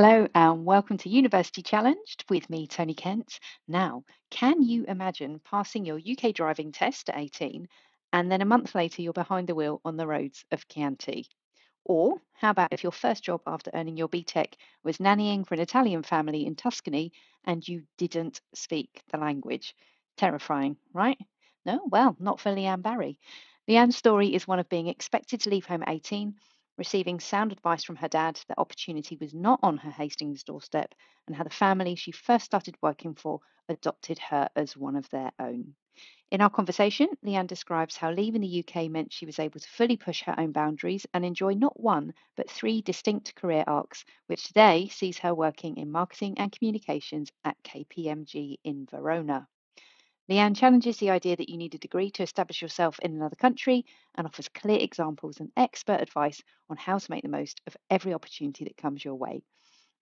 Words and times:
Hello 0.00 0.28
and 0.32 0.64
welcome 0.64 0.96
to 0.98 1.08
University 1.08 1.60
Challenged 1.60 2.24
with 2.30 2.48
me, 2.48 2.68
Tony 2.68 2.94
Kent. 2.94 3.40
Now, 3.66 4.04
can 4.30 4.62
you 4.62 4.84
imagine 4.84 5.40
passing 5.44 5.84
your 5.84 5.98
UK 5.98 6.32
driving 6.32 6.70
test 6.70 7.08
at 7.08 7.18
18 7.18 7.66
and 8.12 8.30
then 8.30 8.40
a 8.40 8.44
month 8.44 8.76
later 8.76 9.02
you're 9.02 9.12
behind 9.12 9.48
the 9.48 9.56
wheel 9.56 9.80
on 9.84 9.96
the 9.96 10.06
roads 10.06 10.44
of 10.52 10.68
Chianti? 10.68 11.26
Or 11.84 12.22
how 12.32 12.50
about 12.50 12.72
if 12.72 12.84
your 12.84 12.92
first 12.92 13.24
job 13.24 13.40
after 13.44 13.72
earning 13.74 13.96
your 13.96 14.08
BTEC 14.08 14.52
was 14.84 14.98
nannying 14.98 15.44
for 15.44 15.54
an 15.54 15.60
Italian 15.60 16.04
family 16.04 16.46
in 16.46 16.54
Tuscany 16.54 17.10
and 17.42 17.66
you 17.66 17.82
didn't 17.96 18.40
speak 18.54 19.02
the 19.10 19.18
language? 19.18 19.74
Terrifying, 20.16 20.76
right? 20.92 21.18
No? 21.66 21.80
Well, 21.90 22.14
not 22.20 22.38
for 22.38 22.54
Leanne 22.54 22.82
Barrie. 22.82 23.18
Leanne's 23.68 23.96
story 23.96 24.32
is 24.32 24.46
one 24.46 24.60
of 24.60 24.68
being 24.68 24.86
expected 24.86 25.40
to 25.40 25.50
leave 25.50 25.66
home 25.66 25.82
at 25.82 25.88
18 25.88 26.36
receiving 26.78 27.20
sound 27.20 27.52
advice 27.52 27.84
from 27.84 27.96
her 27.96 28.08
dad 28.08 28.40
that 28.48 28.58
opportunity 28.58 29.18
was 29.20 29.34
not 29.34 29.60
on 29.62 29.76
her 29.76 29.90
Hastings 29.90 30.44
doorstep, 30.44 30.94
and 31.26 31.36
how 31.36 31.44
the 31.44 31.50
family 31.50 31.96
she 31.96 32.12
first 32.12 32.46
started 32.46 32.76
working 32.80 33.14
for 33.14 33.40
adopted 33.68 34.18
her 34.18 34.48
as 34.56 34.76
one 34.76 34.96
of 34.96 35.10
their 35.10 35.30
own. 35.38 35.74
In 36.30 36.40
our 36.40 36.50
conversation, 36.50 37.08
Leanne 37.24 37.48
describes 37.48 37.96
how 37.96 38.12
leaving 38.12 38.40
the 38.40 38.64
UK 38.64 38.88
meant 38.88 39.12
she 39.12 39.26
was 39.26 39.38
able 39.38 39.58
to 39.58 39.68
fully 39.68 39.96
push 39.96 40.22
her 40.22 40.38
own 40.38 40.52
boundaries 40.52 41.06
and 41.12 41.24
enjoy 41.24 41.54
not 41.54 41.80
one, 41.80 42.14
but 42.36 42.48
three 42.48 42.80
distinct 42.82 43.34
career 43.34 43.64
arcs, 43.66 44.04
which 44.26 44.44
today 44.44 44.88
sees 44.88 45.18
her 45.18 45.34
working 45.34 45.76
in 45.76 45.90
marketing 45.90 46.38
and 46.38 46.52
communications 46.52 47.32
at 47.44 47.60
KPMG 47.64 48.58
in 48.62 48.86
Verona. 48.86 49.48
Leanne 50.30 50.54
challenges 50.54 50.98
the 50.98 51.10
idea 51.10 51.36
that 51.36 51.48
you 51.48 51.56
need 51.56 51.74
a 51.74 51.78
degree 51.78 52.10
to 52.10 52.22
establish 52.22 52.60
yourself 52.60 52.98
in 53.00 53.14
another 53.14 53.36
country 53.36 53.86
and 54.14 54.26
offers 54.26 54.48
clear 54.48 54.78
examples 54.78 55.40
and 55.40 55.50
expert 55.56 56.02
advice 56.02 56.42
on 56.68 56.76
how 56.76 56.98
to 56.98 57.10
make 57.10 57.22
the 57.22 57.28
most 57.30 57.62
of 57.66 57.76
every 57.88 58.12
opportunity 58.12 58.64
that 58.64 58.76
comes 58.76 59.02
your 59.02 59.14
way. 59.14 59.42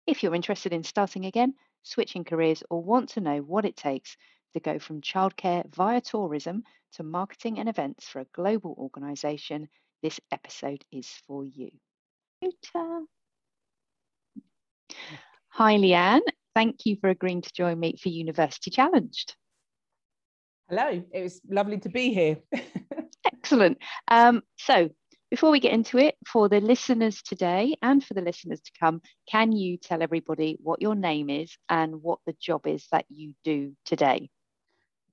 If 0.06 0.22
you're 0.22 0.34
interested 0.34 0.72
in 0.72 0.82
starting 0.82 1.26
again, 1.26 1.54
switching 1.84 2.24
careers, 2.24 2.64
or 2.70 2.82
want 2.82 3.10
to 3.10 3.20
know 3.20 3.38
what 3.38 3.64
it 3.64 3.76
takes 3.76 4.16
to 4.54 4.60
go 4.60 4.78
from 4.80 5.00
childcare 5.00 5.64
via 5.74 6.00
tourism 6.00 6.64
to 6.94 7.04
marketing 7.04 7.58
and 7.58 7.68
events 7.68 8.08
for 8.08 8.20
a 8.20 8.26
global 8.34 8.74
organisation, 8.78 9.68
this 10.02 10.20
episode 10.32 10.84
is 10.90 11.08
for 11.26 11.44
you. 11.44 11.70
Hi, 15.48 15.76
Leanne. 15.76 16.20
Thank 16.54 16.84
you 16.84 16.96
for 17.00 17.10
agreeing 17.10 17.42
to 17.42 17.52
join 17.52 17.78
me 17.78 17.96
for 18.00 18.08
University 18.08 18.70
Challenged. 18.70 19.36
Hello, 20.68 21.00
it 21.12 21.22
was 21.22 21.40
lovely 21.48 21.78
to 21.78 21.88
be 21.88 22.12
here. 22.12 22.38
Excellent. 23.24 23.78
Um, 24.08 24.42
so, 24.58 24.90
before 25.30 25.52
we 25.52 25.60
get 25.60 25.72
into 25.72 25.96
it, 25.96 26.16
for 26.26 26.48
the 26.48 26.60
listeners 26.60 27.22
today 27.22 27.76
and 27.82 28.02
for 28.02 28.14
the 28.14 28.20
listeners 28.20 28.60
to 28.62 28.72
come, 28.80 29.00
can 29.30 29.52
you 29.52 29.76
tell 29.76 30.02
everybody 30.02 30.58
what 30.60 30.82
your 30.82 30.96
name 30.96 31.30
is 31.30 31.56
and 31.68 32.02
what 32.02 32.18
the 32.26 32.34
job 32.40 32.66
is 32.66 32.84
that 32.90 33.04
you 33.08 33.34
do 33.44 33.76
today? 33.84 34.28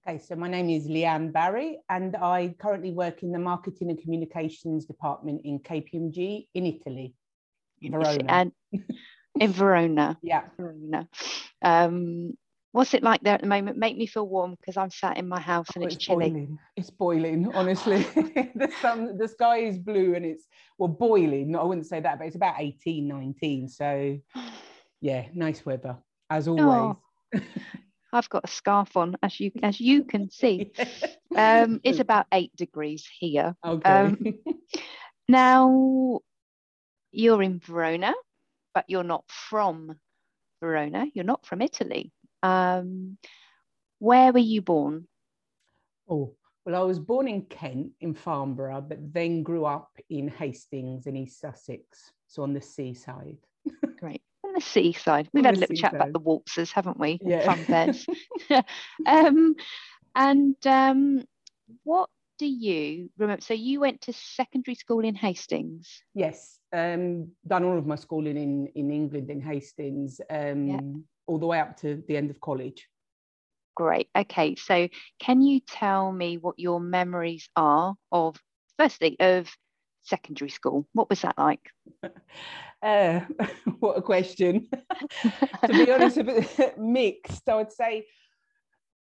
Okay, 0.07 0.17
so 0.17 0.35
my 0.35 0.47
name 0.47 0.71
is 0.71 0.87
Leanne 0.87 1.31
Barrie, 1.31 1.77
and 1.87 2.15
I 2.15 2.55
currently 2.57 2.91
work 2.91 3.21
in 3.21 3.31
the 3.31 3.37
Marketing 3.37 3.91
and 3.91 4.01
Communications 4.01 4.85
Department 4.85 5.41
in 5.45 5.59
KPMG 5.59 6.47
in 6.55 6.65
Italy, 6.65 7.13
Verona. 7.79 8.25
And 8.27 8.51
in 9.39 9.51
Verona. 9.51 10.17
yeah. 10.23 10.45
Verona. 10.57 11.07
Um, 11.61 12.33
What's 12.73 12.95
it 12.95 13.03
like 13.03 13.21
there 13.21 13.35
at 13.35 13.41
the 13.41 13.47
moment? 13.47 13.77
Make 13.77 13.95
me 13.97 14.07
feel 14.07 14.27
warm 14.27 14.55
because 14.59 14.77
I'm 14.77 14.89
sat 14.89 15.17
in 15.17 15.27
my 15.27 15.39
house 15.39 15.67
and 15.75 15.83
oh, 15.83 15.85
it's, 15.85 15.95
it's, 15.95 16.03
chilly. 16.03 16.31
Boiling. 16.31 16.59
It's 16.75 16.89
boiling, 16.89 17.51
honestly. 17.53 17.99
the 18.55 18.71
sun, 18.81 19.15
the 19.15 19.27
sky 19.27 19.57
is 19.57 19.77
blue 19.77 20.15
and 20.15 20.25
it's 20.25 20.47
well 20.79 20.89
boiling. 20.89 21.55
I 21.55 21.61
wouldn't 21.61 21.85
say 21.85 21.99
that, 21.99 22.17
but 22.17 22.25
it's 22.25 22.35
about 22.35 22.55
18, 22.57 23.07
19. 23.07 23.67
So 23.67 24.17
yeah, 25.01 25.27
nice 25.35 25.63
weather 25.63 25.97
as 26.31 26.47
always. 26.47 26.65
Oh, 26.65 26.99
I've 28.11 28.29
got 28.29 28.45
a 28.45 28.47
scarf 28.47 28.97
on, 28.97 29.17
as 29.21 29.39
you 29.39 29.51
as 29.61 29.79
you 29.79 30.03
can 30.03 30.29
see. 30.31 30.71
Um, 31.35 31.79
it's 31.83 31.99
about 31.99 32.25
eight 32.31 32.55
degrees 32.55 33.07
here. 33.19 33.55
Okay. 33.63 33.87
Um, 33.87 34.17
now 35.27 36.21
you're 37.11 37.43
in 37.43 37.59
Verona, 37.59 38.15
but 38.73 38.85
you're 38.87 39.03
not 39.03 39.25
from 39.27 39.95
Verona. 40.59 41.05
You're 41.13 41.23
not 41.23 41.45
from 41.45 41.61
Italy. 41.61 42.11
Um, 42.43 43.17
where 43.99 44.33
were 44.33 44.39
you 44.39 44.61
born? 44.61 45.07
Oh, 46.09 46.35
well, 46.65 46.81
I 46.81 46.85
was 46.85 46.99
born 46.99 47.27
in 47.27 47.43
Kent 47.43 47.91
in 48.01 48.13
Farnborough, 48.13 48.81
but 48.81 49.13
then 49.13 49.43
grew 49.43 49.65
up 49.65 49.91
in 50.09 50.27
Hastings 50.27 51.07
in 51.07 51.15
East 51.15 51.39
Sussex, 51.39 52.11
so 52.27 52.43
on 52.43 52.53
the 52.53 52.61
seaside. 52.61 53.37
Great. 53.99 54.21
On 54.43 54.53
the 54.53 54.61
seaside. 54.61 55.29
We've 55.33 55.45
on 55.45 55.45
had 55.45 55.57
a 55.57 55.59
little 55.59 55.75
chat 55.75 55.93
about 55.93 56.11
the 56.11 56.19
waltzers, 56.19 56.71
haven't 56.71 56.99
we? 56.99 57.17
Yeah. 57.21 57.45
Fun 57.45 57.63
bears. 57.67 58.05
um, 59.05 59.55
and 60.15 60.55
um, 60.65 61.23
what 61.83 62.09
do 62.39 62.45
you 62.45 63.09
remember? 63.17 63.41
So 63.41 63.53
you 63.53 63.79
went 63.79 64.01
to 64.01 64.13
secondary 64.13 64.75
school 64.75 64.99
in 64.99 65.15
Hastings? 65.15 66.03
Yes. 66.13 66.59
Um, 66.73 67.31
done 67.47 67.63
all 67.63 67.77
of 67.77 67.85
my 67.85 67.95
schooling 67.95 68.37
in, 68.37 68.67
in 68.75 68.91
England 68.91 69.29
in 69.29 69.39
Hastings. 69.39 70.19
Um, 70.29 70.67
yeah 70.67 70.79
all 71.27 71.39
the 71.39 71.45
way 71.45 71.59
up 71.59 71.77
to 71.81 72.03
the 72.07 72.17
end 72.17 72.29
of 72.29 72.39
college. 72.39 72.87
Great. 73.75 74.09
Okay. 74.15 74.55
So, 74.55 74.87
can 75.19 75.41
you 75.41 75.59
tell 75.59 76.11
me 76.11 76.37
what 76.37 76.59
your 76.59 76.79
memories 76.79 77.49
are 77.55 77.95
of, 78.11 78.37
firstly, 78.77 79.17
of 79.19 79.49
secondary 80.03 80.49
school? 80.49 80.87
What 80.93 81.09
was 81.09 81.21
that 81.21 81.37
like? 81.37 81.69
Uh, 82.83 83.21
what 83.79 83.97
a 83.97 84.01
question. 84.01 84.67
to 85.65 85.67
be 85.69 85.89
honest, 85.89 86.17
a 86.17 86.23
bit 86.25 86.77
mixed. 86.77 87.47
I 87.47 87.55
would 87.55 87.71
say 87.71 88.05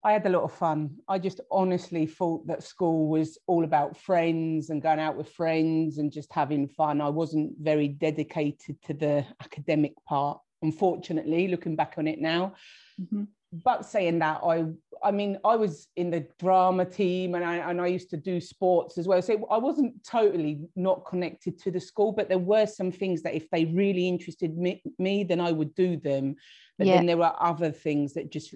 I 0.03 0.11
had 0.11 0.27
a 0.27 0.29
lot 0.29 0.43
of 0.43 0.53
fun. 0.53 0.97
I 1.07 1.17
just 1.17 1.41
honestly 1.49 2.05
thought 2.05 2.45
that 2.45 2.61
school 2.61 3.07
was 3.07 3.39
all 3.47 3.63
about 3.63 3.97
friends 3.97 4.69
and 4.69 4.83
going 4.83 4.99
out 4.99 5.17
with 5.17 5.31
friends 5.31 5.97
and 5.97 6.11
just 6.11 6.31
having 6.31 6.67
fun. 6.67 7.01
I 7.01 7.09
wasn't 7.09 7.53
very 7.59 7.87
dedicated 7.87 8.79
to 8.83 8.93
the 8.93 9.25
academic 9.41 9.93
part 10.07 10.39
unfortunately, 10.65 11.47
looking 11.47 11.75
back 11.75 11.93
on 11.97 12.07
it 12.07 12.19
now. 12.19 12.53
Mm-hmm. 12.99 13.23
But 13.63 13.85
saying 13.85 14.19
that, 14.19 14.41
I 14.43 14.65
I 15.03 15.11
mean, 15.11 15.37
I 15.45 15.55
was 15.55 15.87
in 15.95 16.09
the 16.09 16.27
drama 16.39 16.85
team 16.85 17.35
and 17.35 17.43
I 17.45 17.55
and 17.69 17.79
I 17.79 17.87
used 17.87 18.09
to 18.09 18.17
do 18.17 18.41
sports 18.41 18.97
as 18.97 19.07
well. 19.07 19.21
So 19.21 19.47
I 19.49 19.57
wasn't 19.57 20.03
totally 20.03 20.53
not 20.75 21.05
connected 21.05 21.59
to 21.59 21.71
the 21.71 21.79
school, 21.79 22.11
but 22.11 22.27
there 22.27 22.47
were 22.53 22.65
some 22.65 22.91
things 22.91 23.21
that 23.23 23.35
if 23.35 23.49
they 23.49 23.65
really 23.65 24.07
interested 24.07 24.57
me, 24.57 24.81
me 24.97 25.23
then 25.23 25.39
I 25.39 25.51
would 25.51 25.73
do 25.75 25.97
them. 25.97 26.35
But 26.77 26.87
yeah. 26.87 26.95
then 26.95 27.05
there 27.05 27.17
were 27.17 27.33
other 27.39 27.71
things 27.71 28.13
that 28.15 28.31
just 28.31 28.55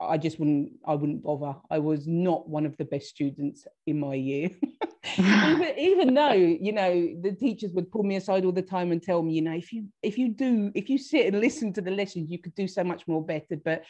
I 0.00 0.16
just 0.16 0.38
wouldn't 0.38 0.72
I 0.86 0.94
wouldn't 0.94 1.22
bother. 1.22 1.56
I 1.70 1.78
was 1.78 2.06
not 2.06 2.48
one 2.48 2.66
of 2.66 2.76
the 2.76 2.84
best 2.84 3.08
students 3.08 3.66
in 3.86 3.98
my 3.98 4.14
year. 4.14 4.50
even, 5.18 5.74
even 5.78 6.14
though 6.14 6.32
you 6.32 6.72
know 6.72 7.14
the 7.20 7.32
teachers 7.32 7.72
would 7.72 7.90
pull 7.90 8.02
me 8.02 8.16
aside 8.16 8.44
all 8.44 8.52
the 8.52 8.62
time 8.62 8.92
and 8.92 9.02
tell 9.02 9.22
me 9.22 9.34
you 9.34 9.42
know 9.42 9.54
if 9.54 9.72
you 9.72 9.86
if 10.02 10.18
you 10.18 10.28
do 10.28 10.70
if 10.74 10.88
you 10.88 10.98
sit 10.98 11.26
and 11.26 11.40
listen 11.40 11.72
to 11.72 11.80
the 11.80 11.90
lessons 11.90 12.30
you 12.30 12.38
could 12.38 12.54
do 12.54 12.68
so 12.68 12.84
much 12.84 13.06
more 13.06 13.24
better 13.24 13.56
but 13.64 13.84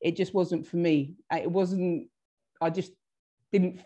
it 0.00 0.16
just 0.16 0.34
wasn't 0.34 0.66
for 0.66 0.76
me 0.76 1.14
it 1.32 1.50
wasn't 1.50 2.08
i 2.60 2.70
just 2.70 2.92
didn't 3.54 3.80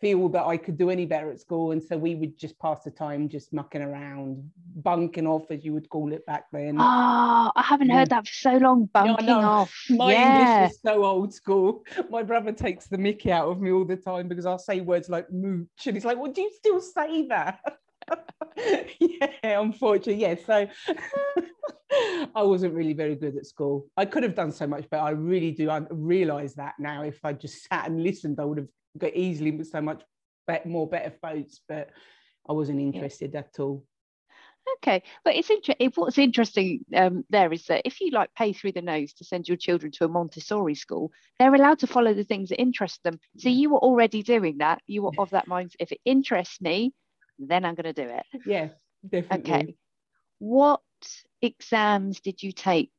feel 0.00 0.30
that 0.30 0.46
I 0.46 0.56
could 0.56 0.78
do 0.78 0.88
any 0.88 1.04
better 1.04 1.30
at 1.30 1.38
school. 1.38 1.72
And 1.72 1.82
so 1.82 1.98
we 1.98 2.14
would 2.14 2.38
just 2.38 2.58
pass 2.58 2.84
the 2.84 2.90
time 2.90 3.28
just 3.28 3.52
mucking 3.52 3.82
around, 3.82 4.50
bunking 4.76 5.26
off, 5.26 5.50
as 5.50 5.62
you 5.62 5.74
would 5.74 5.90
call 5.90 6.10
it 6.14 6.24
back 6.24 6.44
then. 6.52 6.76
Oh, 6.80 7.52
I 7.54 7.62
haven't 7.62 7.88
yeah. 7.88 7.98
heard 7.98 8.08
that 8.08 8.26
for 8.26 8.32
so 8.32 8.56
long, 8.56 8.86
bunking 8.86 9.28
yeah, 9.28 9.46
off. 9.46 9.74
My 9.90 10.12
yeah. 10.12 10.62
English 10.62 10.70
is 10.72 10.80
so 10.82 11.04
old 11.04 11.34
school. 11.34 11.84
My 12.08 12.22
brother 12.22 12.50
takes 12.50 12.86
the 12.86 12.96
mickey 12.96 13.30
out 13.30 13.48
of 13.48 13.60
me 13.60 13.70
all 13.72 13.84
the 13.84 13.96
time 13.96 14.26
because 14.26 14.46
I'll 14.46 14.58
say 14.58 14.80
words 14.80 15.10
like 15.10 15.30
mooch. 15.30 15.68
And 15.86 15.94
he's 15.94 16.06
like, 16.06 16.18
well, 16.18 16.32
do 16.32 16.40
you 16.40 16.50
still 16.56 16.80
say 16.80 17.26
that? 17.26 17.60
yeah, 19.00 19.60
unfortunately, 19.60 20.22
yes. 20.22 20.40
Yeah, 20.48 20.64
so 20.88 21.44
I 22.34 22.42
wasn't 22.42 22.72
really 22.72 22.94
very 22.94 23.16
good 23.16 23.36
at 23.36 23.44
school. 23.44 23.86
I 23.98 24.06
could 24.06 24.22
have 24.22 24.34
done 24.34 24.52
so 24.52 24.66
much, 24.66 24.86
but 24.90 25.00
I 25.00 25.10
really 25.10 25.50
do. 25.50 25.68
I 25.68 25.82
realize 25.90 26.54
that 26.54 26.74
now. 26.78 27.02
If 27.02 27.22
I 27.22 27.34
just 27.34 27.68
sat 27.68 27.86
and 27.86 28.02
listened, 28.02 28.40
I 28.40 28.44
would 28.44 28.58
have 28.58 28.68
got 28.98 29.14
easily 29.14 29.50
with 29.50 29.68
so 29.68 29.80
much 29.80 30.02
better, 30.46 30.68
more 30.68 30.88
better 30.88 31.12
votes, 31.22 31.60
but 31.68 31.90
I 32.48 32.52
wasn't 32.52 32.80
interested 32.80 33.32
yeah. 33.34 33.40
at 33.40 33.60
all. 33.60 33.84
Okay, 34.78 35.02
but 35.24 35.34
it's 35.34 35.50
interesting. 35.50 35.90
What's 35.94 36.18
interesting 36.18 36.84
um, 36.94 37.24
there 37.30 37.52
is 37.52 37.66
that 37.66 37.82
if 37.84 38.00
you 38.00 38.10
like 38.10 38.32
pay 38.34 38.52
through 38.52 38.72
the 38.72 38.82
nose 38.82 39.12
to 39.14 39.24
send 39.24 39.48
your 39.48 39.56
children 39.56 39.90
to 39.92 40.04
a 40.04 40.08
Montessori 40.08 40.74
school, 40.74 41.10
they're 41.38 41.54
allowed 41.54 41.80
to 41.80 41.86
follow 41.86 42.14
the 42.14 42.24
things 42.24 42.50
that 42.50 42.60
interest 42.60 43.02
them. 43.02 43.18
So 43.38 43.48
you 43.48 43.70
were 43.70 43.78
already 43.78 44.22
doing 44.22 44.58
that. 44.58 44.80
You 44.86 45.02
were 45.02 45.12
of 45.18 45.30
that 45.30 45.48
mind. 45.48 45.72
If 45.80 45.92
it 45.92 46.00
interests 46.04 46.60
me, 46.60 46.92
then 47.38 47.64
I'm 47.64 47.74
going 47.74 47.92
to 47.92 48.04
do 48.04 48.10
it. 48.10 48.24
Yeah, 48.46 48.68
definitely. 49.08 49.52
Okay. 49.52 49.76
What 50.38 50.82
exams 51.42 52.20
did 52.20 52.42
you 52.42 52.52
take 52.52 52.92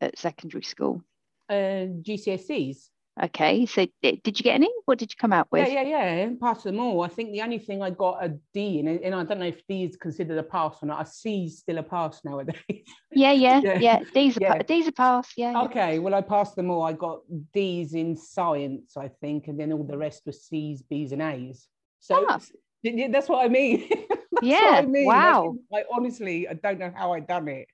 at 0.00 0.18
secondary 0.18 0.62
school? 0.62 1.02
Uh, 1.48 1.88
GCSEs. 2.02 2.88
Okay, 3.24 3.66
so 3.66 3.86
did 4.02 4.20
you 4.24 4.32
get 4.32 4.54
any? 4.54 4.70
What 4.84 4.98
did 4.98 5.10
you 5.10 5.16
come 5.18 5.32
out 5.32 5.48
with? 5.50 5.66
Yeah, 5.66 5.82
yeah, 5.82 6.14
yeah. 6.16 6.30
Passed 6.40 6.64
them 6.64 6.78
all. 6.78 7.02
I 7.02 7.08
think 7.08 7.32
the 7.32 7.42
only 7.42 7.58
thing 7.58 7.82
I 7.82 7.90
got 7.90 8.24
a 8.24 8.38
D 8.54 8.78
in, 8.78 8.86
and 8.86 9.14
I 9.14 9.24
don't 9.24 9.40
know 9.40 9.46
if 9.46 9.66
D 9.66 9.84
is 9.84 9.96
considered 9.96 10.38
a 10.38 10.42
pass 10.42 10.76
or 10.82 10.86
not. 10.86 11.02
A 11.02 11.10
C 11.10 11.44
is 11.46 11.58
still 11.58 11.78
a 11.78 11.82
pass 11.82 12.20
nowadays. 12.24 12.56
Yeah, 13.10 13.32
yeah, 13.32 13.60
yeah. 13.64 13.78
yeah. 13.78 14.00
D's 14.14 14.36
a 14.36 14.40
yeah. 14.40 14.62
D's 14.62 14.86
a 14.86 14.92
pass. 14.92 15.32
Yeah. 15.36 15.62
Okay, 15.62 15.94
yeah. 15.94 15.98
well, 15.98 16.14
I 16.14 16.20
passed 16.20 16.54
them 16.54 16.70
all. 16.70 16.82
I 16.82 16.92
got 16.92 17.20
D's 17.52 17.94
in 17.94 18.16
science, 18.16 18.96
I 18.96 19.08
think, 19.08 19.48
and 19.48 19.58
then 19.58 19.72
all 19.72 19.82
the 19.82 19.96
rest 19.96 20.22
were 20.26 20.32
C's, 20.32 20.82
B's, 20.82 21.12
and 21.12 21.22
A's. 21.22 21.66
So 22.00 22.26
ah. 22.28 22.38
that's 22.84 23.28
what 23.28 23.44
I 23.44 23.48
mean. 23.48 23.88
yeah. 24.42 24.74
I 24.74 24.82
mean. 24.82 25.06
Wow. 25.06 25.56
I 25.74 25.84
honestly, 25.90 26.46
I 26.46 26.52
don't 26.52 26.78
know 26.78 26.92
how 26.94 27.12
I 27.12 27.20
done 27.20 27.48
it 27.48 27.66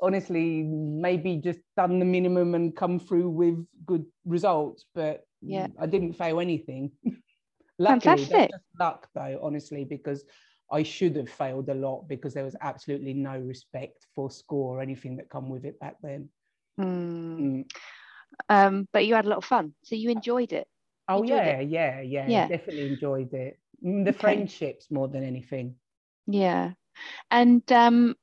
honestly 0.00 0.62
maybe 0.62 1.36
just 1.36 1.60
done 1.76 1.98
the 1.98 2.04
minimum 2.04 2.54
and 2.54 2.76
come 2.76 2.98
through 2.98 3.28
with 3.28 3.66
good 3.86 4.04
results 4.24 4.84
but 4.94 5.26
yeah 5.40 5.66
i 5.80 5.86
didn't 5.86 6.12
fail 6.12 6.40
anything 6.40 6.90
luckily 7.78 8.24
Fantastic. 8.24 8.50
luck 8.78 9.08
though 9.14 9.38
honestly 9.42 9.84
because 9.84 10.24
i 10.70 10.82
should 10.82 11.16
have 11.16 11.28
failed 11.28 11.68
a 11.68 11.74
lot 11.74 12.08
because 12.08 12.34
there 12.34 12.44
was 12.44 12.56
absolutely 12.60 13.14
no 13.14 13.38
respect 13.38 14.06
for 14.14 14.30
score 14.30 14.78
or 14.78 14.80
anything 14.80 15.16
that 15.16 15.30
come 15.30 15.48
with 15.48 15.64
it 15.64 15.78
back 15.80 15.96
then 16.02 16.28
mm. 16.80 17.38
Mm. 17.38 17.64
Um, 18.50 18.88
but 18.92 19.06
you 19.06 19.14
had 19.14 19.24
a 19.24 19.28
lot 19.28 19.38
of 19.38 19.44
fun 19.44 19.72
so 19.82 19.94
you 19.94 20.10
enjoyed 20.10 20.52
it 20.52 20.68
oh 21.08 21.22
enjoyed 21.22 21.38
yeah, 21.38 21.58
it. 21.58 21.68
yeah 21.68 22.00
yeah 22.00 22.28
yeah 22.28 22.48
definitely 22.48 22.86
enjoyed 22.88 23.32
it 23.32 23.58
mm, 23.84 24.04
the 24.04 24.10
okay. 24.10 24.18
friendships 24.18 24.90
more 24.90 25.08
than 25.08 25.24
anything 25.24 25.74
yeah 26.26 26.72
and 27.30 27.62
um 27.72 28.14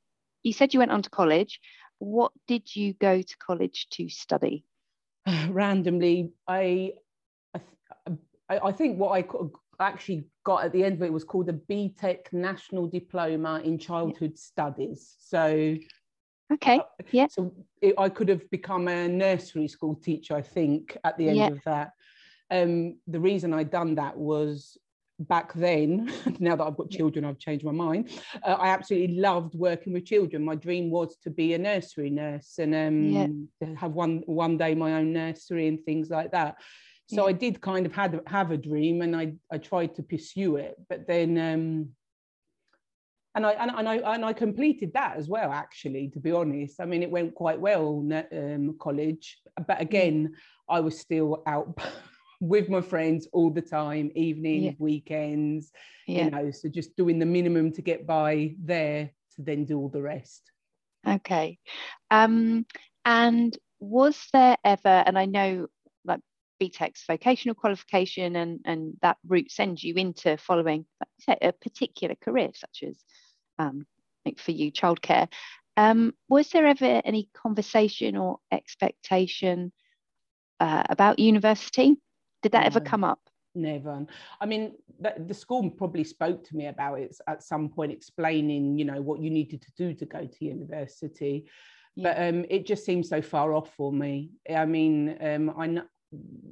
you 0.45 0.53
said 0.53 0.73
you 0.73 0.79
went 0.79 0.91
on 0.91 1.01
to 1.01 1.09
college. 1.09 1.59
What 1.97 2.31
did 2.47 2.75
you 2.75 2.93
go 2.93 3.21
to 3.21 3.37
college 3.37 3.87
to 3.91 4.07
study? 4.09 4.63
Randomly, 5.49 6.33
I, 6.47 6.93
I, 7.55 8.59
I 8.63 8.71
think 8.71 8.99
what 8.99 9.11
I 9.11 9.25
actually 9.79 10.25
got 10.43 10.63
at 10.63 10.71
the 10.71 10.83
end 10.83 10.95
of 10.95 11.01
it 11.01 11.11
was 11.11 11.23
called 11.23 11.47
the 11.47 11.53
BTEC 11.53 12.31
National 12.31 12.87
Diploma 12.87 13.61
in 13.63 13.79
Childhood 13.79 14.33
yeah. 14.35 14.39
Studies. 14.39 15.15
So, 15.19 15.75
okay, 16.53 16.77
uh, 16.77 17.03
yeah. 17.11 17.25
So 17.27 17.51
it, 17.81 17.95
I 17.97 18.09
could 18.09 18.29
have 18.29 18.47
become 18.51 18.87
a 18.87 19.07
nursery 19.07 19.67
school 19.67 19.95
teacher, 19.95 20.35
I 20.35 20.43
think, 20.43 20.95
at 21.03 21.17
the 21.17 21.29
end 21.29 21.37
yeah. 21.37 21.47
of 21.47 21.63
that. 21.65 21.93
Um, 22.51 22.97
the 23.07 23.19
reason 23.19 23.51
I'd 23.51 23.71
done 23.71 23.95
that 23.95 24.15
was 24.15 24.77
back 25.19 25.53
then, 25.53 26.11
now 26.39 26.55
that 26.55 26.63
I've 26.63 26.77
got 26.77 26.89
children, 26.89 27.25
I've 27.25 27.39
changed 27.39 27.65
my 27.65 27.71
mind. 27.71 28.09
Uh, 28.43 28.53
I 28.59 28.69
absolutely 28.69 29.17
loved 29.17 29.55
working 29.55 29.93
with 29.93 30.05
children. 30.05 30.43
My 30.43 30.55
dream 30.55 30.89
was 30.89 31.17
to 31.23 31.29
be 31.29 31.53
a 31.53 31.57
nursery 31.57 32.09
nurse 32.09 32.55
and 32.57 32.75
um, 32.75 33.49
yeah. 33.61 33.75
have 33.75 33.91
one 33.91 34.23
one 34.25 34.57
day 34.57 34.75
my 34.75 34.93
own 34.95 35.13
nursery 35.13 35.67
and 35.67 35.83
things 35.83 36.09
like 36.09 36.31
that. 36.31 36.55
So 37.07 37.23
yeah. 37.23 37.29
I 37.29 37.31
did 37.33 37.61
kind 37.61 37.85
of 37.85 37.93
had 37.93 38.19
have 38.27 38.51
a 38.51 38.57
dream, 38.57 39.01
and 39.01 39.15
I 39.15 39.33
I 39.51 39.57
tried 39.57 39.95
to 39.95 40.03
pursue 40.03 40.57
it, 40.57 40.75
but 40.89 41.07
then. 41.07 41.37
Um, 41.37 41.89
and 43.35 43.45
I, 43.45 43.51
and, 43.51 43.69
and 43.69 43.89
I 43.89 43.95
and 44.15 44.23
I 44.23 44.31
completed 44.31 44.93
that 44.93 45.17
as 45.17 45.27
well. 45.27 45.51
Actually, 45.51 46.07
to 46.11 46.21
be 46.21 46.31
honest, 46.31 46.79
I 46.79 46.85
mean, 46.85 47.03
it 47.03 47.11
went 47.11 47.35
quite 47.35 47.59
well. 47.59 48.07
Um, 48.31 48.77
college, 48.79 49.39
but 49.67 49.81
again, 49.81 50.35
I 50.69 50.79
was 50.79 50.97
still 50.97 51.43
out 51.45 51.77
with 52.39 52.69
my 52.69 52.81
friends 52.81 53.27
all 53.31 53.49
the 53.49 53.61
time, 53.61 54.11
evenings, 54.15 54.63
yeah. 54.65 54.71
weekends, 54.79 55.71
yeah. 56.07 56.25
you 56.25 56.31
know, 56.31 56.51
so 56.51 56.69
just 56.69 56.95
doing 56.95 57.19
the 57.19 57.25
minimum 57.25 57.71
to 57.73 57.81
get 57.81 58.05
by 58.05 58.55
there 58.61 59.11
to 59.35 59.41
then 59.41 59.65
do 59.65 59.79
all 59.79 59.89
the 59.89 60.01
rest. 60.01 60.51
Okay. 61.07 61.59
Um, 62.11 62.65
and 63.03 63.57
was 63.79 64.27
there 64.33 64.57
ever, 64.63 65.03
and 65.05 65.17
I 65.17 65.25
know 65.25 65.67
like 66.03 66.21
BTEC's 66.61 67.03
vocational 67.07 67.55
qualification 67.55 68.35
and, 68.35 68.59
and 68.65 68.93
that 69.01 69.17
route 69.27 69.51
sends 69.51 69.83
you 69.83 69.95
into 69.95 70.37
following 70.37 70.85
a 71.27 71.51
particular 71.51 72.15
career, 72.15 72.51
such 72.53 72.83
as 72.87 72.97
um, 73.59 73.85
like 74.25 74.39
for 74.39 74.51
you, 74.51 74.71
childcare. 74.71 75.27
Um, 75.77 76.13
was 76.29 76.49
there 76.49 76.65
ever 76.65 77.01
any 77.03 77.29
conversation 77.33 78.15
or 78.15 78.39
expectation 78.51 79.71
uh, 80.59 80.83
about 80.89 81.19
university? 81.19 81.95
Did 82.45 82.51
that 82.51 82.61
no, 82.61 82.67
ever 82.67 82.79
come 82.79 83.03
up? 83.03 83.21
Never. 83.55 84.05
I 84.39 84.45
mean, 84.45 84.73
the, 84.99 85.15
the, 85.17 85.33
school 85.33 85.67
probably 85.67 86.03
spoke 86.03 86.47
to 86.47 86.55
me 86.55 86.67
about 86.67 86.99
it 86.99 87.17
at 87.27 87.41
some 87.41 87.69
point, 87.69 87.91
explaining, 87.91 88.77
you 88.77 88.85
know, 88.85 89.01
what 89.01 89.19
you 89.19 89.31
needed 89.31 89.63
to 89.63 89.71
do 89.75 89.95
to 89.95 90.05
go 90.05 90.27
to 90.27 90.45
university. 90.45 91.45
Yeah. 91.95 92.13
But 92.13 92.21
um, 92.21 92.45
it 92.47 92.67
just 92.67 92.85
seemed 92.85 93.07
so 93.07 93.19
far 93.19 93.55
off 93.55 93.73
for 93.73 93.91
me. 93.91 94.29
I 94.47 94.65
mean, 94.65 95.17
um, 95.21 95.55
I 95.57 95.65
know 95.65 95.83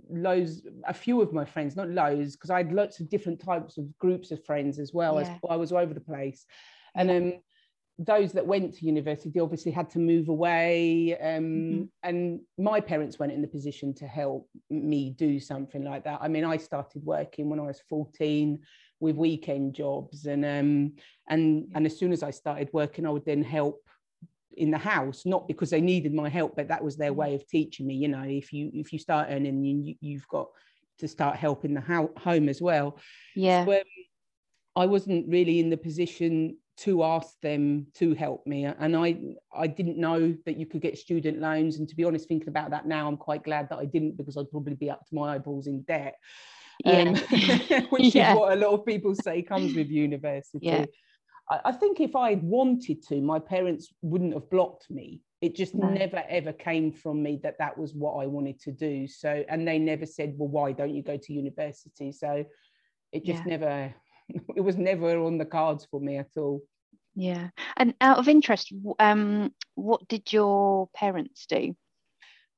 loads 0.09 0.63
a 0.87 0.93
few 0.95 1.21
of 1.21 1.31
my 1.31 1.45
friends 1.45 1.77
not 1.77 1.87
loads 1.87 2.35
because 2.35 2.49
i 2.49 2.57
had 2.57 2.73
lots 2.73 2.99
of 2.99 3.07
different 3.07 3.39
types 3.39 3.77
of 3.77 3.97
groups 3.97 4.31
of 4.31 4.43
friends 4.43 4.77
as 4.77 4.93
well 4.93 5.15
yeah. 5.15 5.21
as 5.21 5.29
i 5.49 5.55
was 5.55 5.71
all 5.71 5.77
over 5.77 5.93
the 5.93 6.01
place 6.01 6.45
and 6.95 7.09
um 7.09 7.33
those 7.99 8.31
that 8.31 8.45
went 8.45 8.73
to 8.73 8.85
university 8.85 9.39
obviously 9.39 9.71
had 9.71 9.89
to 9.89 9.99
move 9.99 10.27
away 10.27 11.15
um, 11.21 11.43
mm-hmm. 11.43 11.83
and 12.01 12.39
my 12.57 12.79
parents 12.79 13.19
weren't 13.19 13.31
in 13.31 13.41
the 13.41 13.47
position 13.47 13.93
to 13.93 14.07
help 14.07 14.49
me 14.69 15.11
do 15.11 15.39
something 15.39 15.83
like 15.83 16.03
that 16.03 16.19
i 16.21 16.27
mean 16.27 16.43
i 16.43 16.57
started 16.57 17.03
working 17.05 17.49
when 17.49 17.59
i 17.59 17.63
was 17.63 17.81
14 17.89 18.59
with 18.99 19.15
weekend 19.15 19.75
jobs 19.75 20.25
and 20.25 20.43
um, 20.43 20.93
and 21.29 21.67
and 21.75 21.85
as 21.85 21.97
soon 21.97 22.11
as 22.11 22.23
i 22.23 22.31
started 22.31 22.69
working 22.73 23.05
i 23.05 23.09
would 23.09 23.25
then 23.25 23.43
help 23.43 23.79
in 24.57 24.71
the 24.71 24.77
house 24.77 25.23
not 25.25 25.47
because 25.47 25.69
they 25.69 25.81
needed 25.81 26.13
my 26.13 26.29
help 26.29 26.55
but 26.55 26.67
that 26.67 26.83
was 26.83 26.95
their 26.95 27.11
mm-hmm. 27.11 27.19
way 27.19 27.35
of 27.35 27.47
teaching 27.47 27.85
me 27.85 27.93
you 27.93 28.07
know 28.07 28.23
if 28.23 28.51
you 28.51 28.71
if 28.73 28.91
you 28.91 28.97
start 28.97 29.27
earning 29.29 29.63
you, 29.63 29.95
you've 29.99 30.27
got 30.27 30.47
to 30.97 31.07
start 31.07 31.35
helping 31.35 31.73
the 31.73 31.81
ho- 31.81 32.13
home 32.17 32.49
as 32.49 32.61
well 32.61 32.97
yeah 33.35 33.65
so, 33.65 33.73
um, 33.73 33.81
i 34.75 34.85
wasn't 34.85 35.27
really 35.27 35.59
in 35.59 35.69
the 35.69 35.77
position 35.77 36.55
to 36.75 37.03
ask 37.03 37.39
them 37.41 37.85
to 37.93 38.13
help 38.15 38.45
me 38.47 38.65
and 38.65 38.95
i 38.95 39.15
i 39.55 39.67
didn't 39.67 39.97
know 39.97 40.35
that 40.45 40.57
you 40.57 40.65
could 40.65 40.81
get 40.81 40.97
student 40.97 41.39
loans 41.39 41.77
and 41.77 41.87
to 41.87 41.95
be 41.95 42.03
honest 42.03 42.27
thinking 42.27 42.47
about 42.49 42.71
that 42.71 42.87
now 42.87 43.07
i'm 43.07 43.17
quite 43.17 43.43
glad 43.43 43.69
that 43.69 43.77
i 43.77 43.85
didn't 43.85 44.17
because 44.17 44.37
i'd 44.37 44.49
probably 44.49 44.75
be 44.75 44.89
up 44.89 45.05
to 45.05 45.13
my 45.13 45.35
eyeballs 45.35 45.67
in 45.67 45.81
debt 45.83 46.15
yeah. 46.83 47.01
um, 47.01 47.15
which 47.89 48.15
yeah. 48.15 48.31
is 48.33 48.39
what 48.39 48.53
a 48.53 48.55
lot 48.55 48.73
of 48.73 48.85
people 48.85 49.13
say 49.13 49.41
comes 49.41 49.75
with 49.75 49.87
university 49.87 50.65
yeah. 50.65 50.85
I, 51.49 51.59
I, 51.65 51.71
think 51.71 51.99
if 51.99 52.15
i'd 52.15 52.41
wanted 52.41 53.03
to 53.09 53.21
my 53.21 53.37
parents 53.37 53.93
wouldn't 54.01 54.33
have 54.33 54.49
blocked 54.49 54.89
me 54.89 55.21
it 55.41 55.55
just 55.55 55.75
no. 55.75 55.89
never 55.89 56.23
ever 56.27 56.53
came 56.53 56.91
from 56.91 57.21
me 57.21 57.39
that 57.43 57.59
that 57.59 57.77
was 57.77 57.93
what 57.93 58.13
i 58.13 58.25
wanted 58.25 58.59
to 58.61 58.71
do 58.71 59.07
so 59.07 59.43
and 59.47 59.67
they 59.67 59.77
never 59.77 60.07
said 60.07 60.33
well 60.37 60.49
why 60.49 60.71
don't 60.71 60.95
you 60.95 61.03
go 61.03 61.17
to 61.17 61.33
university 61.33 62.11
so 62.11 62.43
it 63.11 63.23
just 63.23 63.45
never 63.45 63.93
it 64.55 64.61
was 64.61 64.77
never 64.77 65.17
on 65.19 65.37
the 65.37 65.45
cards 65.45 65.87
for 65.89 65.99
me 65.99 66.17
at 66.17 66.29
all. 66.37 66.61
Yeah. 67.15 67.49
And 67.77 67.93
out 68.01 68.17
of 68.17 68.27
interest, 68.27 68.73
um, 68.99 69.53
what 69.75 70.07
did 70.07 70.33
your 70.33 70.89
parents 70.95 71.45
do? 71.45 71.75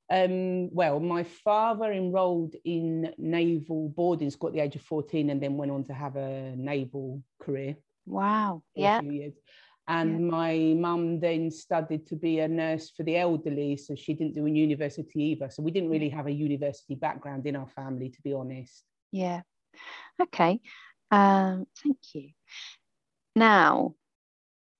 Um, 0.09 0.73
well, 0.73 0.99
my 0.99 1.23
father 1.23 1.91
enrolled 1.91 2.55
in 2.63 3.13
naval 3.17 3.89
boarding 3.89 4.29
school 4.29 4.49
at 4.49 4.53
the 4.53 4.61
age 4.61 4.75
of 4.75 4.83
14 4.83 5.29
and 5.29 5.41
then 5.41 5.57
went 5.57 5.71
on 5.71 5.83
to 5.85 5.93
have 5.93 6.15
a 6.15 6.53
naval 6.55 7.23
career. 7.41 7.75
Wow. 8.05 8.61
Yeah. 8.75 9.01
And 9.87 10.11
yeah. 10.11 10.31
my 10.31 10.75
mum 10.77 11.19
then 11.19 11.51
studied 11.51 12.07
to 12.07 12.15
be 12.15 12.39
a 12.39 12.47
nurse 12.47 12.91
for 12.91 13.03
the 13.03 13.17
elderly. 13.17 13.77
So 13.77 13.95
she 13.95 14.13
didn't 14.13 14.35
do 14.35 14.45
a 14.45 14.49
university 14.49 15.23
either. 15.23 15.49
So 15.49 15.63
we 15.63 15.71
didn't 15.71 15.89
really 15.89 16.09
have 16.09 16.27
a 16.27 16.31
university 16.31 16.95
background 16.95 17.45
in 17.45 17.55
our 17.55 17.67
family, 17.67 18.09
to 18.09 18.21
be 18.21 18.33
honest. 18.33 18.83
Yeah. 19.11 19.41
Okay. 20.21 20.59
Um, 21.11 21.65
thank 21.83 21.97
you. 22.13 22.29
Now, 23.35 23.95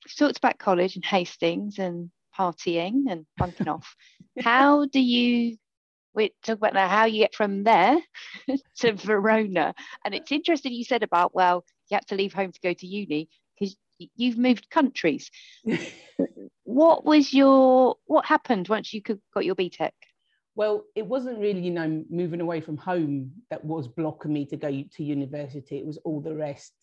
we've 0.06 0.16
talked 0.16 0.38
about 0.38 0.58
college 0.58 0.96
and 0.96 1.06
Hastings 1.06 1.80
and 1.80 2.10
partying 2.38 3.04
and 3.10 3.26
bunking 3.38 3.68
off. 3.68 3.96
How 4.40 4.86
do 4.86 5.00
you 5.00 5.58
we 6.14 6.32
talk 6.44 6.58
about 6.58 6.74
now 6.74 6.88
how 6.88 7.06
you 7.06 7.20
get 7.20 7.36
from 7.36 7.64
there 7.64 7.98
to 8.78 8.94
Verona? 8.94 9.74
And 10.04 10.16
it's 10.16 10.32
interesting 10.32 10.74
you 10.74 10.86
said 10.86 11.04
about 11.04 11.36
well, 11.36 11.66
you 11.90 11.96
had 11.96 12.08
to 12.08 12.16
leave 12.16 12.34
home 12.34 12.52
to 12.52 12.60
go 12.62 12.74
to 12.74 12.88
uni 12.88 13.30
because 13.60 13.76
you've 14.16 14.38
moved 14.38 14.70
countries. 14.70 15.30
what 16.64 17.06
was 17.06 17.34
your 17.34 17.96
what 18.06 18.26
happened 18.26 18.68
once 18.70 18.94
you 18.94 19.02
could, 19.02 19.20
got 19.34 19.46
your 19.46 19.56
BTEC? 19.56 19.92
Well 20.56 20.86
it 20.96 21.06
wasn't 21.06 21.38
really 21.38 21.62
you 21.62 21.72
know 21.72 22.04
moving 22.10 22.42
away 22.42 22.62
from 22.62 22.78
home 22.78 23.32
that 23.50 23.64
was 23.64 23.88
blocking 23.88 24.34
me 24.34 24.46
to 24.46 24.58
go 24.58 24.70
to 24.70 25.04
university. 25.04 25.78
It 25.78 25.86
was 25.86 25.98
all 26.06 26.22
the 26.22 26.36
rest 26.36 26.74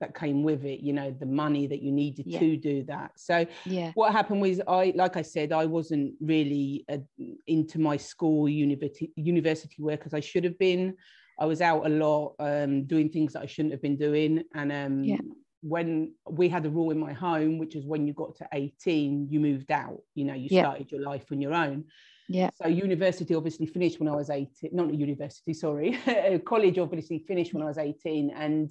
that 0.00 0.14
came 0.14 0.42
with 0.42 0.64
it 0.64 0.80
you 0.80 0.92
know 0.92 1.10
the 1.10 1.26
money 1.26 1.66
that 1.66 1.82
you 1.82 1.90
needed 1.90 2.26
yeah. 2.26 2.38
to 2.38 2.56
do 2.56 2.84
that. 2.84 3.12
So 3.16 3.46
yeah. 3.64 3.92
what 3.94 4.12
happened 4.12 4.40
was 4.42 4.60
i 4.68 4.92
like 4.94 5.16
i 5.16 5.22
said 5.22 5.52
i 5.52 5.64
wasn't 5.64 6.14
really 6.20 6.84
uh, 6.88 6.98
into 7.46 7.78
my 7.78 7.96
school 7.96 8.48
university 8.48 9.10
university 9.16 9.82
work 9.82 10.02
as 10.04 10.14
i 10.14 10.20
should 10.20 10.44
have 10.44 10.58
been. 10.58 10.94
I 11.38 11.44
was 11.44 11.60
out 11.60 11.84
a 11.84 11.90
lot 11.90 12.34
um, 12.38 12.84
doing 12.84 13.10
things 13.10 13.34
that 13.34 13.42
i 13.42 13.46
shouldn't 13.46 13.72
have 13.72 13.82
been 13.82 13.96
doing. 13.96 14.42
And 14.54 14.72
um, 14.72 15.04
yeah. 15.04 15.18
when 15.60 16.12
we 16.30 16.48
had 16.48 16.64
a 16.66 16.70
rule 16.70 16.90
in 16.90 16.98
my 16.98 17.12
home 17.12 17.58
which 17.58 17.74
is 17.74 17.84
when 17.86 18.06
you 18.06 18.12
got 18.12 18.36
to 18.36 18.48
18 18.52 19.28
you 19.30 19.40
moved 19.40 19.70
out 19.70 20.02
you 20.14 20.24
know 20.24 20.34
you 20.34 20.48
started 20.48 20.90
your 20.92 21.02
life 21.02 21.24
on 21.32 21.40
your 21.40 21.54
own 21.54 21.84
Yeah. 22.28 22.50
So 22.60 22.68
university 22.68 23.34
obviously 23.34 23.66
finished 23.66 24.00
when 24.00 24.08
I 24.08 24.16
was 24.16 24.30
18, 24.30 24.70
not 24.72 24.92
university, 24.92 25.54
sorry. 25.54 25.98
College 26.46 26.78
obviously 26.78 27.20
finished 27.20 27.54
when 27.54 27.62
I 27.62 27.66
was 27.66 27.78
18. 27.78 28.30
And 28.30 28.70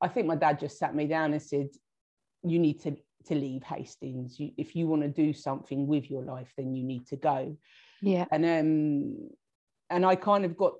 I 0.00 0.08
think 0.08 0.26
my 0.26 0.36
dad 0.36 0.60
just 0.60 0.78
sat 0.78 0.94
me 0.94 1.06
down 1.06 1.32
and 1.32 1.42
said, 1.42 1.68
you 2.42 2.58
need 2.58 2.80
to, 2.82 2.96
to 3.26 3.34
leave 3.34 3.62
Hastings. 3.62 4.38
You, 4.38 4.52
if 4.56 4.76
you 4.76 4.86
want 4.86 5.02
to 5.02 5.08
do 5.08 5.32
something 5.32 5.86
with 5.86 6.10
your 6.10 6.22
life, 6.22 6.52
then 6.56 6.74
you 6.74 6.84
need 6.84 7.06
to 7.08 7.16
go. 7.16 7.56
Yeah. 8.02 8.26
And 8.30 8.44
um 8.44 9.28
and 9.88 10.04
I 10.04 10.16
kind 10.16 10.44
of 10.44 10.56
got 10.56 10.74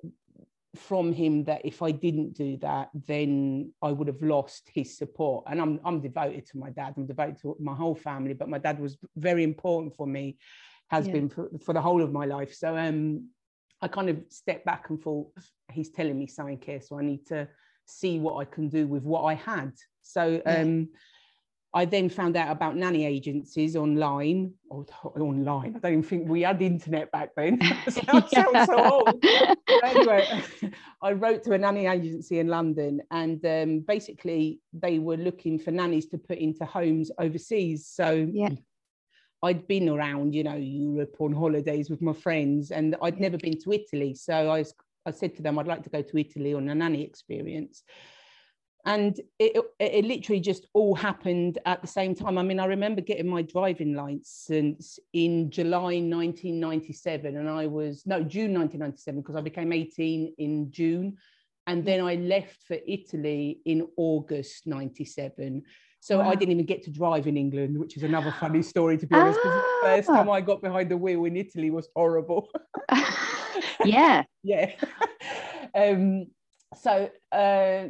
from 0.75 1.11
him 1.11 1.45
that 1.45 1.61
if 1.65 1.81
I 1.81 1.91
didn't 1.91 2.33
do 2.33 2.57
that, 2.57 2.89
then 3.07 3.73
I 3.81 3.91
would 3.91 4.07
have 4.07 4.21
lost 4.21 4.69
his 4.73 4.97
support. 4.97 5.45
And 5.49 5.59
I'm 5.59 5.79
I'm 5.83 6.01
devoted 6.01 6.45
to 6.47 6.57
my 6.57 6.69
dad. 6.69 6.93
I'm 6.95 7.07
devoted 7.07 7.39
to 7.41 7.57
my 7.59 7.73
whole 7.73 7.95
family, 7.95 8.33
but 8.33 8.49
my 8.49 8.59
dad 8.59 8.79
was 8.79 8.97
very 9.15 9.43
important 9.43 9.95
for 9.95 10.05
me, 10.05 10.37
has 10.89 11.07
Yeah. 11.07 11.13
been 11.13 11.29
for, 11.29 11.49
for 11.63 11.73
the 11.73 11.81
whole 11.81 12.01
of 12.01 12.11
my 12.11 12.25
life. 12.25 12.53
So 12.53 12.75
um, 12.77 13.29
I 13.81 13.87
kind 13.87 14.09
of 14.09 14.23
stepped 14.29 14.65
back 14.65 14.89
and 14.89 15.01
thought, 15.01 15.31
he's 15.71 15.89
telling 15.89 16.17
me 16.17 16.27
something 16.27 16.61
here, 16.63 16.81
so 16.81 16.97
I 16.99 17.03
need 17.03 17.25
to 17.27 17.47
see 17.85 18.19
what 18.19 18.35
I 18.35 18.45
can 18.45 18.69
do 18.69 18.87
with 18.87 19.03
what 19.03 19.23
I 19.23 19.33
had. 19.33 19.73
So 20.01 20.41
Yeah. 20.45 20.61
um, 20.61 20.89
I 21.73 21.85
then 21.85 22.09
found 22.09 22.37
out 22.37 22.51
about 22.51 22.75
nanny 22.75 23.05
agencies 23.05 23.75
online. 23.75 24.53
Or 24.69 24.85
online, 25.03 25.75
I 25.75 25.79
don't 25.79 25.91
even 25.91 26.03
think 26.03 26.29
we 26.29 26.41
had 26.41 26.61
internet 26.61 27.11
back 27.11 27.31
then. 27.35 27.59
sounds, 27.89 28.31
sounds 28.31 28.65
so 28.65 28.83
old 28.91 29.23
anyway, 29.83 30.27
I 31.01 31.11
wrote 31.13 31.43
to 31.43 31.53
a 31.53 31.57
nanny 31.57 31.87
agency 31.87 32.39
in 32.39 32.47
London, 32.47 33.01
and 33.11 33.43
um, 33.45 33.79
basically 33.79 34.59
they 34.73 34.99
were 34.99 35.17
looking 35.17 35.59
for 35.59 35.71
nannies 35.71 36.07
to 36.07 36.17
put 36.17 36.37
into 36.37 36.65
homes 36.65 37.11
overseas. 37.19 37.87
So 37.87 38.27
Yeah. 38.31 38.49
I'd 39.43 39.67
been 39.67 39.89
around, 39.89 40.33
you 40.33 40.43
know, 40.43 40.55
Europe 40.55 41.15
on 41.19 41.33
holidays 41.33 41.89
with 41.89 42.01
my 42.01 42.13
friends, 42.13 42.71
and 42.71 42.95
I'd 43.01 43.19
never 43.19 43.37
been 43.37 43.59
to 43.61 43.73
Italy. 43.73 44.15
So 44.15 44.33
I, 44.33 44.59
was, 44.59 44.73
I 45.05 45.11
said 45.11 45.35
to 45.35 45.43
them, 45.43 45.59
I'd 45.59 45.67
like 45.67 45.83
to 45.83 45.89
go 45.89 46.01
to 46.01 46.17
Italy 46.17 46.53
on 46.53 46.67
a 46.69 46.75
nanny 46.75 47.03
experience. 47.03 47.83
And 48.85 49.19
it, 49.37 49.57
it, 49.57 49.65
it 49.79 50.05
literally 50.05 50.39
just 50.39 50.65
all 50.73 50.95
happened 50.95 51.59
at 51.65 51.81
the 51.81 51.87
same 51.87 52.15
time. 52.15 52.37
I 52.37 52.43
mean, 52.43 52.59
I 52.59 52.65
remember 52.65 53.01
getting 53.01 53.27
my 53.27 53.41
driving 53.41 53.93
license 53.93 54.97
in 55.11 55.51
July 55.51 55.99
1997, 55.99 57.35
and 57.35 57.49
I 57.49 57.67
was 57.67 58.03
no 58.05 58.23
June 58.23 58.53
1997 58.53 59.21
because 59.21 59.35
I 59.35 59.41
became 59.41 59.73
18 59.73 60.35
in 60.37 60.71
June, 60.71 61.17
and 61.67 61.85
then 61.85 61.99
I 61.99 62.15
left 62.15 62.63
for 62.63 62.77
Italy 62.87 63.59
in 63.65 63.87
August 63.97 64.65
97. 64.65 65.63
So 65.99 66.19
Wow. 66.19 66.29
I 66.29 66.35
didn't 66.35 66.51
even 66.53 66.65
get 66.65 66.83
to 66.83 66.91
drive 66.91 67.27
in 67.27 67.35
England, 67.37 67.77
which 67.77 67.97
is 67.97 68.03
another 68.03 68.31
funny 68.39 68.61
story 68.61 68.97
to 68.97 69.05
be 69.07 69.15
honest. 69.15 69.39
Because 69.43 69.61
the 69.61 69.87
first 69.87 70.09
Ah. 70.09 70.15
time 70.17 70.29
I 70.29 70.41
got 70.41 70.61
behind 70.61 70.89
the 70.91 70.97
wheel 70.97 71.25
in 71.25 71.35
Italy 71.35 71.69
was 71.71 71.89
horrible. 71.95 72.49
yeah. 73.85 74.23
yeah. 74.43 74.71
um, 75.75 76.27
so 76.75 77.09
uh, 77.31 77.85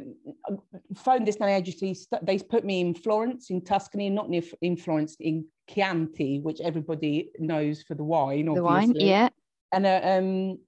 phoned 0.96 1.26
this 1.26 1.38
nanny 1.40 1.52
agency. 1.52 1.96
They 2.22 2.38
put 2.38 2.64
me 2.64 2.80
in 2.80 2.94
Florence, 2.94 3.50
in 3.50 3.62
Tuscany, 3.64 4.08
not 4.08 4.30
near 4.30 4.42
in 4.62 4.76
Florence, 4.76 5.16
in 5.20 5.46
Chianti, 5.68 6.40
which 6.40 6.60
everybody 6.60 7.30
knows 7.38 7.82
for 7.82 7.94
the 7.94 8.04
wine. 8.04 8.46
The 8.46 8.62
Obviously. 8.64 8.94
wine. 9.00 9.06
Yeah. 9.06 9.28
And 9.72 9.84
uh, 9.84 10.00
um, 10.04 10.58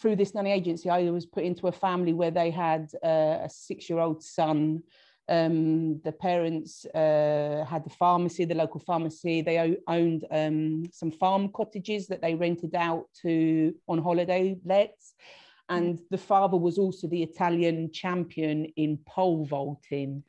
through 0.00 0.16
this 0.16 0.34
nanny 0.34 0.50
agency, 0.52 0.88
I 0.90 1.10
was 1.10 1.26
put 1.26 1.44
into 1.44 1.68
a 1.68 1.72
family 1.72 2.12
where 2.14 2.30
they 2.32 2.50
had 2.50 2.90
uh, 3.04 3.38
a 3.44 3.48
six-year-old 3.48 4.22
son. 4.22 4.82
Um, 5.30 6.00
the 6.02 6.12
parents 6.12 6.84
uh, 6.86 7.64
had 7.68 7.84
the 7.84 7.90
pharmacy, 7.90 8.44
the 8.44 8.56
local 8.56 8.80
pharmacy. 8.80 9.42
They 9.42 9.58
o- 9.60 9.92
owned 9.92 10.26
um, 10.30 10.82
some 10.92 11.12
farm 11.12 11.50
cottages 11.54 12.08
that 12.08 12.20
they 12.20 12.34
rented 12.34 12.74
out 12.74 13.04
to 13.22 13.72
on 13.88 14.02
holiday 14.02 14.58
lets. 14.64 15.14
And 15.68 16.00
the 16.10 16.18
father 16.18 16.56
was 16.56 16.78
also 16.78 17.06
the 17.06 17.22
Italian 17.22 17.92
champion 17.92 18.64
in 18.76 18.98
pole 19.06 19.46
vaulting. 19.46 20.24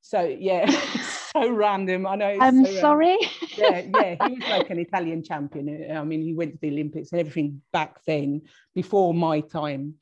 So 0.00 0.22
yeah, 0.22 0.70
so 1.32 1.50
random. 1.50 2.06
I 2.06 2.14
know. 2.14 2.38
I'm 2.40 2.64
so 2.64 2.70
random 2.70 2.80
sorry. 2.80 3.18
yeah, 3.56 3.82
yeah, 3.90 4.14
he 4.22 4.34
was 4.34 4.46
like 4.48 4.70
an 4.70 4.78
Italian 4.78 5.24
champion. 5.24 5.90
I 5.90 6.04
mean, 6.04 6.22
he 6.22 6.34
went 6.34 6.52
to 6.52 6.58
the 6.60 6.68
Olympics 6.68 7.10
and 7.10 7.20
everything 7.20 7.62
back 7.72 8.04
then, 8.06 8.42
before 8.74 9.14
my 9.14 9.40
time. 9.40 9.94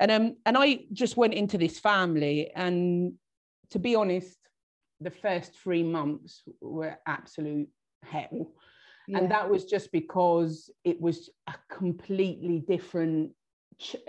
And 0.00 0.10
um, 0.10 0.36
and 0.44 0.58
I 0.58 0.86
just 0.92 1.16
went 1.16 1.34
into 1.34 1.58
this 1.58 1.78
family, 1.78 2.50
and 2.56 3.12
to 3.74 3.80
be 3.80 3.96
honest, 3.96 4.38
the 5.00 5.10
first 5.10 5.52
three 5.58 5.82
months 5.82 6.44
were 6.60 6.96
absolute 7.08 7.68
hell. 8.04 8.52
Yeah. 9.08 9.18
And 9.18 9.30
that 9.32 9.50
was 9.50 9.64
just 9.64 9.90
because 9.90 10.70
it 10.84 11.00
was 11.00 11.28
a 11.48 11.54
completely 11.68 12.64
different 12.66 13.32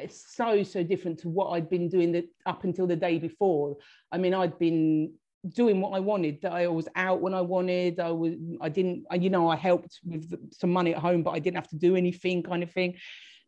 so 0.08 0.62
so 0.62 0.84
different 0.84 1.18
to 1.18 1.30
what 1.30 1.48
I'd 1.48 1.72
been 1.72 1.90
doing 1.90 2.12
the, 2.12 2.28
up 2.46 2.64
until 2.64 2.86
the 2.86 2.96
day 2.96 3.18
before. 3.18 3.78
I 4.12 4.20
mean, 4.20 4.36
I'd 4.36 4.60
been 4.60 5.14
doing 5.48 5.82
what 5.82 5.96
I 5.98 6.00
wanted. 6.00 6.44
That 6.44 6.52
I 6.52 6.68
was 6.68 6.88
out 6.96 7.20
when 7.20 7.34
I 7.34 7.42
wanted. 7.42 8.00
I 8.00 8.12
was. 8.12 8.36
I 8.62 8.70
didn't. 8.70 9.06
I- 9.10 9.16
You 9.16 9.32
know, 9.32 9.50
I 9.50 9.56
helped 9.56 10.00
with 10.06 10.32
some 10.54 10.72
money 10.72 10.94
at 10.94 11.02
home, 11.02 11.24
but 11.24 11.32
I 11.32 11.40
didn't 11.40 11.58
have 11.62 11.70
to 11.70 11.84
do 11.88 11.96
anything, 11.96 12.44
kind 12.44 12.62
of 12.62 12.72
thing. 12.72 12.92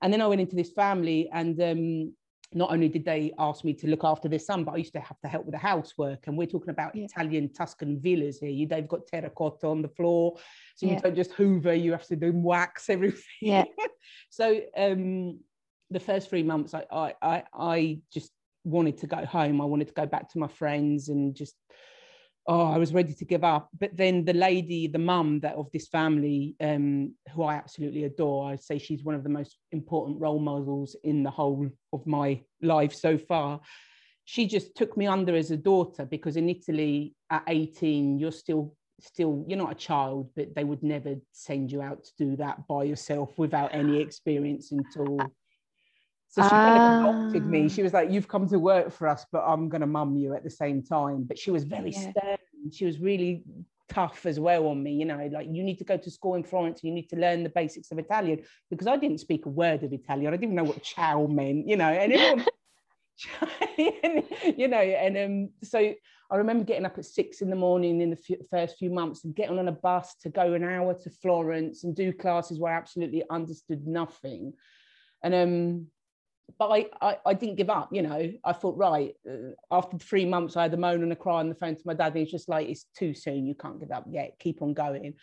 And 0.02 0.12
then 0.12 0.24
I 0.24 0.28
went 0.28 0.42
into 0.42 0.56
this 0.56 0.72
family, 0.72 1.30
and 1.32 1.62
um, 1.62 2.14
not 2.54 2.72
only 2.72 2.88
did 2.88 3.04
they 3.04 3.34
ask 3.38 3.66
me 3.66 3.74
to 3.74 3.88
look 3.88 4.04
after 4.04 4.30
their 4.30 4.40
son, 4.40 4.64
but 4.64 4.74
I 4.74 4.78
used 4.78 4.94
to 4.94 5.00
have 5.02 5.20
to 5.20 5.28
help 5.28 5.46
with 5.46 5.54
the 5.54 5.60
housework. 5.60 6.28
And 6.28 6.38
we're 6.38 6.48
talking 6.48 6.70
about 6.70 6.96
Yeah. 6.96 7.06
Italian 7.06 7.52
Tuscan 7.52 8.00
villas 8.00 8.40
here. 8.40 8.50
You, 8.50 8.68
they've 8.68 8.88
got 8.88 9.06
terracotta 9.06 9.68
on 9.68 9.82
the 9.82 9.90
floor, 9.90 10.38
so 10.76 10.86
Yeah. 10.86 10.94
you 10.94 11.00
don't 11.00 11.16
just 11.16 11.34
hoover. 11.34 11.74
You 11.74 11.92
have 11.92 12.08
to 12.08 12.16
do 12.16 12.32
wax 12.34 12.90
everything. 12.90 13.22
Yeah. 13.42 13.66
so 14.30 14.62
um, 14.78 15.40
the 15.90 16.00
first 16.00 16.30
three 16.30 16.44
months, 16.44 16.74
I, 16.74 16.86
I, 16.92 17.14
I, 17.22 17.44
I 17.54 18.00
just 18.14 18.32
wanted 18.64 18.98
to 19.00 19.08
go 19.08 19.26
home. 19.26 19.60
I 19.62 19.66
wanted 19.66 19.88
to 19.90 19.94
go 19.94 20.06
back 20.06 20.30
to 20.30 20.40
my 20.40 20.48
friends 20.48 21.10
and 21.10 21.36
just, 21.36 21.56
oh, 22.48 22.72
I 22.72 22.78
was 22.78 22.94
ready 22.94 23.14
to 23.14 23.26
give 23.26 23.44
up. 23.44 23.70
But 23.78 23.96
then 23.96 24.24
the 24.24 24.34
lady, 24.34 24.88
the 24.88 25.00
mum 25.00 25.42
that 25.42 25.56
of 25.56 25.70
this 25.72 25.88
family, 25.88 26.56
um, 26.62 27.14
who 27.34 27.44
I 27.44 27.56
absolutely 27.56 28.06
adore, 28.06 28.50
I 28.50 28.56
say 28.56 28.78
she's 28.78 29.04
one 29.04 29.16
of 29.16 29.24
the 29.24 29.30
most 29.30 29.58
important 29.72 30.22
role 30.22 30.40
models 30.40 30.96
in 31.04 31.24
the 31.24 31.32
whole 31.32 31.70
of 31.92 32.08
my 32.08 32.42
life 32.62 32.94
so 32.94 33.18
far. 33.18 33.60
She 34.24 34.48
just 34.48 34.76
took 34.76 34.96
me 34.98 35.08
under 35.08 35.36
as 35.36 35.52
a 35.52 35.58
daughter 35.58 36.06
because 36.06 36.38
in 36.38 36.50
Italy 36.50 37.16
at 37.30 37.44
18, 37.48 38.18
you're 38.20 38.32
still 38.32 38.76
still 39.00 39.46
you're 39.48 39.60
not 39.60 39.72
a 39.72 39.76
child 39.76 40.28
but 40.36 40.56
they 40.56 40.64
would 40.64 40.82
never 40.82 41.14
send 41.32 41.72
you 41.72 41.84
out 41.84 42.04
to 42.04 42.12
do 42.18 42.36
that 42.36 42.68
by 42.68 42.82
yourself 42.82 43.38
without 43.38 43.72
any 43.72 44.02
experience 44.02 44.72
until 44.72 45.20
so 46.30 46.42
she 46.42 46.50
kind 46.50 46.78
of 46.78 46.84
adopted 46.84 47.46
me 47.46 47.66
Ah. 47.66 47.68
she 47.70 47.84
was 47.84 47.94
like 47.94 48.12
you've 48.12 48.28
come 48.28 48.48
to 48.48 48.60
work 48.60 48.92
for 48.92 49.08
us 49.08 49.26
but 49.32 49.44
i'm 49.46 49.70
going 49.70 49.82
to 49.82 49.88
mum 49.88 50.16
you 50.16 50.34
at 50.36 50.44
the 50.44 50.50
same 50.50 50.82
time 50.84 51.24
but 51.24 51.38
she 51.38 51.52
was 51.52 51.64
very 51.64 51.92
Yeah. 51.92 52.12
stern 52.12 52.38
she 52.72 52.86
was 52.86 53.00
really 53.00 53.44
tough 53.90 54.26
as 54.26 54.38
well 54.40 54.68
on 54.68 54.84
me 54.84 54.92
you 54.94 55.06
know 55.06 55.30
like 55.32 55.48
you 55.50 55.64
need 55.64 55.78
to 55.78 55.86
go 55.86 55.96
to 55.96 56.12
school 56.12 56.36
in 56.36 56.44
florence 56.44 56.84
you 56.84 56.92
need 56.92 57.08
to 57.10 57.16
learn 57.16 57.44
the 57.44 57.50
basics 57.50 57.92
of 57.92 57.98
italian 57.98 58.44
because 58.70 58.88
i 58.88 58.98
didn't 58.98 59.20
speak 59.20 59.46
a 59.46 59.50
word 59.50 59.82
of 59.84 59.94
italian 59.94 60.34
i 60.34 60.38
didn't 60.38 60.56
know 60.56 60.64
what 60.66 60.84
ciao 60.84 61.26
meant 61.28 61.68
you 61.68 61.78
know 61.78 61.90
and 61.90 62.12
everyone 62.14 62.46
you 64.58 64.68
know 64.68 64.78
and 64.78 65.18
um 65.18 65.50
so 65.64 65.94
I 66.30 66.36
remember 66.36 66.66
getting 66.66 66.86
up 66.86 66.98
at 66.98 67.06
six 67.06 67.42
in 67.42 67.50
the 67.50 67.56
morning 67.56 68.02
in 68.02 68.10
the 68.10 68.18
f- 68.30 68.46
first 68.52 68.78
few 68.78 68.90
months 68.90 69.24
and 69.24 69.34
getting 69.34 69.58
on 69.58 69.70
a 69.70 69.72
bus 69.72 70.14
to 70.24 70.30
go 70.30 70.54
an 70.54 70.64
hour 70.64 70.94
to 70.94 71.10
Florence 71.10 71.86
and 71.86 71.96
do 71.96 72.12
classes 72.12 72.60
where 72.60 72.74
I 72.74 72.78
absolutely 72.78 73.24
understood 73.30 73.88
nothing. 73.88 74.52
And 75.24 75.34
um, 75.34 75.88
but 76.58 76.70
I, 76.70 76.86
I, 77.02 77.18
I 77.26 77.34
didn't 77.34 77.56
give 77.56 77.70
up. 77.70 77.90
You 77.92 78.02
know, 78.04 78.32
I 78.44 78.54
thought 78.54 78.78
right 78.78 79.14
uh, 79.30 79.52
after 79.72 79.98
three 79.98 80.26
months, 80.26 80.56
I 80.56 80.64
had 80.64 80.74
a 80.74 80.78
moan 80.78 81.04
and 81.04 81.12
a 81.12 81.16
cry 81.16 81.40
on 81.40 81.50
the 81.50 81.56
phone 81.56 81.76
to 81.76 81.82
my 81.86 81.94
dad, 81.94 82.08
and 82.08 82.18
he's 82.18 82.32
just 82.32 82.50
like, 82.50 82.68
"It's 82.68 82.86
too 82.98 83.14
soon. 83.14 83.46
You 83.46 83.56
can't 83.56 83.80
give 83.80 83.92
up 83.92 84.06
yet. 84.10 84.38
Keep 84.40 84.62
on 84.62 84.74
going." 84.74 85.14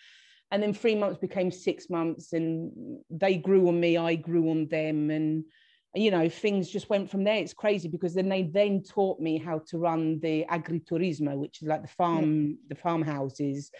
And 0.50 0.62
then 0.62 0.74
three 0.74 0.94
months 0.94 1.18
became 1.18 1.50
six 1.50 1.88
months, 1.88 2.32
and 2.32 3.00
they 3.10 3.36
grew 3.36 3.68
on 3.68 3.80
me. 3.80 3.96
I 3.96 4.14
grew 4.14 4.50
on 4.50 4.68
them, 4.68 5.10
and 5.10 5.44
you 5.94 6.10
know 6.10 6.28
things 6.28 6.68
just 6.68 6.90
went 6.90 7.08
from 7.08 7.22
there 7.24 7.36
it's 7.36 7.54
crazy 7.54 7.88
because 7.88 8.14
then 8.14 8.28
they 8.28 8.42
then 8.42 8.82
taught 8.82 9.20
me 9.20 9.38
how 9.38 9.60
to 9.60 9.78
run 9.78 10.18
the 10.20 10.44
agriturismo 10.50 11.36
which 11.36 11.62
is 11.62 11.68
like 11.68 11.82
the 11.82 11.88
farm 11.88 12.58
the 12.68 12.74
farmhouses 12.74 13.70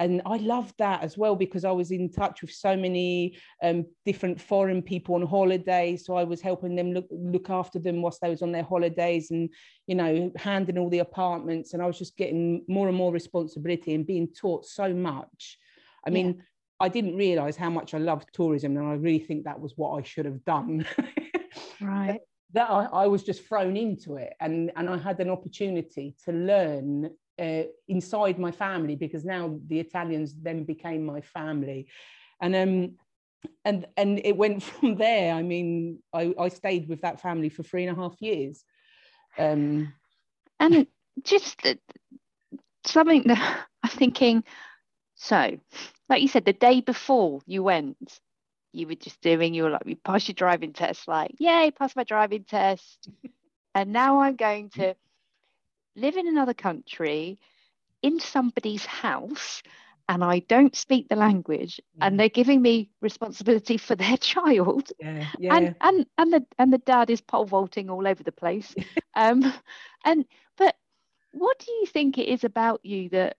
and 0.00 0.20
i 0.26 0.36
loved 0.38 0.74
that 0.78 1.02
as 1.02 1.16
well 1.16 1.36
because 1.36 1.64
i 1.64 1.70
was 1.70 1.92
in 1.92 2.10
touch 2.10 2.40
with 2.42 2.50
so 2.50 2.76
many 2.76 3.36
um, 3.62 3.84
different 4.04 4.40
foreign 4.40 4.82
people 4.82 5.14
on 5.14 5.22
holiday 5.24 5.96
so 5.96 6.16
i 6.16 6.24
was 6.24 6.40
helping 6.40 6.74
them 6.74 6.92
look 6.92 7.06
look 7.10 7.48
after 7.50 7.78
them 7.78 8.02
whilst 8.02 8.20
they 8.20 8.30
was 8.30 8.42
on 8.42 8.50
their 8.50 8.64
holidays 8.64 9.30
and 9.30 9.48
you 9.86 9.94
know 9.94 10.32
handing 10.36 10.78
all 10.78 10.90
the 10.90 10.98
apartments 10.98 11.72
and 11.74 11.82
i 11.82 11.86
was 11.86 11.98
just 11.98 12.16
getting 12.16 12.64
more 12.66 12.88
and 12.88 12.96
more 12.96 13.12
responsibility 13.12 13.94
and 13.94 14.06
being 14.06 14.26
taught 14.28 14.64
so 14.66 14.92
much 14.92 15.58
i 16.06 16.10
Yeah. 16.10 16.14
mean 16.14 16.42
I 16.82 16.88
didn't 16.88 17.16
realize 17.16 17.56
how 17.58 17.68
much 17.68 17.92
I 17.92 17.98
loved 17.98 18.30
tourism, 18.32 18.74
and 18.78 18.86
I 18.86 18.94
really 18.94 19.18
think 19.18 19.44
that 19.44 19.60
was 19.60 19.74
what 19.76 19.98
I 19.98 20.02
should 20.02 20.24
have 20.24 20.42
done. 20.46 20.86
Right. 21.78 22.20
that 22.54 22.70
I, 22.70 22.84
I 22.84 23.06
was 23.06 23.22
just 23.22 23.44
thrown 23.46 23.76
into 23.76 24.16
it 24.16 24.32
and 24.40 24.70
and 24.76 24.88
I 24.88 24.96
had 24.98 25.20
an 25.20 25.30
opportunity 25.30 26.16
to 26.24 26.32
learn 26.32 27.10
uh, 27.40 27.62
inside 27.88 28.38
my 28.38 28.50
family 28.50 28.96
because 28.96 29.24
now 29.24 29.58
the 29.66 29.80
Italians 29.80 30.34
then 30.40 30.64
became 30.64 31.04
my 31.04 31.20
family 31.20 31.88
and 32.40 32.54
um 32.54 32.96
and 33.64 33.86
and 33.96 34.20
it 34.24 34.36
went 34.36 34.62
from 34.62 34.96
there. 34.96 35.34
I 35.34 35.42
mean, 35.42 36.00
I, 36.12 36.34
I 36.38 36.48
stayed 36.48 36.88
with 36.88 37.02
that 37.02 37.20
family 37.20 37.48
for 37.48 37.62
three 37.62 37.84
and 37.86 37.96
a 37.96 38.00
half 38.00 38.16
years. 38.20 38.64
Um, 39.38 39.92
and 40.58 40.86
just 41.22 41.66
something 42.84 43.22
that 43.26 43.66
I'm 43.82 43.90
thinking. 43.90 44.44
So, 45.14 45.58
like 46.08 46.22
you 46.22 46.28
said, 46.28 46.44
the 46.44 46.52
day 46.52 46.80
before 46.80 47.40
you 47.46 47.62
went, 47.62 48.20
you 48.72 48.86
were 48.86 48.94
just 48.94 49.20
doing 49.20 49.52
your 49.54 49.70
like 49.70 49.82
you 49.84 49.96
passed 49.96 50.28
your 50.28 50.34
driving 50.34 50.72
test, 50.72 51.08
like 51.08 51.32
yay, 51.38 51.70
passed 51.70 51.96
my 51.96 52.04
driving 52.04 52.44
test, 52.44 53.08
and 53.74 53.92
now 53.92 54.20
I'm 54.20 54.36
going 54.36 54.70
to 54.70 54.94
live 55.96 56.16
in 56.16 56.26
another 56.26 56.54
country, 56.54 57.38
in 58.02 58.20
somebody's 58.20 58.84
house, 58.84 59.62
and 60.08 60.24
I 60.24 60.40
don't 60.40 60.74
speak 60.74 61.08
the 61.08 61.16
language, 61.16 61.80
and 62.00 62.18
they're 62.18 62.28
giving 62.28 62.60
me 62.60 62.90
responsibility 63.00 63.76
for 63.76 63.94
their 63.94 64.16
child, 64.32 64.90
yeah, 64.98 65.26
yeah. 65.38 65.54
and 65.54 65.74
and 65.80 66.06
and 66.18 66.32
the 66.32 66.46
and 66.58 66.72
the 66.72 66.78
dad 66.78 67.10
is 67.10 67.20
pole 67.20 67.44
vaulting 67.44 67.90
all 67.90 68.06
over 68.06 68.22
the 68.22 68.32
place, 68.32 68.74
um, 69.14 69.52
and 70.04 70.24
but 70.56 70.76
what 71.32 71.58
do 71.58 71.70
you 71.70 71.86
think 71.86 72.18
it 72.18 72.28
is 72.28 72.42
about 72.44 72.84
you 72.84 73.08
that 73.10 73.36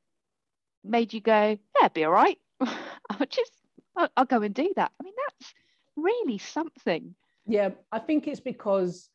made 0.83 1.13
you 1.13 1.21
go, 1.21 1.57
yeah, 1.81 1.87
be 1.89 2.05
all 2.05 2.13
right, 2.13 2.37
I'll 2.61 3.27
just 3.29 3.51
I'll, 3.95 4.09
I'll 4.15 4.25
go 4.25 4.41
and 4.41 4.55
do 4.55 4.71
that. 4.75 4.91
I 4.99 5.03
mean, 5.03 5.13
that's 5.27 5.53
really 5.97 6.37
something. 6.37 7.15
Yeah, 7.47 7.69
I 7.91 7.99
think 7.99 8.27
it's 8.27 8.39
because 8.39 9.09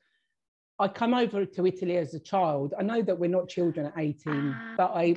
I 0.78 0.88
come 0.88 1.14
over 1.14 1.44
to 1.44 1.66
Italy 1.66 1.96
as 1.96 2.14
a 2.14 2.20
child. 2.20 2.74
I 2.78 2.82
know 2.82 3.02
that 3.02 3.18
we're 3.18 3.30
not 3.30 3.48
children 3.48 3.86
at 3.86 3.94
18, 3.96 4.54
ah, 4.54 4.74
but 4.76 4.92
I 4.94 5.16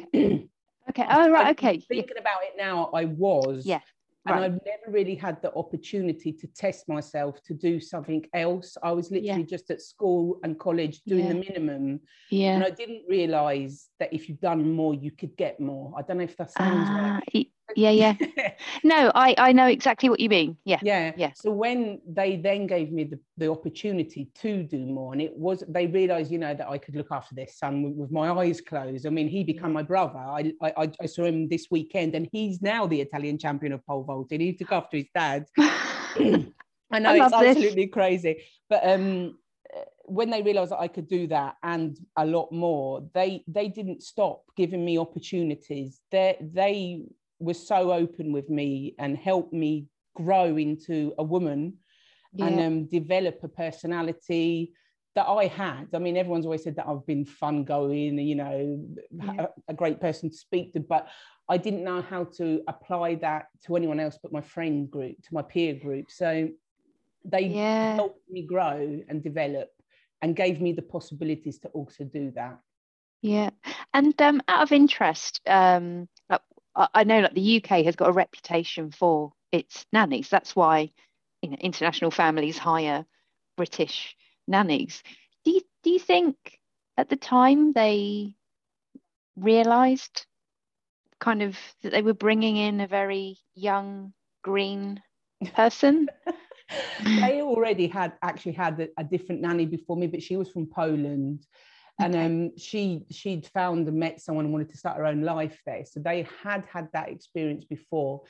Okay. 0.90 1.06
Oh, 1.10 1.30
right. 1.30 1.52
Okay. 1.52 1.80
Thinking 1.80 2.16
yeah. 2.16 2.22
about 2.22 2.40
it 2.44 2.54
now, 2.58 2.90
I 2.94 3.06
was. 3.06 3.66
Yeah. 3.66 3.80
And. 4.26 4.44
I've 4.44 4.60
never 4.66 4.90
really 4.90 5.16
had 5.16 5.42
the 5.42 5.54
opportunity 5.56 6.32
to 6.34 6.48
test 6.48 6.88
myself 6.88 7.42
to 7.44 7.54
do 7.54 7.80
something 7.80 8.26
else. 8.34 8.78
I 8.84 8.92
was 8.92 9.10
literally 9.12 9.42
yeah. 9.42 9.58
just 9.58 9.72
at 9.72 9.82
school 9.82 10.40
and 10.44 10.60
college 10.60 11.02
doing 11.08 11.26
yeah. 11.26 11.34
the 11.34 11.40
minimum. 11.40 12.00
Yeah. 12.30 12.56
And 12.56 12.64
I 12.64 12.70
didn't 12.70 13.04
realize 13.08 13.88
that 14.00 14.14
if 14.14 14.30
you've 14.30 14.42
done 14.42 14.72
more, 14.72 14.94
you 14.94 15.12
could 15.12 15.36
get 15.36 15.60
more. 15.60 15.94
I 15.98 16.02
don't 16.04 16.18
know 16.18 16.24
if 16.24 16.38
that 16.38 16.52
sounds 16.52 16.90
uh, 16.90 16.94
right 16.94 17.48
yeah 17.76 17.90
yeah. 17.92 18.16
No 18.84 19.12
i 19.16 19.36
i 19.38 19.52
know 19.52 19.68
exactly 19.68 20.10
what 20.10 20.20
you 20.20 20.30
mean. 20.30 20.58
Yeah 20.66 20.80
yeah. 20.82 21.12
yeah. 21.18 21.32
So 21.36 21.52
when 21.52 22.02
they 22.08 22.38
then 22.38 22.68
gave 22.68 22.92
me 22.92 23.04
the, 23.06 23.20
the 23.38 23.50
opportunity 23.50 24.30
to 24.42 24.64
do 24.64 24.86
more 24.86 25.14
and 25.14 25.22
it 25.22 25.36
was 25.36 25.64
they 25.68 25.88
realized 25.88 26.32
you 26.32 26.38
know 26.38 26.54
that 26.54 26.68
i 26.68 26.78
could 26.78 26.96
look 26.96 27.12
after 27.12 27.36
their 27.36 27.48
son 27.48 27.84
with, 27.84 27.94
with 27.94 28.12
my 28.12 28.30
eyes 28.32 28.62
closed. 28.62 29.06
I 29.06 29.10
mean 29.10 29.28
he 29.28 29.44
became 29.44 29.74
my 29.74 29.84
brother. 29.84 30.20
I, 30.20 30.54
I 30.62 30.92
i 31.02 31.06
saw 31.06 31.26
him 31.26 31.48
this 31.48 31.68
weekend 31.72 32.16
and 32.16 32.28
he's 32.32 32.62
now 32.62 32.88
the 32.88 33.02
italian 33.02 33.38
champion 33.38 33.74
of 33.74 33.86
pole 33.86 34.04
vaulting. 34.04 34.42
He 34.42 34.54
took 34.54 34.72
after 34.72 34.98
his 34.98 35.08
dad. 35.14 35.46
I 36.92 36.98
know 37.00 37.12
I 37.12 37.26
it's 37.26 37.34
absolutely 37.34 37.86
this. 37.86 37.94
crazy 37.94 38.44
but 38.70 38.88
um 38.88 39.36
when 40.10 40.30
they 40.30 40.42
realized 40.42 40.72
that 40.72 40.80
I 40.80 40.88
could 40.88 41.08
do 41.08 41.28
that 41.28 41.56
and 41.64 41.98
a 42.18 42.26
lot 42.26 42.52
more, 42.52 43.08
they 43.14 43.44
they 43.48 43.68
didn't 43.70 44.02
stop 44.02 44.44
giving 44.58 44.84
me 44.84 44.98
opportunities. 44.98 46.02
They 46.12 46.36
they 46.42 47.06
was 47.40 47.66
so 47.66 47.92
open 47.92 48.32
with 48.32 48.50
me 48.50 48.96
and 49.00 49.18
helped 49.18 49.54
me 49.54 49.88
grow 50.16 50.58
into 50.58 51.14
a 51.18 51.24
woman 51.24 51.78
yeah. 52.34 52.48
and 52.48 52.60
um, 52.60 52.86
develop 52.86 53.40
a 53.44 53.48
personality 53.48 54.74
that 55.16 55.28
I 55.28 55.48
had. 55.48 55.88
I 55.94 56.00
mean, 56.00 56.18
everyone's 56.18 56.46
always 56.46 56.64
said 56.64 56.76
that 56.76 56.88
I've 56.88 57.06
been 57.06 57.26
fun 57.26 57.64
going, 57.64 58.20
you 58.20 58.36
know, 58.36 58.86
yeah. 59.12 59.48
a, 59.68 59.72
a, 59.72 59.74
great 59.74 60.00
person 60.00 60.30
to 60.30 60.36
speak 60.36 60.74
to, 60.74 60.80
but 60.80 61.08
I 61.50 61.58
didn't 61.58 61.84
know 61.84 62.02
how 62.02 62.26
to 62.38 62.62
apply 62.68 63.16
that 63.16 63.48
to 63.66 63.76
anyone 63.76 64.00
else 64.00 64.20
but 64.22 64.32
my 64.32 64.42
friend 64.42 64.90
group, 64.90 65.16
to 65.24 65.34
my 65.34 65.42
peer 65.42 65.74
group. 65.74 66.12
So 66.12 66.50
they 67.26 67.42
yeah. 67.48 67.96
helped 67.96 68.30
me 68.30 68.44
grow 68.44 69.02
and 69.08 69.24
develop 69.24 69.70
and 70.22 70.36
gave 70.36 70.62
me 70.62 70.74
the 70.74 70.82
possibilities 70.82 71.60
to 71.60 71.70
also 71.70 72.04
do 72.04 72.32
that. 72.36 72.60
Yeah. 73.22 73.50
And 73.94 74.20
um, 74.22 74.42
out 74.48 74.64
of 74.64 74.72
interest, 74.72 75.42
um, 75.48 76.08
I 76.94 77.04
know 77.04 77.20
like 77.20 77.34
the 77.34 77.58
UK 77.58 77.84
has 77.86 77.96
got 77.96 78.10
a 78.10 78.14
reputation 78.14 78.92
for 78.92 79.34
its 79.52 79.86
nannies. 79.92 80.30
That's 80.30 80.56
why 80.56 80.92
you 81.42 81.50
know, 81.50 81.58
international 81.60 82.12
families 82.12 82.58
hire 82.58 83.06
British 83.58 84.16
nannies. 84.48 85.04
Do 85.44 85.52
you, 85.52 85.62
do 85.84 85.90
you 85.90 86.00
think 86.00 86.36
at 86.98 87.10
the 87.10 87.16
time 87.16 87.74
they 87.74 88.36
realised 89.36 90.26
kind 91.20 91.42
of 91.42 91.58
that 91.82 91.92
they 91.92 92.02
were 92.02 92.14
bringing 92.14 92.58
in 92.58 92.80
a 92.80 92.88
very 92.88 93.38
young 93.56 94.14
green 94.42 95.02
person? 95.54 96.08
they 97.04 97.42
already 97.42 97.88
had 97.88 98.14
actually 98.22 98.54
had 98.54 98.80
a, 98.80 98.88
a, 98.98 99.04
different 99.04 99.42
nanny 99.42 99.66
before 99.66 99.98
me, 99.98 100.08
but 100.08 100.24
she 100.24 100.38
was 100.38 100.50
from 100.50 100.68
Poland 100.68 101.46
and 102.00 102.16
um, 102.16 102.58
she 102.58 103.06
she'd 103.12 103.46
found 103.48 103.88
and 103.88 104.00
met 104.00 104.22
someone 104.22 104.46
and 104.46 104.54
wanted 104.54 104.70
to 104.70 104.78
start 104.78 104.98
her 104.98 105.06
own 105.06 105.22
life 105.22 105.60
there. 105.66 105.84
So 105.86 106.00
they 106.00 106.28
had 106.44 106.64
had 106.72 106.88
that 106.94 107.10
experience 107.10 107.66
before. 107.66 108.22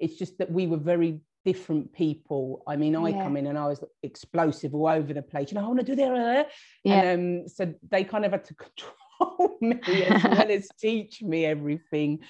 It's 0.00 0.16
just 0.16 0.38
that 0.38 0.50
we 0.50 0.66
were 0.66 0.78
very 0.78 1.20
different 1.44 1.92
people. 1.92 2.62
I 2.66 2.76
mean 2.76 2.96
i 2.96 3.08
yeah. 3.08 3.22
come 3.22 3.36
in 3.36 3.46
and 3.46 3.58
i 3.58 3.66
was 3.66 3.82
explosive 4.02 4.74
all 4.74 4.88
over 4.88 5.12
the 5.12 5.22
place. 5.22 5.50
You 5.50 5.56
know 5.56 5.64
i 5.64 5.68
want 5.68 5.80
to 5.80 5.86
do 5.86 5.94
their 5.94 6.46
yeah. 6.84 7.02
and 7.02 7.42
um, 7.42 7.48
so 7.48 7.72
they 7.90 8.04
kind 8.04 8.24
of 8.24 8.32
had 8.32 8.44
to 8.46 8.54
control 8.66 9.58
me 9.60 10.04
as 10.04 10.24
well 10.24 10.50
as 10.50 10.68
teach 10.80 11.22
me 11.22 11.44
everything. 11.44 12.20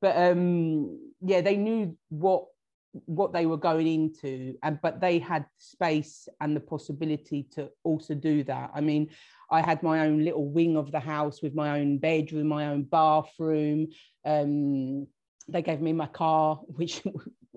But 0.00 0.16
um 0.16 0.98
yeah 1.20 1.40
they 1.40 1.56
knew 1.56 1.96
what 2.08 2.46
what 3.04 3.32
they 3.32 3.46
were 3.46 3.56
going 3.56 3.86
into 3.86 4.56
and 4.62 4.80
but 4.80 5.00
they 5.00 5.18
had 5.18 5.44
space 5.58 6.28
and 6.40 6.56
the 6.56 6.60
possibility 6.60 7.44
to 7.52 7.70
also 7.84 8.14
do 8.14 8.44
that. 8.44 8.70
I 8.74 8.80
mean 8.80 9.10
i 9.50 9.60
had 9.60 9.82
my 9.82 10.06
own 10.06 10.24
little 10.24 10.48
wing 10.48 10.76
of 10.76 10.90
the 10.92 11.00
house 11.00 11.42
with 11.42 11.54
my 11.54 11.80
own 11.80 11.98
bedroom 11.98 12.48
my 12.48 12.68
own 12.68 12.82
bathroom 12.82 13.88
um, 14.24 15.06
they 15.48 15.62
gave 15.62 15.80
me 15.80 15.92
my 15.92 16.06
car 16.06 16.60
which 16.66 17.02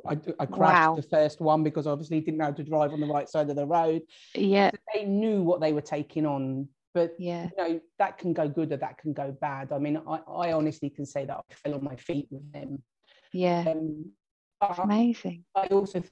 I, 0.08 0.18
I 0.40 0.46
crashed 0.48 0.90
wow. 0.90 0.96
the 0.96 1.04
first 1.04 1.42
one 1.42 1.64
because 1.64 1.86
obviously 1.86 2.22
didn't 2.22 2.38
know 2.38 2.46
how 2.46 2.52
to 2.52 2.64
drive 2.64 2.92
on 2.92 3.00
the 3.00 3.08
right 3.08 3.30
side 3.30 3.50
of 3.50 3.56
the 3.56 3.66
road 3.66 4.02
yeah 4.34 4.72
so 4.72 4.78
they 4.96 5.06
knew 5.06 5.44
what 5.44 5.62
they 5.62 5.74
were 5.74 5.82
taking 5.82 6.26
on 6.26 6.68
but 6.94 7.14
yeah 7.20 7.50
you 7.58 7.64
know 7.64 7.80
that 8.00 8.18
can 8.18 8.34
go 8.34 8.48
good 8.48 8.72
or 8.72 8.78
that 8.78 8.98
can 8.98 9.14
go 9.14 9.36
bad 9.42 9.72
i 9.72 9.78
mean 9.78 10.02
i, 10.08 10.20
I 10.28 10.54
honestly 10.54 10.90
can 10.90 11.06
say 11.06 11.26
that 11.26 11.38
i 11.38 11.54
fell 11.54 11.76
on 11.76 11.84
my 11.84 11.96
feet 11.98 12.28
with 12.32 12.52
them 12.52 12.82
yeah 13.32 13.64
um, 13.68 14.12
amazing. 14.62 15.46
I 15.56 15.68
also 15.68 16.04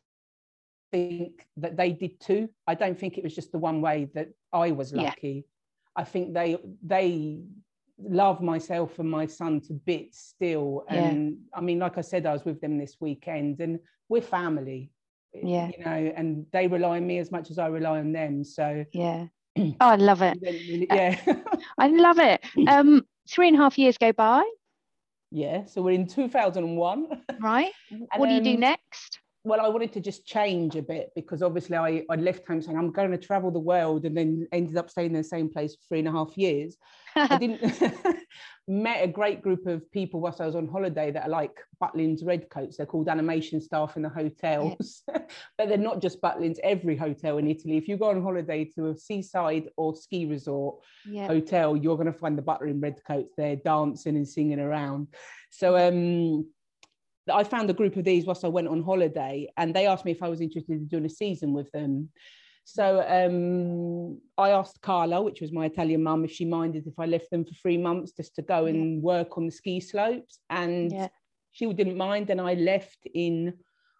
think 0.91 1.45
that 1.57 1.77
they 1.77 1.91
did 1.91 2.19
too. 2.19 2.49
I 2.67 2.75
don't 2.75 2.99
think 2.99 3.17
it 3.17 3.23
was 3.23 3.35
just 3.35 3.51
the 3.51 3.57
one 3.57 3.81
way 3.81 4.09
that 4.15 4.29
I 4.51 4.71
was 4.71 4.93
lucky. 4.93 5.45
I 5.95 6.03
think 6.03 6.33
they 6.33 6.57
they 6.85 7.41
love 8.01 8.41
myself 8.41 8.99
and 8.99 9.09
my 9.09 9.25
son 9.25 9.61
to 9.61 9.73
bits 9.73 10.19
still. 10.19 10.85
And 10.87 11.31
yeah. 11.31 11.57
I 11.57 11.61
mean, 11.61 11.79
like 11.79 11.97
I 11.97 12.01
said, 12.01 12.25
I 12.25 12.33
was 12.33 12.45
with 12.45 12.61
them 12.61 12.77
this 12.77 12.97
weekend 12.99 13.59
and 13.59 13.79
we're 14.07 14.21
family. 14.21 14.91
Yeah. 15.33 15.69
You 15.77 15.85
know, 15.85 16.13
and 16.15 16.45
they 16.51 16.67
rely 16.67 16.97
on 16.97 17.07
me 17.07 17.19
as 17.19 17.31
much 17.31 17.51
as 17.51 17.59
I 17.59 17.67
rely 17.67 17.99
on 17.99 18.11
them. 18.11 18.43
So 18.43 18.85
yeah. 18.93 19.27
Oh, 19.57 19.73
I 19.81 19.95
love 19.95 20.21
it. 20.21 20.37
Yeah. 20.89 21.19
I 21.77 21.87
love 21.87 22.19
it. 22.19 22.41
Um, 22.67 23.05
three 23.29 23.47
and 23.47 23.57
a 23.57 23.59
half 23.59 23.77
years 23.77 23.97
go 23.97 24.11
by. 24.13 24.43
Yeah, 25.31 25.65
so 25.65 25.81
we're 25.81 25.91
in 25.91 26.07
2001. 26.07 27.23
Right. 27.39 27.71
what 28.17 28.27
do 28.29 28.33
you 28.33 28.41
do 28.41 28.57
next? 28.57 29.19
Well, 29.45 29.61
I 29.61 29.69
wanted 29.69 29.93
to 29.93 30.01
just 30.01 30.25
change 30.25 30.75
a 30.75 30.81
bit 30.81 31.11
because 31.15 31.41
obviously 31.41 31.77
I, 31.77 32.03
I 32.09 32.15
left 32.15 32.45
home 32.45 32.61
saying 32.61 32.77
I'm 32.77 32.91
going 32.91 33.11
to 33.11 33.17
travel 33.17 33.51
the 33.51 33.59
world 33.59 34.05
and 34.05 34.15
then 34.15 34.47
ended 34.51 34.75
up 34.75 34.89
staying 34.89 35.11
in 35.11 35.17
the 35.17 35.23
same 35.23 35.49
place 35.49 35.75
for 35.75 35.81
three 35.87 35.99
and 35.99 36.09
a 36.09 36.11
half 36.11 36.37
years. 36.37 36.75
I 37.15 37.37
didn't 37.39 37.61
met 38.67 39.03
a 39.03 39.07
great 39.07 39.41
group 39.41 39.65
of 39.65 39.89
people 39.91 40.19
whilst 40.19 40.41
I 40.41 40.45
was 40.45 40.55
on 40.55 40.67
holiday 40.67 41.09
that 41.11 41.23
are 41.23 41.29
like 41.29 41.57
Butlins 41.81 42.25
Redcoats. 42.25 42.77
They're 42.77 42.85
called 42.85 43.07
animation 43.07 43.61
staff 43.61 43.95
in 43.95 44.03
the 44.03 44.09
hotels, 44.09 45.03
yeah. 45.07 45.19
but 45.57 45.69
they're 45.69 45.77
not 45.77 46.01
just 46.01 46.21
Butlins. 46.21 46.57
Every 46.61 46.97
hotel 46.97 47.37
in 47.37 47.47
Italy, 47.47 47.77
if 47.77 47.87
you 47.87 47.95
go 47.95 48.09
on 48.09 48.21
holiday 48.21 48.65
to 48.75 48.89
a 48.89 48.97
seaside 48.97 49.69
or 49.77 49.95
ski 49.95 50.25
resort 50.25 50.83
yeah. 51.05 51.27
hotel, 51.27 51.77
you're 51.77 51.95
going 51.95 52.11
to 52.11 52.19
find 52.19 52.37
the 52.37 52.43
Butlin 52.43 52.81
Redcoats 52.81 53.33
there 53.37 53.55
dancing 53.55 54.17
and 54.17 54.27
singing 54.27 54.59
around. 54.59 55.07
So 55.49 55.77
um, 55.77 56.45
I 57.31 57.43
found 57.43 57.69
a 57.69 57.73
group 57.73 57.95
of 57.97 58.05
these 58.05 58.25
whilst 58.25 58.45
I 58.45 58.49
went 58.49 58.67
on 58.67 58.83
holiday, 58.83 59.47
and 59.57 59.73
they 59.73 59.87
asked 59.87 60.05
me 60.05 60.11
if 60.11 60.23
I 60.23 60.29
was 60.29 60.41
interested 60.41 60.71
in 60.71 60.87
doing 60.87 61.05
a 61.05 61.09
season 61.09 61.53
with 61.53 61.71
them. 61.71 62.09
So 62.65 63.03
um, 63.07 64.21
I 64.37 64.51
asked 64.51 64.81
Carla, 64.81 65.23
which 65.23 65.41
was 65.41 65.51
my 65.51 65.65
Italian 65.65 66.03
mum, 66.03 66.23
if 66.23 66.31
she 66.31 66.45
minded 66.45 66.85
if 66.85 66.99
I 66.99 67.07
left 67.07 67.31
them 67.31 67.43
for 67.43 67.53
three 67.55 67.77
months 67.77 68.11
just 68.11 68.35
to 68.35 68.43
go 68.43 68.67
and 68.67 68.95
yeah. 68.95 69.01
work 69.01 69.37
on 69.37 69.47
the 69.47 69.51
ski 69.51 69.79
slopes. 69.79 70.39
And 70.51 70.91
yeah. 70.91 71.07
she 71.51 71.71
didn't 71.73 71.97
mind. 71.97 72.29
And 72.29 72.39
I 72.39 72.53
left 72.53 73.07
in, 73.11 73.55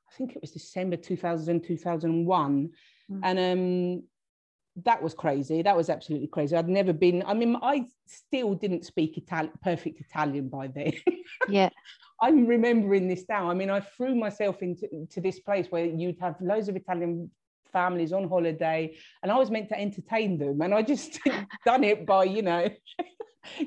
I 0.07 0.15
think 0.15 0.35
it 0.35 0.41
was 0.41 0.51
December 0.51 0.97
2000, 0.97 1.63
2001. 1.63 2.69
Mm. 3.11 3.19
And 3.23 3.39
um, 3.39 4.03
that 4.85 5.01
was 5.01 5.15
crazy. 5.15 5.63
That 5.63 5.75
was 5.75 5.89
absolutely 5.89 6.27
crazy. 6.27 6.55
I'd 6.55 6.69
never 6.69 6.93
been, 6.93 7.23
I 7.25 7.33
mean, 7.33 7.57
I 7.63 7.85
still 8.05 8.53
didn't 8.53 8.85
speak 8.85 9.17
Italian, 9.17 9.53
perfect 9.63 9.99
Italian 9.99 10.47
by 10.47 10.67
then. 10.67 10.93
Yeah. 11.47 11.69
I'm 12.21 12.45
remembering 12.45 13.07
this 13.07 13.25
now. 13.29 13.49
I 13.49 13.53
mean, 13.53 13.69
I 13.69 13.79
threw 13.79 14.15
myself 14.15 14.61
into 14.61 14.87
to 15.09 15.21
this 15.21 15.39
place 15.39 15.67
where 15.69 15.85
you'd 15.85 16.19
have 16.19 16.35
loads 16.41 16.69
of 16.69 16.75
Italian 16.75 17.29
families 17.71 18.11
on 18.13 18.27
holiday, 18.27 18.95
and 19.23 19.31
I 19.31 19.37
was 19.37 19.49
meant 19.49 19.69
to 19.69 19.79
entertain 19.79 20.37
them, 20.37 20.61
and 20.61 20.73
I 20.73 20.81
just 20.81 21.19
done 21.65 21.83
it 21.83 22.05
by, 22.05 22.25
you 22.25 22.41
know. 22.41 22.67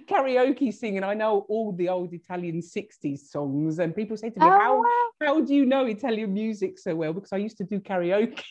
karaoke 0.09 0.73
singing. 0.73 1.03
I 1.03 1.15
know 1.15 1.47
all 1.49 1.73
the 1.73 1.88
old 1.88 2.12
Italian 2.12 2.61
60s 2.61 3.19
songs. 3.19 3.79
And 3.79 3.95
people 3.95 4.17
say 4.17 4.31
to 4.31 4.38
me, 4.38 4.47
oh, 4.47 4.51
how, 4.51 4.77
wow. 4.79 5.09
how 5.23 5.41
do 5.41 5.55
you 5.55 5.65
know 5.65 5.87
Italian 5.87 6.33
music 6.33 6.79
so 6.79 6.95
well? 6.95 7.12
Because 7.12 7.33
I 7.33 7.38
used 7.38 7.57
to 7.59 7.65
do 7.65 7.81
karaoke. 7.81 8.43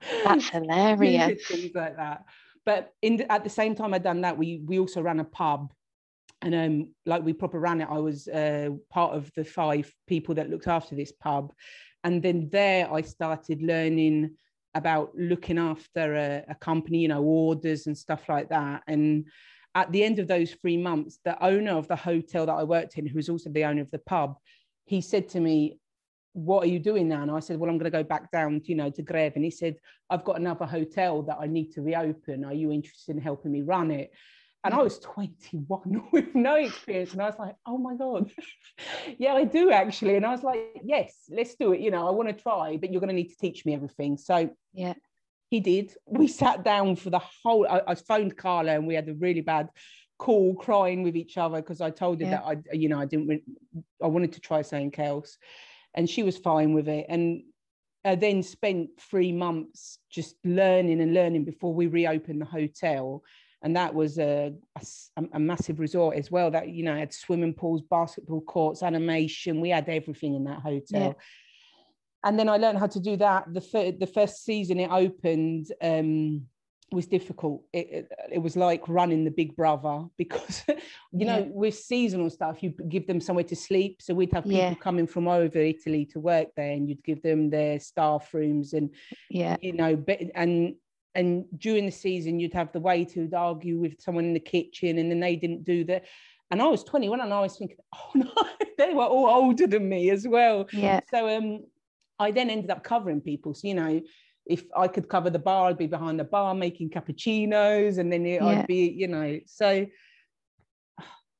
That's 0.24 0.48
hilarious. 0.48 1.46
Things 1.46 1.74
like 1.74 1.96
that. 1.96 2.24
But 2.64 2.92
in 3.02 3.22
at 3.30 3.44
the 3.44 3.50
same 3.50 3.74
time 3.74 3.94
I'd 3.94 4.02
done 4.02 4.20
that, 4.20 4.36
we 4.36 4.62
we 4.64 4.78
also 4.78 5.00
ran 5.00 5.20
a 5.20 5.24
pub. 5.24 5.72
And 6.42 6.54
um, 6.54 6.94
like 7.04 7.24
we 7.24 7.32
proper 7.32 7.58
ran 7.58 7.80
it, 7.80 7.88
I 7.90 7.98
was 7.98 8.28
uh, 8.28 8.70
part 8.90 9.14
of 9.14 9.30
the 9.34 9.44
five 9.44 9.92
people 10.06 10.34
that 10.36 10.50
looked 10.50 10.68
after 10.68 10.94
this 10.94 11.12
pub. 11.12 11.52
And 12.04 12.22
then 12.22 12.48
there 12.50 12.92
I 12.92 13.00
started 13.02 13.60
learning 13.60 14.36
about 14.74 15.12
looking 15.16 15.58
after 15.58 16.14
a, 16.14 16.44
a 16.48 16.54
company, 16.54 16.98
you 16.98 17.08
know, 17.08 17.22
orders 17.22 17.86
and 17.86 17.98
stuff 17.98 18.28
like 18.28 18.48
that. 18.50 18.82
And 18.86 19.26
at 19.74 19.90
the 19.90 20.04
end 20.04 20.18
of 20.18 20.28
those 20.28 20.52
three 20.52 20.76
months, 20.76 21.18
the 21.24 21.42
owner 21.44 21.72
of 21.72 21.88
the 21.88 21.96
hotel 21.96 22.46
that 22.46 22.52
I 22.52 22.62
worked 22.62 22.98
in, 22.98 23.06
who 23.06 23.16
was 23.16 23.28
also 23.28 23.50
the 23.50 23.64
owner 23.64 23.82
of 23.82 23.90
the 23.90 23.98
pub, 23.98 24.36
he 24.84 25.00
said 25.00 25.28
to 25.30 25.40
me, 25.40 25.78
what 26.34 26.62
are 26.62 26.68
you 26.68 26.78
doing 26.78 27.08
now? 27.08 27.22
And 27.22 27.30
I 27.30 27.40
said, 27.40 27.58
well, 27.58 27.68
I'm 27.68 27.78
going 27.78 27.90
to 27.90 27.98
go 27.98 28.04
back 28.04 28.30
down, 28.30 28.60
to, 28.60 28.68
you 28.68 28.76
know, 28.76 28.90
to 28.90 29.02
Greve. 29.02 29.32
And 29.34 29.44
he 29.44 29.50
said, 29.50 29.76
I've 30.08 30.24
got 30.24 30.38
another 30.38 30.66
hotel 30.66 31.22
that 31.22 31.38
I 31.40 31.46
need 31.46 31.72
to 31.72 31.82
reopen. 31.82 32.44
Are 32.44 32.54
you 32.54 32.70
interested 32.70 33.16
in 33.16 33.22
helping 33.22 33.50
me 33.50 33.62
run 33.62 33.90
it? 33.90 34.12
And 34.64 34.74
I 34.74 34.82
was 34.82 34.98
21 34.98 36.08
with 36.12 36.34
no 36.34 36.56
experience. 36.56 37.12
And 37.12 37.22
I 37.22 37.26
was 37.26 37.38
like, 37.38 37.54
oh 37.66 37.78
my 37.78 37.94
God, 37.94 38.30
yeah, 39.18 39.34
I 39.34 39.44
do 39.44 39.70
actually. 39.70 40.16
And 40.16 40.26
I 40.26 40.30
was 40.30 40.42
like, 40.42 40.80
yes, 40.82 41.14
let's 41.30 41.54
do 41.54 41.72
it. 41.72 41.80
You 41.80 41.90
know, 41.90 42.06
I 42.06 42.10
want 42.10 42.28
to 42.28 42.34
try, 42.34 42.76
but 42.76 42.90
you're 42.90 43.00
going 43.00 43.08
to 43.08 43.14
need 43.14 43.30
to 43.30 43.36
teach 43.36 43.64
me 43.64 43.74
everything. 43.74 44.16
So 44.16 44.50
yeah, 44.72 44.94
he 45.50 45.60
did. 45.60 45.94
We 46.06 46.28
sat 46.28 46.64
down 46.64 46.96
for 46.96 47.10
the 47.10 47.20
whole, 47.42 47.66
I, 47.68 47.82
I 47.88 47.94
phoned 47.94 48.36
Carla 48.36 48.72
and 48.72 48.86
we 48.86 48.94
had 48.94 49.08
a 49.08 49.14
really 49.14 49.40
bad 49.40 49.68
call 50.18 50.54
crying 50.54 51.02
with 51.04 51.16
each 51.16 51.38
other 51.38 51.56
because 51.56 51.80
I 51.80 51.90
told 51.90 52.20
her 52.20 52.26
yeah. 52.26 52.42
that 52.42 52.44
I, 52.44 52.74
you 52.74 52.88
know, 52.88 52.98
I 52.98 53.06
didn't, 53.06 53.42
I 54.02 54.08
wanted 54.08 54.32
to 54.32 54.40
try 54.40 54.62
something 54.62 54.92
else 54.98 55.38
and 55.94 56.10
she 56.10 56.22
was 56.22 56.36
fine 56.36 56.74
with 56.74 56.88
it. 56.88 57.06
And 57.08 57.42
I 58.04 58.14
then 58.14 58.42
spent 58.42 58.90
three 59.00 59.32
months 59.32 59.98
just 60.10 60.36
learning 60.44 61.00
and 61.00 61.14
learning 61.14 61.44
before 61.44 61.74
we 61.74 61.86
reopened 61.86 62.40
the 62.40 62.46
hotel. 62.46 63.22
And 63.62 63.76
that 63.76 63.94
was 63.94 64.18
a, 64.18 64.54
a, 64.76 65.22
a 65.32 65.38
massive 65.38 65.80
resort 65.80 66.16
as 66.16 66.30
well. 66.30 66.50
That 66.50 66.68
you 66.68 66.84
know 66.84 66.96
had 66.96 67.12
swimming 67.12 67.54
pools, 67.54 67.82
basketball 67.82 68.40
courts, 68.42 68.82
animation. 68.82 69.60
We 69.60 69.70
had 69.70 69.88
everything 69.88 70.34
in 70.34 70.44
that 70.44 70.60
hotel. 70.60 70.86
Yeah. 70.92 71.12
And 72.24 72.38
then 72.38 72.48
I 72.48 72.56
learned 72.56 72.78
how 72.78 72.86
to 72.86 73.00
do 73.00 73.16
that. 73.16 73.52
The 73.52 73.60
fir- 73.60 73.92
the 73.92 74.06
first 74.06 74.44
season 74.44 74.80
it 74.80 74.90
opened. 74.90 75.72
Um, 75.82 76.46
was 76.90 77.06
difficult. 77.06 77.62
It, 77.72 77.88
it, 77.90 78.12
it, 78.32 78.38
was 78.38 78.56
like 78.56 78.88
running 78.88 79.24
the 79.24 79.30
big 79.30 79.54
brother 79.54 80.04
because, 80.16 80.64
you 80.68 80.78
yeah. 81.12 81.40
know, 81.40 81.50
with 81.52 81.74
seasonal 81.74 82.30
stuff, 82.30 82.62
you 82.62 82.70
give 82.88 83.06
them 83.06 83.20
somewhere 83.20 83.44
to 83.44 83.56
sleep. 83.56 84.00
So 84.00 84.14
we'd 84.14 84.32
have 84.32 84.44
people 84.44 84.58
yeah. 84.58 84.74
coming 84.74 85.06
from 85.06 85.28
over 85.28 85.58
Italy 85.58 86.06
to 86.12 86.20
work 86.20 86.48
there 86.56 86.70
and 86.70 86.88
you'd 86.88 87.04
give 87.04 87.22
them 87.22 87.50
their 87.50 87.78
staff 87.78 88.32
rooms 88.32 88.72
and, 88.72 88.90
yeah, 89.28 89.56
you 89.60 89.72
know, 89.72 90.02
and, 90.34 90.74
and 91.14 91.44
during 91.56 91.86
the 91.86 91.92
season, 91.92 92.38
you'd 92.38 92.54
have 92.54 92.72
the 92.72 92.80
waiter 92.80 93.20
who'd 93.20 93.34
argue 93.34 93.78
with 93.78 94.00
someone 94.00 94.24
in 94.24 94.34
the 94.34 94.40
kitchen 94.40 94.98
and 94.98 95.10
then 95.10 95.20
they 95.20 95.36
didn't 95.36 95.64
do 95.64 95.84
that. 95.84 96.04
And 96.50 96.62
I 96.62 96.66
was 96.66 96.84
21 96.84 97.20
and 97.20 97.32
I 97.32 97.40
was 97.40 97.56
thinking, 97.56 97.76
oh 97.94 98.10
no, 98.14 98.32
they 98.78 98.94
were 98.94 99.04
all 99.04 99.28
older 99.28 99.66
than 99.66 99.88
me 99.88 100.10
as 100.10 100.26
well. 100.26 100.66
Yeah. 100.72 101.00
So 101.10 101.36
um, 101.36 101.64
I 102.18 102.30
then 102.30 102.50
ended 102.50 102.70
up 102.70 102.84
covering 102.84 103.20
people. 103.20 103.54
So, 103.54 103.68
you 103.68 103.74
know, 103.74 104.00
if 104.46 104.64
I 104.76 104.88
could 104.88 105.08
cover 105.08 105.30
the 105.30 105.38
bar, 105.38 105.68
I'd 105.68 105.78
be 105.78 105.86
behind 105.86 106.18
the 106.18 106.24
bar 106.24 106.54
making 106.54 106.90
cappuccinos, 106.90 107.98
and 107.98 108.10
then 108.10 108.24
yeah. 108.24 108.44
I'd 108.44 108.66
be, 108.66 108.88
you 108.88 109.06
know, 109.06 109.38
so 109.44 109.86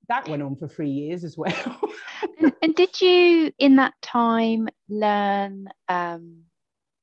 that 0.08 0.28
went 0.28 0.42
on 0.42 0.56
for 0.56 0.68
three 0.68 0.90
years 0.90 1.24
as 1.24 1.36
well. 1.36 1.80
and, 2.40 2.52
and, 2.62 2.74
did 2.74 3.00
you, 3.00 3.52
in 3.58 3.76
that 3.76 3.94
time, 4.02 4.68
learn, 4.88 5.68
um, 5.88 6.42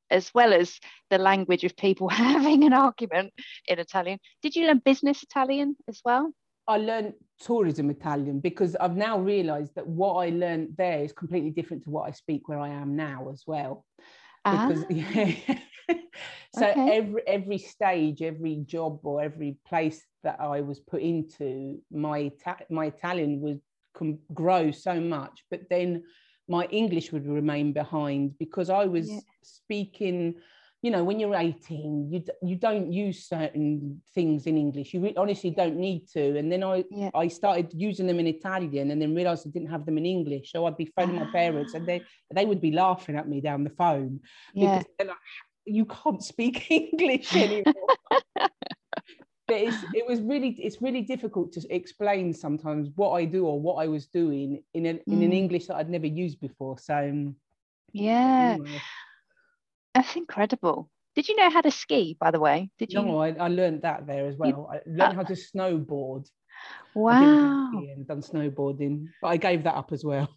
as 0.10 0.32
well 0.34 0.54
as 0.54 0.80
the 1.10 1.18
language 1.18 1.64
of 1.64 1.76
people 1.76 2.08
having 2.10 2.64
an 2.64 2.74
argument 2.74 3.34
in 3.68 3.80
Italian, 3.80 4.20
did 4.42 4.56
you 4.56 4.68
learn 4.68 4.82
business 4.84 5.24
Italian 5.24 5.76
as 5.88 6.02
well? 6.04 6.32
I 6.68 6.78
learned 6.78 7.14
tourism 7.40 7.92
Italian 7.92 8.40
because 8.40 8.76
I've 8.76 8.96
now 8.96 9.20
realised 9.20 9.76
that 9.76 9.86
what 9.86 10.16
I 10.16 10.30
learned 10.30 10.70
there 10.78 11.04
is 11.04 11.14
completely 11.14 11.52
different 11.52 11.84
to 11.84 11.92
what 11.92 12.08
I 12.08 12.12
speak 12.12 12.48
where 12.48 12.60
I 12.60 12.70
am 12.70 12.96
now 12.96 13.30
as 13.32 13.44
well. 13.46 13.86
Because 14.44 14.84
ah. 14.84 14.88
yeah, 14.90 15.36
so 16.58 16.68
okay. 16.70 16.98
every 16.98 17.28
every 17.28 17.58
stage 17.58 18.22
every 18.22 18.58
job 18.66 19.00
or 19.04 19.22
every 19.22 19.58
place 19.68 20.04
that 20.24 20.38
i 20.40 20.62
was 20.62 20.80
put 20.80 21.02
into 21.02 21.78
my 21.92 22.32
my 22.70 22.86
italian 22.86 23.42
would 23.42 23.62
com- 23.96 24.20
grow 24.34 24.72
so 24.72 25.00
much 25.00 25.44
but 25.52 25.62
then 25.70 26.04
my 26.48 26.66
english 26.66 27.12
would 27.12 27.28
remain 27.28 27.74
behind 27.74 28.38
because 28.38 28.70
i 28.70 28.86
was 28.86 29.10
yeah. 29.10 29.20
speaking 29.42 30.36
you 30.82 30.92
know 30.92 31.04
when 31.04 31.20
you're 31.20 31.36
18 31.36 32.12
you 32.12 32.24
you 32.44 32.56
don't 32.56 32.92
use 32.92 33.28
certain 33.28 34.02
things 34.14 34.46
in 34.46 34.58
english 34.58 34.94
you 34.94 35.00
re- 35.00 35.16
honestly 35.18 35.50
don't 35.50 35.78
need 35.78 36.08
to 36.08 36.38
and 36.38 36.52
then 36.52 36.64
i 36.64 36.84
yeah. 36.92 37.10
i 37.16 37.28
started 37.28 37.72
using 37.74 38.06
them 38.06 38.20
in 38.20 38.28
italian 38.28 38.92
and 38.92 39.02
then 39.02 39.16
realized 39.16 39.48
i 39.48 39.50
didn't 39.50 39.70
have 39.70 39.86
them 39.86 39.98
in 39.98 40.06
english 40.06 40.52
so 40.52 40.66
i'd 40.66 40.78
be 40.78 40.92
phoning 40.96 41.16
my 41.16 41.26
parents 41.32 41.74
and 41.74 41.88
they 41.88 42.00
ah. 42.00 42.34
they 42.36 42.46
would 42.46 42.62
be 42.62 42.72
laughing 42.72 43.16
at 43.16 43.28
me 43.28 43.42
down 43.42 43.64
the 43.64 43.70
phone 43.72 44.20
yeah. 44.54 44.78
because 44.78 44.92
they're 45.00 45.08
like 45.08 45.18
you 45.66 45.86
can't 45.86 46.24
speak 46.24 46.68
English 46.70 47.36
anymore. 47.36 47.74
But 49.48 49.58
it's, 49.58 49.78
it 49.94 50.08
was 50.08 50.22
really 50.22 50.50
it's 50.60 50.82
really 50.82 51.02
difficult 51.02 51.52
to 51.54 51.62
explain 51.74 52.34
sometimes 52.34 52.90
what 52.96 53.12
I 53.12 53.26
do 53.26 53.46
or 53.46 53.60
what 53.60 53.76
I 53.76 53.88
was 53.88 54.08
doing 54.08 54.64
in 54.74 54.86
an, 54.86 55.00
in 55.08 55.22
an 55.22 55.32
mm. 55.32 55.36
English 55.36 55.68
that 55.68 55.76
I'd 55.76 55.90
never 55.90 56.08
used 56.08 56.40
before. 56.40 56.80
So 56.80 57.34
yeah, 57.94 58.58
anyway. 58.60 58.82
that's 59.94 60.16
incredible. 60.16 60.90
Did 61.16 61.30
you 61.30 61.36
know 61.36 61.50
how 61.50 61.62
to 61.62 61.72
ski, 61.72 62.18
by 62.20 62.32
the 62.32 62.40
way? 62.40 62.70
Did 62.78 62.92
you? 62.92 63.02
No, 63.02 63.22
I, 63.22 63.30
I 63.30 63.48
learned 63.48 63.84
that 63.84 64.08
there 64.08 64.28
as 64.28 64.36
well. 64.36 64.50
You, 64.50 64.68
I 64.70 64.82
learned 64.86 65.14
uh, 65.14 65.16
how 65.16 65.24
to 65.24 65.34
snowboard. 65.34 66.28
Wow. 66.94 67.72
And 67.74 68.08
done 68.08 68.22
snowboarding, 68.22 69.10
but 69.22 69.28
I 69.28 69.38
gave 69.38 69.64
that 69.64 69.76
up 69.76 69.92
as 69.92 70.04
well. 70.04 70.30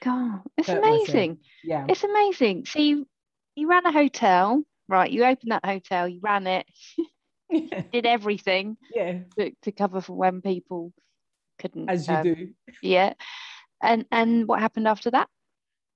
God, 0.00 0.40
it's 0.58 0.68
amazing. 0.68 1.30
Myself. 1.30 1.38
Yeah, 1.64 1.86
it's 1.88 2.04
amazing. 2.04 2.66
See, 2.66 3.04
you 3.54 3.68
ran 3.68 3.86
a 3.86 3.92
hotel, 3.92 4.62
right? 4.88 5.10
You 5.10 5.24
opened 5.24 5.52
that 5.52 5.64
hotel, 5.64 6.06
you 6.06 6.20
ran 6.20 6.46
it, 6.46 6.66
yeah. 7.50 7.82
did 7.92 8.06
everything, 8.06 8.76
yeah, 8.94 9.20
to, 9.38 9.52
to, 9.62 9.72
cover 9.72 10.00
for 10.00 10.16
when 10.16 10.40
people 10.40 10.92
couldn't. 11.58 11.88
As 11.88 12.08
you 12.08 12.14
um, 12.14 12.22
do. 12.22 12.48
Yeah, 12.82 13.14
and 13.82 14.04
and 14.10 14.46
what 14.46 14.60
happened 14.60 14.88
after 14.88 15.10
that? 15.10 15.28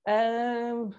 Um, 0.07 0.95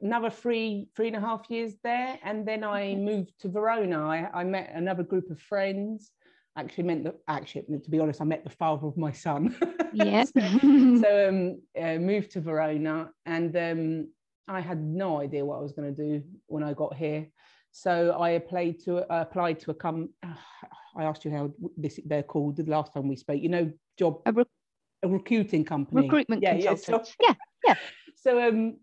another 0.00 0.30
three 0.30 0.88
three 0.96 1.08
and 1.08 1.16
a 1.16 1.20
half 1.20 1.46
years 1.48 1.74
there, 1.82 2.18
and 2.22 2.46
then 2.46 2.64
I 2.64 2.94
moved 2.94 3.32
to 3.40 3.48
Verona. 3.48 4.06
I, 4.06 4.28
I 4.32 4.44
met 4.44 4.72
another 4.74 5.02
group 5.02 5.30
of 5.30 5.40
friends 5.40 6.10
actually 6.56 6.84
meant 6.84 7.02
that 7.02 7.16
actually 7.26 7.64
to 7.82 7.90
be 7.90 7.98
honest 7.98 8.20
i 8.20 8.24
met 8.24 8.44
the 8.44 8.48
father 8.48 8.86
of 8.86 8.96
my 8.96 9.10
son 9.10 9.52
yeah 9.92 10.22
so, 10.22 10.40
so 11.02 11.28
um 11.28 11.60
uh, 11.76 11.96
moved 11.96 12.30
to 12.30 12.40
verona 12.40 13.10
and 13.26 13.56
um 13.56 14.06
I 14.46 14.60
had 14.60 14.82
no 14.82 15.20
idea 15.20 15.44
what 15.44 15.58
I 15.58 15.62
was 15.62 15.72
going 15.72 15.94
to 15.94 16.02
do 16.02 16.22
when 16.46 16.62
I 16.62 16.74
got 16.74 16.94
here. 16.96 17.28
So 17.76 18.16
I 18.20 18.30
applied 18.30 18.78
to 18.84 18.98
uh, 18.98 19.22
applied 19.22 19.58
to 19.60 19.72
a 19.72 19.74
come. 19.74 20.10
I 20.96 21.02
asked 21.02 21.24
you 21.24 21.32
how 21.32 21.50
this 21.76 21.98
they're 22.06 22.22
called 22.22 22.56
the 22.56 22.62
last 22.64 22.94
time 22.94 23.08
we 23.08 23.16
spoke. 23.16 23.42
You 23.42 23.48
know, 23.48 23.72
job 23.98 24.20
a, 24.26 24.32
re- 24.32 24.44
a 25.02 25.08
recruiting 25.08 25.64
company, 25.64 26.02
recruitment 26.02 26.40
yeah, 26.40 26.56
consultant. 26.56 27.16
Yeah, 27.20 27.30
so, 27.30 27.36
yeah, 27.66 27.74
yeah. 27.74 27.74
So 28.14 28.48
um, 28.48 28.76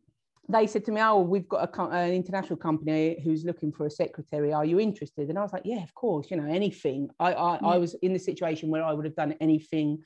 they 0.50 0.68
said 0.68 0.84
to 0.86 0.92
me, 0.92 1.00
"Oh, 1.00 1.22
we've 1.22 1.48
got 1.48 1.74
a, 1.74 1.84
an 1.84 2.12
international 2.12 2.58
company 2.58 3.18
who's 3.24 3.46
looking 3.46 3.72
for 3.72 3.86
a 3.86 3.90
secretary. 3.90 4.52
Are 4.52 4.66
you 4.66 4.78
interested?" 4.78 5.30
And 5.30 5.40
I 5.40 5.42
was 5.42 5.54
like, 5.54 5.64
"Yeah, 5.64 5.84
of 5.84 5.96
course. 5.96 6.30
You 6.30 6.36
know, 6.36 6.54
anything." 6.54 7.10
I 7.18 7.34
I, 7.34 7.60
mm. 7.60 7.74
I 7.74 7.78
was 7.78 7.94
in 8.02 8.12
the 8.12 8.20
situation 8.20 8.70
where 8.70 8.84
I 8.84 8.92
would 8.92 9.06
have 9.06 9.16
done 9.16 9.36
anything 9.40 10.00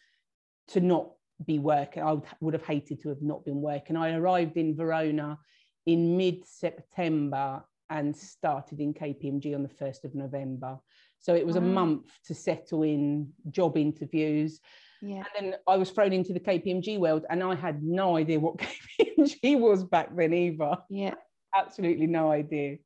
to 0.68 0.80
not 0.80 1.10
be 1.44 1.58
working. 1.58 2.04
I 2.04 2.14
would, 2.14 2.24
would 2.40 2.54
have 2.54 2.66
hated 2.66 3.02
to 3.02 3.10
have 3.10 3.24
not 3.24 3.46
been 3.46 3.62
working. 3.62 3.98
I 3.98 4.14
arrived 4.14 4.58
in 4.58 4.76
Verona 4.76 5.40
in 5.88 6.18
mid 6.18 6.46
September 6.46 7.64
and 7.90 8.16
started 8.16 8.80
in 8.80 8.94
KPMG 8.94 9.56
on 9.56 9.64
the 9.64 9.70
1st 9.70 10.06
of 10.06 10.16
November. 10.16 10.78
So 11.20 11.34
it 11.36 11.46
was 11.46 11.56
wow. 11.56 11.64
a 11.64 11.66
month 11.66 12.12
to 12.28 12.34
settle 12.34 12.84
in 12.84 13.32
job 13.50 13.78
interviews. 13.78 14.60
Yeah. 15.02 15.18
And 15.18 15.26
then 15.52 15.56
I 15.68 15.78
was 15.78 15.92
thrown 15.92 16.14
into 16.14 16.34
the 16.34 16.40
KPMG 16.40 17.00
world 17.00 17.26
and 17.30 17.44
I 17.44 17.56
had 17.56 17.84
no 17.84 18.18
idea 18.18 18.40
what 18.40 18.58
KPMG 19.00 19.60
was 19.60 19.84
back 19.84 20.16
then 20.16 20.34
either. 20.34 20.78
Yeah. 20.90 21.16
Absolutely 21.56 22.08
no 22.08 22.32
idea. 22.32 22.78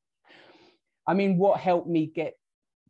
I 1.07 1.13
mean, 1.13 1.37
what 1.37 1.59
helped 1.59 1.87
me 1.87 2.05
get 2.05 2.35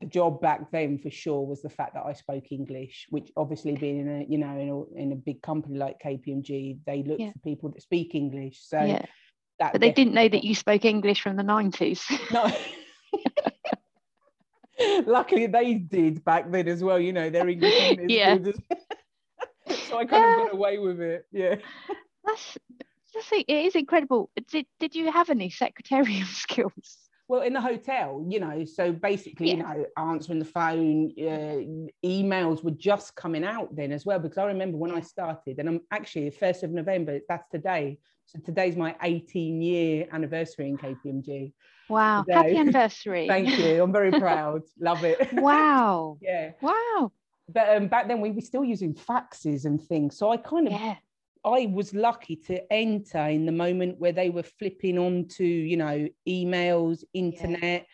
the 0.01 0.07
job 0.07 0.41
back 0.41 0.71
then 0.71 0.97
for 0.97 1.09
sure 1.09 1.45
was 1.45 1.61
the 1.61 1.69
fact 1.69 1.93
that 1.93 2.05
I 2.05 2.13
spoke 2.13 2.51
English, 2.51 3.07
which 3.09 3.31
obviously 3.35 3.75
being 3.75 3.99
in 3.99 4.21
a 4.21 4.25
you 4.27 4.37
know 4.37 4.57
in 4.57 4.69
a, 4.69 5.01
in 5.01 5.11
a 5.11 5.15
big 5.15 5.41
company 5.41 5.77
like 5.77 6.01
KPMG, 6.03 6.79
they 6.85 7.03
look 7.03 7.19
yeah. 7.19 7.31
for 7.31 7.39
people 7.39 7.69
that 7.69 7.81
speak 7.81 8.15
English. 8.15 8.59
So 8.61 8.81
yeah. 8.81 9.05
But 9.59 9.81
they 9.81 9.91
didn't 9.91 10.13
know 10.13 10.27
that 10.27 10.43
you 10.43 10.55
spoke 10.55 10.85
English 10.85 11.21
from 11.21 11.35
the 11.35 11.43
nineties. 11.43 12.05
No. 12.31 12.51
Luckily, 15.05 15.47
they 15.47 15.73
did 15.73 16.23
back 16.23 16.49
then 16.49 16.69
as 16.69 16.81
well. 16.81 16.97
You 16.99 17.11
know, 17.11 17.29
their 17.29 17.49
English. 17.49 17.97
yeah. 18.07 18.37
so 19.67 19.97
I 19.97 20.05
kind 20.05 20.41
of 20.41 20.47
got 20.47 20.53
away 20.53 20.77
with 20.77 21.01
it. 21.01 21.25
Yeah. 21.31 21.55
That's 22.23 22.57
just 23.11 23.33
it 23.33 23.49
is 23.49 23.75
incredible. 23.75 24.29
Did 24.49 24.65
did 24.79 24.95
you 24.95 25.11
have 25.11 25.29
any 25.29 25.49
secretarial 25.49 26.27
skills? 26.27 26.97
Well, 27.27 27.41
in 27.41 27.53
the 27.53 27.61
hotel, 27.61 28.25
you 28.27 28.39
know, 28.39 28.65
so 28.65 28.91
basically, 28.91 29.49
yeah. 29.49 29.55
you 29.55 29.63
know, 29.63 29.85
answering 29.97 30.39
the 30.39 30.45
phone, 30.45 31.11
uh, 31.19 31.61
emails 32.03 32.63
were 32.63 32.71
just 32.71 33.15
coming 33.15 33.43
out 33.43 33.75
then 33.75 33.91
as 33.91 34.03
well. 34.03 34.17
Because 34.17 34.39
I 34.39 34.45
remember 34.45 34.77
when 34.77 34.91
I 34.91 35.01
started, 35.01 35.59
and 35.59 35.69
I'm 35.69 35.81
actually 35.91 36.29
the 36.29 36.35
first 36.35 36.63
of 36.63 36.71
November. 36.71 37.19
That's 37.27 37.47
today. 37.49 37.99
So 38.29 38.37
today's 38.45 38.75
my 38.75 38.95
18 39.01 39.59
year 39.59 40.07
anniversary 40.11 40.69
in 40.69 40.77
KPMG. 40.77 41.51
Wow! 41.89 42.23
Happy 42.29 42.57
anniversary! 42.57 43.27
Thank 43.27 43.57
you. 43.57 43.81
I'm 43.81 43.91
very 43.91 44.11
proud. 44.11 44.61
Love 44.79 45.03
it. 45.03 45.33
Wow. 45.33 46.19
yeah. 46.21 46.51
Wow. 46.61 47.11
But 47.51 47.75
um, 47.75 47.87
back 47.87 48.07
then 48.07 48.21
we 48.21 48.29
were 48.29 48.41
still 48.41 48.63
using 48.63 48.93
faxes 48.93 49.65
and 49.65 49.81
things, 49.81 50.15
so 50.15 50.29
I 50.29 50.37
kind 50.37 50.67
of 50.67 50.73
yeah. 50.73 50.97
I 51.43 51.71
was 51.73 51.95
lucky 51.95 52.35
to 52.35 52.71
enter 52.71 53.17
in 53.17 53.47
the 53.47 53.51
moment 53.51 53.97
where 53.97 54.11
they 54.11 54.29
were 54.29 54.43
flipping 54.43 54.99
onto, 54.99 55.43
you 55.43 55.77
know, 55.77 56.07
emails, 56.27 57.03
internet, 57.15 57.87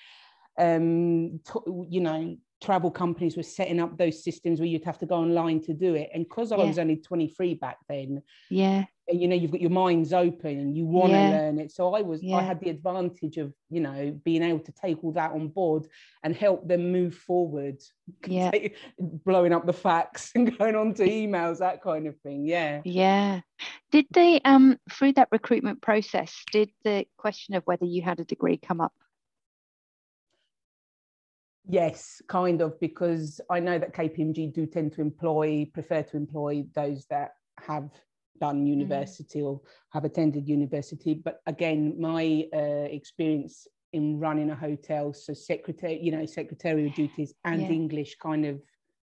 yeah. 0.60 0.76
um, 0.76 1.40
t- 1.46 1.86
you 1.88 2.02
know, 2.02 2.36
travel 2.66 2.92
companies 2.92 3.38
were 3.38 3.44
setting 3.44 3.80
up 3.80 3.98
those 3.98 4.24
systems 4.24 4.60
where 4.60 4.68
you'd 4.68 4.84
have 4.84 4.98
to 5.00 5.06
go 5.06 5.16
online 5.16 5.62
to 5.62 5.74
do 5.74 5.96
it. 5.96 6.10
And 6.14 6.28
because 6.28 6.52
I 6.52 6.58
yeah. 6.58 6.66
was 6.66 6.80
only 6.80 6.98
23 6.98 7.56
back 7.56 7.78
then, 7.88 8.22
yeah, 8.50 8.86
you 9.08 9.28
know 9.28 9.36
you've 9.36 9.52
got 9.52 9.62
your 9.62 9.70
minds 9.70 10.14
open 10.14 10.50
and 10.50 10.76
you 10.76 10.86
want 10.86 11.12
yeah. 11.12 11.30
to 11.30 11.38
learn 11.38 11.60
it 11.60 11.72
so 11.72 11.94
i 11.94 12.02
was 12.02 12.24
yeah. 12.24 12.38
i 12.38 12.42
had 12.42 12.60
the 12.60 12.70
advantage 12.70 13.38
of 13.38 13.54
you 13.70 13.80
know 13.80 14.20
being 14.24 14.42
able 14.42 14.60
to 14.60 14.72
take 14.72 15.04
all 15.04 15.12
that 15.12 15.32
on 15.32 15.48
board 15.48 15.88
and 16.24 16.36
help 16.36 16.68
them 16.68 16.92
move 16.92 17.14
forward 17.14 17.78
yeah 18.28 18.52
blowing 19.00 19.54
up 19.54 19.66
the 19.66 19.74
facts 19.74 20.32
and 20.36 20.58
going 20.58 20.76
on 20.76 20.94
to 20.94 21.04
emails 21.04 21.60
that 21.60 21.84
kind 21.84 22.08
of 22.08 22.20
thing 22.22 22.46
yeah 22.46 22.82
yeah 22.84 23.42
did 23.92 24.06
they 24.12 24.42
um 24.44 24.78
through 24.92 25.14
that 25.14 25.28
recruitment 25.32 25.82
process 25.82 26.44
did 26.52 26.72
the 26.84 27.06
question 27.18 27.54
of 27.54 27.64
whether 27.66 27.86
you 27.86 28.02
had 28.02 28.20
a 28.20 28.26
degree 28.26 28.58
come 28.58 28.82
up 28.82 28.94
Yes, 31.68 32.22
kind 32.28 32.62
of, 32.62 32.80
because 32.80 33.42
I 33.50 33.60
know 33.60 33.80
that 33.80 33.94
KPMG 33.94 34.54
do 34.54 34.66
tend 34.66 34.94
to 34.94 35.02
employ, 35.02 35.70
prefer 35.74 36.04
to 36.04 36.18
employ 36.18 36.66
those 36.76 37.06
that 37.10 37.32
have 37.60 37.90
done 38.40 38.66
mm. 38.66 38.70
university 38.70 39.40
mm. 39.40 39.46
or 39.46 39.62
have 39.92 40.06
attended 40.06 40.48
university. 40.48 41.14
But 41.16 41.40
again, 41.48 41.96
my 42.00 42.48
uh, 42.54 42.88
experience 42.90 43.68
in 43.94 44.20
running 44.20 44.52
a 44.52 44.56
hotel, 44.56 45.14
so 45.14 45.34
secretary, 45.34 46.00
you 46.02 46.12
know, 46.12 46.26
secretarial 46.26 46.90
duties 46.90 47.34
and 47.46 47.62
yeah. 47.62 47.70
English 47.70 48.18
kind 48.22 48.46
of 48.46 48.62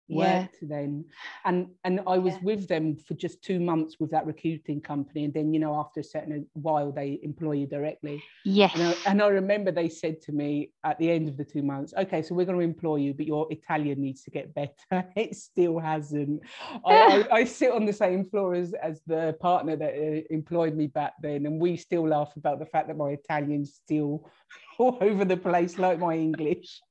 worked 0.10 0.58
yeah. 0.62 0.68
then 0.68 1.06
and 1.46 1.68
and 1.84 2.02
i 2.08 2.18
was 2.18 2.34
yeah. 2.34 2.40
with 2.44 2.68
them 2.68 2.96
for 2.96 3.14
just 3.14 3.42
two 3.44 3.60
months 3.60 3.98
with 4.00 4.12
that 4.12 4.26
recruiting 4.26 4.82
company. 4.82 5.26
And 5.26 5.34
then 5.34 5.54
you 5.54 5.60
know 5.60 5.76
after 5.76 6.00
a 6.00 6.04
certain 6.04 6.48
while 6.54 6.92
they 6.92 7.20
employ 7.24 7.54
you 7.54 7.68
directly. 7.68 8.24
Yes 8.46 8.72
and 8.76 8.84
I, 8.84 8.96
and 9.06 9.22
I 9.22 9.28
remember 9.28 9.72
they 9.72 9.90
said 9.90 10.22
to 10.24 10.32
me 10.32 10.72
at 10.84 10.98
the 11.00 11.10
end 11.12 11.30
of 11.30 11.38
the 11.38 11.44
two 11.44 11.62
months 11.62 11.94
okay 11.98 12.22
so 12.22 12.36
we're 12.36 12.46
going 12.46 12.58
to 12.58 12.64
employ 12.64 12.98
you 12.98 13.14
but 13.14 13.26
your 13.26 13.48
italian 13.52 14.02
needs 14.02 14.24
to 14.24 14.32
get 14.32 14.54
better. 14.54 14.74
It 15.16 15.36
still 15.36 15.80
hasn't. 15.80 16.42
I, 16.86 16.94
I, 16.94 17.28
I, 17.40 17.44
sit 17.44 17.72
on 17.72 17.86
the 17.86 17.94
same 17.94 18.24
floor 18.26 18.54
as 18.54 18.74
as 18.74 19.02
the 19.06 19.36
partner 19.40 19.76
that 19.76 19.94
uh, 19.94 20.22
employed 20.30 20.76
me 20.76 20.88
back 20.88 21.14
then 21.22 21.46
and 21.46 21.60
we 21.60 21.76
still 21.76 22.08
laugh 22.08 22.34
about 22.38 22.60
the 22.60 22.66
fact 22.66 22.88
that 22.88 22.98
my 22.98 23.10
italian's 23.10 23.74
still 23.74 24.30
all 24.80 24.98
over 25.02 25.26
the 25.26 25.38
place 25.38 25.78
like 25.78 26.00
my 26.00 26.16
english. 26.16 26.82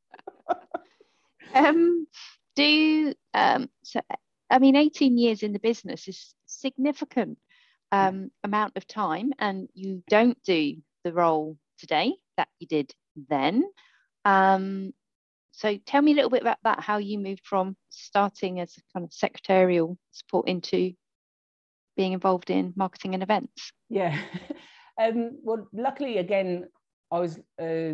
Um 1.54 2.06
do 2.58 3.14
um, 3.34 3.68
so 3.82 4.00
i 4.50 4.58
mean 4.58 4.76
18 4.76 5.16
years 5.16 5.42
in 5.42 5.52
the 5.52 5.58
business 5.58 6.08
is 6.08 6.34
significant 6.46 7.38
um, 7.92 8.30
amount 8.44 8.76
of 8.76 8.86
time 8.86 9.32
and 9.38 9.68
you 9.74 10.02
don't 10.08 10.42
do 10.44 10.76
the 11.04 11.12
role 11.12 11.56
today 11.78 12.14
that 12.36 12.48
you 12.58 12.66
did 12.66 12.92
then. 13.28 13.64
Um, 14.24 14.92
so 15.52 15.78
tell 15.86 16.02
me 16.02 16.12
a 16.12 16.14
little 16.14 16.30
bit 16.30 16.42
about 16.42 16.58
that 16.64 16.80
how 16.80 16.98
you 16.98 17.18
moved 17.18 17.42
from 17.44 17.76
starting 17.90 18.60
as 18.60 18.74
a 18.76 18.80
kind 18.92 19.04
of 19.04 19.12
secretarial 19.12 19.96
support 20.12 20.48
into 20.48 20.92
being 21.96 22.12
involved 22.12 22.50
in 22.50 22.72
marketing 22.76 23.14
and 23.14 23.22
events. 23.22 23.72
Yeah. 23.88 24.18
Um, 25.00 25.38
well 25.44 25.68
luckily 25.72 26.18
again 26.18 26.64
i 27.12 27.20
was 27.20 27.38
uh, 27.62 27.92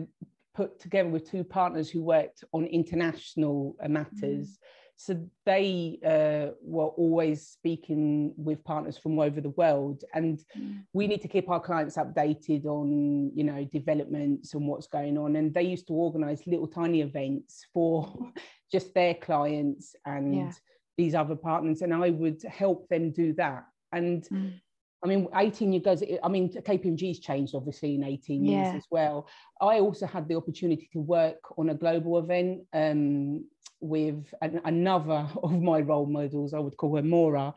put 0.55 0.81
together 0.81 1.09
with 1.09 1.31
two 1.31 1.45
partners 1.45 1.91
who 1.91 2.03
worked 2.03 2.45
on 2.53 2.65
international 2.67 3.77
uh, 3.83 3.89
matters. 3.89 4.51
Mm. 4.51 4.59
So 4.97 5.29
they 5.45 5.99
uh, 6.07 6.55
were 6.63 6.87
always 6.87 7.49
speaking 7.49 8.33
with 8.37 8.63
partners 8.65 8.97
from 8.97 9.19
over 9.19 9.41
the 9.41 9.51
world, 9.51 10.05
and 10.15 10.39
mm. 10.57 10.85
we 10.93 11.09
need 11.09 11.21
to 11.23 11.29
keep 11.29 11.51
our 11.51 11.59
clients 11.59 11.97
updated 11.97 12.65
on, 12.67 13.33
you 13.35 13.43
know, 13.43 13.65
developments 13.73 14.55
and 14.55 14.69
what's 14.69 14.87
going 14.87 15.19
on. 15.19 15.35
And 15.35 15.53
they 15.53 15.65
used 15.65 15.89
to 15.89 15.95
organise 15.95 16.47
little 16.47 16.69
tiny 16.69 17.01
events 17.01 17.67
for 17.75 18.31
just 18.73 18.95
their 18.95 19.15
clients 19.15 19.97
and 20.07 20.37
yeah. 20.37 20.53
these 20.97 21.17
other 21.17 21.37
partners, 21.37 21.83
and 21.83 21.93
I 21.93 22.11
would 22.11 22.43
help 22.43 22.89
them 22.89 23.11
do 23.11 23.33
that. 23.35 23.65
And 23.93 24.23
mm. 24.29 24.61
I 25.05 25.07
mean, 25.07 25.29
18 25.37 25.73
years 25.73 26.03
I 26.23 26.29
mean, 26.29 26.51
KPMG's 26.51 27.21
changed 27.21 27.55
obviously 27.55 27.95
in 27.95 28.05
18 28.05 28.45
years 28.45 28.69
yeah. 28.69 28.75
as 28.75 28.85
well. 28.91 29.29
I 29.61 29.81
also 29.81 30.07
had 30.07 30.27
the 30.29 30.37
opportunity 30.37 30.89
to 30.95 31.01
work 31.01 31.41
on 31.59 31.69
a 31.69 31.75
global 31.75 32.19
event 32.19 32.63
um, 32.73 33.45
with 33.81 34.33
an, 34.41 34.63
another 34.65 35.29
of 35.43 35.61
my 35.61 35.81
role 35.81 36.07
models, 36.07 36.55
I 36.55 36.59
would 36.59 36.79
call 36.79 36.97
her 36.97 37.03
Maura, 37.03 37.55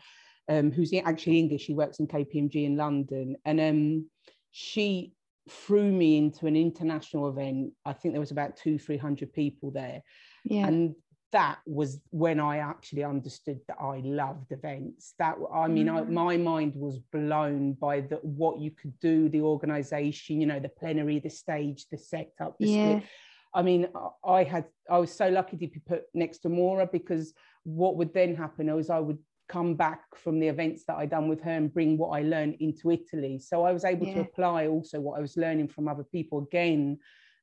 um, 0.49 0.71
who's 0.71 0.93
actually 1.05 1.39
English. 1.39 1.63
She 1.63 1.73
works 1.73 1.99
in 1.99 2.07
KPMG 2.07 2.65
in 2.65 2.75
London. 2.75 3.37
And 3.45 3.61
um, 3.61 4.09
she 4.51 5.13
threw 5.49 5.89
me 5.89 6.17
into 6.17 6.47
an 6.47 6.57
international 6.57 7.29
event. 7.29 7.71
I 7.85 7.93
think 7.93 8.13
there 8.13 8.19
was 8.19 8.31
about 8.31 8.57
two, 8.57 8.77
300 8.77 9.31
people 9.31 9.71
there. 9.71 10.01
Yeah. 10.43 10.67
And 10.67 10.95
that 11.31 11.59
was 11.65 11.99
when 12.11 12.39
I 12.39 12.57
actually 12.57 13.03
understood 13.03 13.59
that 13.67 13.77
I 13.81 14.01
loved 14.03 14.51
events. 14.51 15.13
That 15.19 15.35
I 15.53 15.67
mean, 15.67 15.87
mm. 15.87 15.97
I, 15.97 16.03
my 16.03 16.37
mind 16.37 16.73
was 16.75 16.99
blown 17.11 17.73
by 17.73 18.01
the 18.01 18.15
what 18.17 18.59
you 18.59 18.71
could 18.71 18.97
do, 18.99 19.29
the 19.29 19.41
organization, 19.41 20.39
you 20.39 20.47
know, 20.47 20.59
the 20.59 20.69
plenary, 20.69 21.19
the 21.19 21.29
stage, 21.29 21.85
the 21.91 21.97
setup, 21.97 22.57
the 22.59 22.67
yeah. 22.67 22.99
I 23.53 23.61
mean, 23.61 23.87
I 24.23 24.43
had 24.43 24.65
I 24.89 24.99
was 24.99 25.11
so 25.11 25.29
lucky 25.29 25.57
to 25.57 25.67
be 25.67 25.79
put 25.79 26.03
next 26.13 26.39
to 26.39 26.49
Maura 26.49 26.87
because 26.87 27.33
what 27.63 27.97
would 27.97 28.13
then 28.13 28.35
happen 28.35 28.73
was 28.73 28.89
I 28.89 28.99
would 28.99 29.19
come 29.49 29.75
back 29.75 30.01
from 30.15 30.39
the 30.39 30.47
events 30.47 30.83
that 30.85 30.97
I'd 30.97 31.09
done 31.09 31.27
with 31.27 31.41
her 31.41 31.51
and 31.51 31.73
bring 31.73 31.97
what 31.97 32.09
I 32.09 32.21
learned 32.21 32.57
into 32.59 32.91
Italy. 32.91 33.39
So 33.39 33.63
I 33.63 33.71
was 33.71 33.85
able 33.85 34.07
yeah. 34.07 34.15
to 34.15 34.19
apply 34.21 34.67
also 34.67 34.99
what 34.99 35.17
I 35.17 35.21
was 35.21 35.37
learning 35.37 35.69
from 35.69 35.87
other 35.87 36.03
people 36.03 36.39
again, 36.43 36.99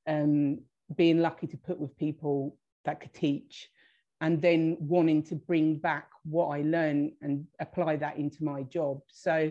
um, 0.07 0.61
being 0.95 1.21
lucky 1.21 1.47
to 1.49 1.57
put 1.57 1.79
with 1.79 1.97
people 1.97 2.57
that 2.85 3.01
could 3.01 3.13
teach 3.13 3.69
and 4.21 4.41
then 4.41 4.77
wanting 4.81 5.23
to 5.23 5.35
bring 5.35 5.77
back 5.77 6.09
what 6.25 6.47
I 6.47 6.63
learned 6.63 7.13
and 7.21 7.47
apply 7.61 7.97
that 7.97 8.17
into 8.17 8.45
my 8.45 8.63
job. 8.63 9.01
So 9.09 9.51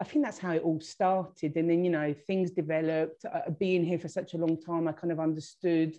I 0.00 0.04
think 0.04 0.24
that's 0.24 0.38
how 0.38 0.52
it 0.52 0.62
all 0.62 0.80
started. 0.80 1.56
And 1.56 1.70
then, 1.70 1.84
you 1.84 1.90
know, 1.90 2.14
things 2.26 2.50
developed. 2.50 3.24
Uh, 3.24 3.50
being 3.58 3.84
here 3.84 3.98
for 3.98 4.08
such 4.08 4.34
a 4.34 4.38
long 4.38 4.60
time, 4.60 4.88
I 4.88 4.92
kind 4.92 5.12
of 5.12 5.20
understood 5.20 5.96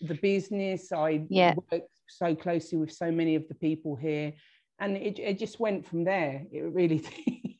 the 0.00 0.14
business. 0.14 0.90
I 0.92 1.26
yeah. 1.28 1.54
worked 1.70 1.90
so 2.08 2.34
closely 2.34 2.78
with 2.78 2.92
so 2.92 3.10
many 3.10 3.34
of 3.34 3.46
the 3.48 3.54
people 3.54 3.94
here. 3.94 4.32
And 4.80 4.96
it, 4.96 5.18
it 5.18 5.38
just 5.38 5.60
went 5.60 5.86
from 5.86 6.04
there. 6.04 6.42
It 6.50 6.62
really 6.62 6.98
did. 7.26 7.54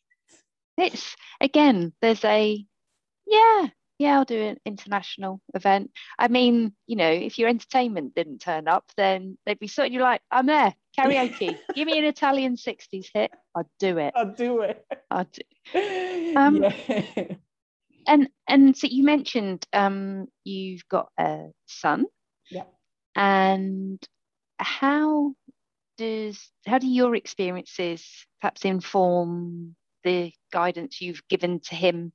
It's 0.79 1.17
again, 1.41 1.93
there's 2.01 2.25
a 2.25 2.65
yeah, 3.27 3.67
yeah, 3.99 4.17
I'll 4.17 4.25
do 4.25 4.41
an 4.41 4.59
international 4.65 5.41
event. 5.55 5.91
I 6.19 6.29
mean, 6.29 6.73
you 6.87 6.95
know, 6.95 7.11
if 7.11 7.39
your 7.39 7.49
entertainment 7.49 8.15
didn't 8.15 8.39
turn 8.39 8.69
up, 8.69 8.85
then 8.97 9.37
they'd 9.45 9.59
be 9.59 9.67
sort 9.67 9.89
of 9.89 9.93
you 9.93 10.01
like, 10.01 10.21
I'm 10.31 10.47
there, 10.47 10.73
karaoke. 10.97 11.59
Give 11.75 11.87
me 11.87 11.99
an 11.99 12.05
Italian 12.05 12.57
60s 12.57 13.07
hit. 13.13 13.33
I'd 13.57 13.67
do 13.81 13.99
it. 13.99 14.13
I'd 14.17 14.37
do 14.37 14.61
it. 14.63 14.85
I'd 15.11 15.33
do. 15.33 15.43
Um, 16.37 16.63
yeah. 16.63 17.25
And 18.07 18.29
and 18.49 18.77
so 18.77 18.87
you 18.87 19.05
mentioned 19.05 19.67
um, 19.73 20.29
you've 20.45 20.87
got 20.89 21.09
a 21.19 21.49
son. 21.67 22.07
Yeah. 22.51 22.65
And 23.15 24.03
how 24.59 25.35
does 25.99 26.51
how 26.67 26.79
do 26.79 26.87
your 26.87 27.15
experiences 27.15 28.27
perhaps 28.41 28.65
inform 28.65 29.75
the 30.05 30.33
guidance 30.53 31.01
you've 31.01 31.27
given 31.29 31.61
to 31.61 31.75
him 31.75 32.13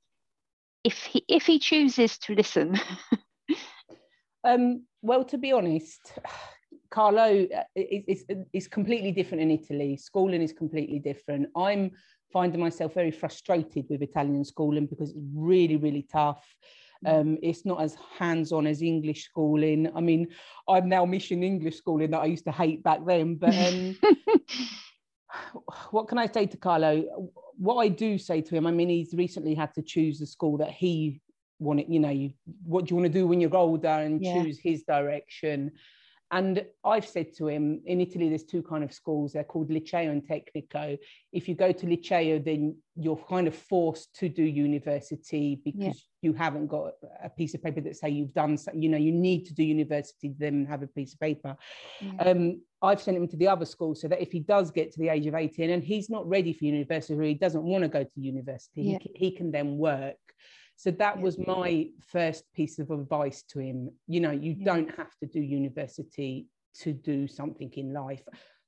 if 0.84 1.04
he 1.04 1.24
if 1.28 1.46
he 1.46 1.60
chooses 1.60 2.17
to 2.17 2.36
listen 2.36 2.80
um 4.43 4.84
well, 5.04 5.24
to 5.26 5.38
be 5.38 5.52
honest, 5.52 6.13
Carlo 6.89 7.46
uh, 7.56 7.63
is, 7.76 8.24
is, 8.30 8.38
is 8.54 8.67
completely 8.67 9.12
different 9.12 9.41
in 9.41 9.52
Italy. 9.52 9.98
Schooling 9.98 10.41
is 10.41 10.54
completely 10.54 11.00
different. 11.00 11.50
I'm 11.56 11.91
finding 12.32 12.62
myself 12.62 12.93
very 12.93 13.12
frustrated 13.12 13.86
with 13.89 14.02
Italian 14.02 14.46
schooling 14.46 14.86
because 14.86 15.10
it's 15.10 15.19
really, 15.36 15.76
really 15.76 16.08
tough. 16.12 16.46
Mm. 17.06 17.19
Um, 17.19 17.38
it's 17.43 17.65
not 17.65 17.82
as 17.82 17.98
hands-on 18.17 18.65
as 18.65 18.82
English 18.82 19.26
schooling. 19.26 19.91
I 19.93 20.02
mean, 20.02 20.28
I'm 20.67 20.88
now 20.88 21.06
missing 21.06 21.43
English 21.43 21.78
schooling 21.78 22.12
that 22.12 22.22
I 22.22 22.26
used 22.26 22.46
to 22.46 22.52
hate 22.52 22.82
back 22.82 23.00
then. 23.06 23.36
But 23.36 23.56
um, 23.56 23.98
what 25.91 26.08
can 26.08 26.17
I 26.17 26.28
say 26.28 26.46
to 26.46 26.58
Carlo? 26.58 27.04
What 27.57 27.77
I 27.77 27.87
do 27.87 28.17
say 28.17 28.41
to 28.41 28.55
him, 28.55 28.67
I 28.67 28.71
mean, 28.71 28.89
he's 28.89 29.13
recently 29.13 29.55
had 29.55 29.73
to 29.75 29.81
choose 29.81 30.19
the 30.19 30.25
school 30.25 30.57
that 30.57 30.71
he 30.71 31.21
wanted. 31.59 31.87
You 31.89 31.99
know, 31.99 32.09
you, 32.09 32.33
what 32.63 32.85
do 32.85 32.91
you 32.91 33.01
want 33.01 33.11
to 33.11 33.19
do 33.19 33.27
when 33.27 33.39
you're 33.41 33.55
older, 33.55 33.87
and 33.87 34.23
yeah. 34.23 34.41
choose 34.41 34.59
his 34.59 34.83
direction. 34.83 35.71
And 36.34 36.65
I've 36.84 37.06
said 37.06 37.36
to 37.38 37.48
him, 37.48 37.82
in 37.86 38.02
Italy, 38.02 38.28
there's 38.28 38.43
two 38.43 38.63
kind 38.63 38.84
of 38.84 38.91
schools. 38.91 39.34
They're 39.34 39.43
called 39.43 39.69
Liceo 39.69 40.10
and 40.10 40.24
Tecnico. 40.28 40.98
If 41.32 41.48
you 41.48 41.54
go 41.54 41.72
to 41.72 41.86
Liceo, 41.86 42.43
then 42.43 42.76
you're 42.96 43.24
kind 43.30 43.48
of 43.48 43.56
forced 43.56 44.15
to 44.15 44.30
do 44.30 44.41
university 44.41 45.62
because 45.63 45.78
yeah. 45.78 45.93
you 46.24 46.34
haven't 46.34 46.67
got 46.67 46.93
a 47.24 47.30
piece 47.30 47.54
of 47.54 47.62
paper 47.62 47.82
that 47.82 47.98
say 47.98 48.10
you've 48.10 48.34
done. 48.34 48.58
So, 48.58 48.72
you 48.74 48.89
know, 48.89 48.98
you 48.98 49.12
need 49.12 49.46
to 49.46 49.54
do 49.54 49.63
university, 49.63 50.34
then 50.36 50.65
have 50.65 50.82
a 50.82 50.88
piece 50.88 51.13
of 51.13 51.19
paper. 51.19 51.56
Yeah. 52.02 52.24
Um, 52.24 52.62
I've 52.82 53.00
sent 53.00 53.15
him 53.15 53.28
to 53.28 53.38
the 53.38 53.48
other 53.48 53.65
school 53.65 53.93
so 53.93 54.08
that 54.08 54.19
if 54.19 54.32
he 54.32 54.39
does 54.39 54.72
get 54.72 54.91
to 54.93 55.00
the 55.00 55.10
age 55.10 55.28
of 55.28 55.36
18 55.36 55.69
and 55.69 55.84
he's 55.84 56.10
not 56.10 56.28
ready 56.28 56.52
for 56.52 56.65
university 56.65 57.13
or 57.13 57.22
he 57.22 57.36
doesn't 57.36 57.63
want 57.63 57.84
to 57.84 57.89
go 57.89 58.04
to 58.04 58.19
university, 58.19 58.82
yeah. 58.82 58.98
he, 59.00 59.12
he 59.13 59.32
can 59.32 59.52
then 59.52 59.78
work 59.78 60.17
so 60.75 60.91
that 60.91 61.19
was 61.19 61.38
my 61.38 61.89
first 62.01 62.43
piece 62.53 62.79
of 62.79 62.91
advice 62.91 63.43
to 63.49 63.59
him. 63.59 63.91
You 64.07 64.19
know, 64.19 64.31
you 64.31 64.53
don't 64.53 64.93
have 64.97 65.15
to 65.21 65.27
do 65.27 65.39
university 65.39 66.47
to 66.81 66.93
do 66.93 67.27
something 67.27 67.71
in 67.75 67.93
life. 67.93 68.23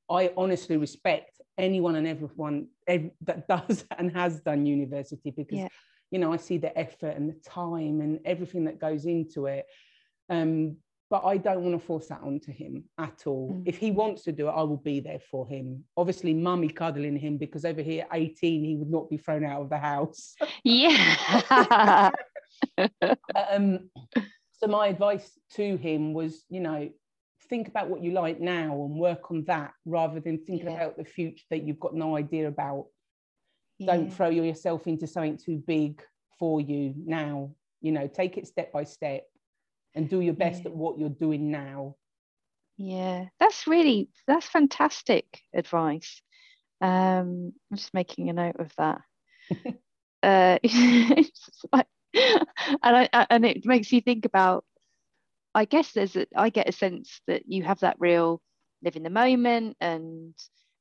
I 0.10 0.32
honestly 0.38 0.78
respect 0.78 1.42
anyone 1.58 1.96
and 1.96 2.08
everyone 2.08 2.68
that 2.88 3.48
does 3.48 3.86
and 3.98 4.12
has 4.16 4.42
done 4.42 4.66
university 4.66 5.32
because, 5.32 5.58
yeah. 5.58 5.68
you 6.12 6.20
know, 6.20 6.32
I 6.32 6.38
see 6.38 6.58
the 6.58 6.78
effort 6.78 7.16
and 7.18 7.30
the 7.30 7.40
time 7.50 8.02
and 8.02 8.20
everything 8.24 8.66
that 8.66 8.80
goes 8.80 9.06
into 9.06 9.48
it. 9.48 9.66
Um, 10.30 10.78
but 11.10 11.24
I 11.24 11.38
don't 11.38 11.62
want 11.62 11.80
to 11.80 11.86
force 11.86 12.08
that 12.08 12.22
onto 12.22 12.52
him 12.52 12.84
at 12.98 13.28
all. 13.28 13.54
Mm. 13.54 13.64
If 13.66 13.78
he 13.78 13.92
wants 13.92 14.24
to 14.24 14.32
do 14.32 14.48
it, 14.48 14.52
I 14.52 14.64
will 14.64 14.78
be 14.78 15.00
there 15.00 15.20
for 15.20 15.48
him. 15.48 15.84
Obviously, 15.96 16.34
mummy 16.34 16.70
cuddling 16.70 17.18
him 17.18 17.38
because 17.38 17.64
over 17.64 17.82
here, 17.82 18.06
18, 18.12 18.64
he 18.64 18.76
would 18.76 18.90
not 18.90 19.10
be 19.10 19.18
thrown 19.18 19.46
out 19.46 19.62
of 19.62 19.70
the 19.70 19.78
house. 19.78 20.36
Yeah. 20.64 22.12
um, 23.52 23.90
so 24.54 24.68
my 24.68 24.88
advice 24.88 25.38
to 25.54 25.78
him 25.78 26.14
was, 26.14 26.44
you 26.50 26.60
know, 26.60 26.90
think 27.50 27.68
about 27.68 27.90
what 27.90 28.02
you 28.02 28.12
like 28.12 28.40
now 28.40 28.72
and 28.72 28.96
work 28.96 29.30
on 29.30 29.44
that 29.46 29.74
rather 29.86 30.20
than 30.20 30.40
thinking 30.40 30.70
yeah. 30.70 30.76
about 30.76 30.98
the 30.98 31.06
future 31.06 31.44
that 31.52 31.64
you've 31.64 31.80
got 31.80 31.94
no 31.94 32.16
idea 32.16 32.48
about. 32.48 32.88
Yeah. 33.78 33.96
Don't 33.96 34.14
throw 34.14 34.30
yourself 34.30 34.88
into 34.88 35.06
something 35.06 35.38
too 35.38 35.62
big 35.68 36.02
for 36.40 36.62
you 36.62 36.94
now. 36.98 37.52
You 37.82 37.92
know, 37.92 38.08
take 38.08 38.38
it 38.38 38.48
step 38.48 38.72
by 38.72 38.86
step 38.86 39.24
and 39.96 40.10
do 40.10 40.22
your 40.22 40.34
best 40.34 40.64
yeah. 40.64 40.70
at 40.70 40.76
what 40.76 41.00
you're 41.00 41.10
doing 41.10 41.52
now. 41.52 41.96
Yeah 42.78 43.26
that's 43.40 43.68
really 43.68 44.10
that's 44.28 44.48
fantastic 44.48 45.26
advice. 45.54 46.22
Um 46.82 47.54
i'm 47.72 47.78
just 47.78 47.94
making 47.94 48.30
a 48.30 48.34
note 48.34 48.58
of 48.60 48.72
that. 48.78 49.02
Uh 50.24 50.58
like, 51.72 51.86
and 52.16 53.10
I, 53.14 53.28
and 53.30 53.46
it 53.46 53.66
makes 53.66 53.92
you 53.92 54.02
think 54.02 54.26
about 54.26 54.66
i 55.54 55.66
guess 55.66 55.92
there's 55.92 56.16
a 56.16 56.26
i 56.36 56.50
get 56.50 56.70
a 56.70 56.72
sense 56.72 57.22
that 57.28 57.44
you 57.48 57.64
have 57.64 57.80
that 57.82 57.98
real 58.00 58.42
live 58.84 58.96
in 58.96 59.04
the 59.04 59.10
moment 59.10 59.78
and 59.82 60.34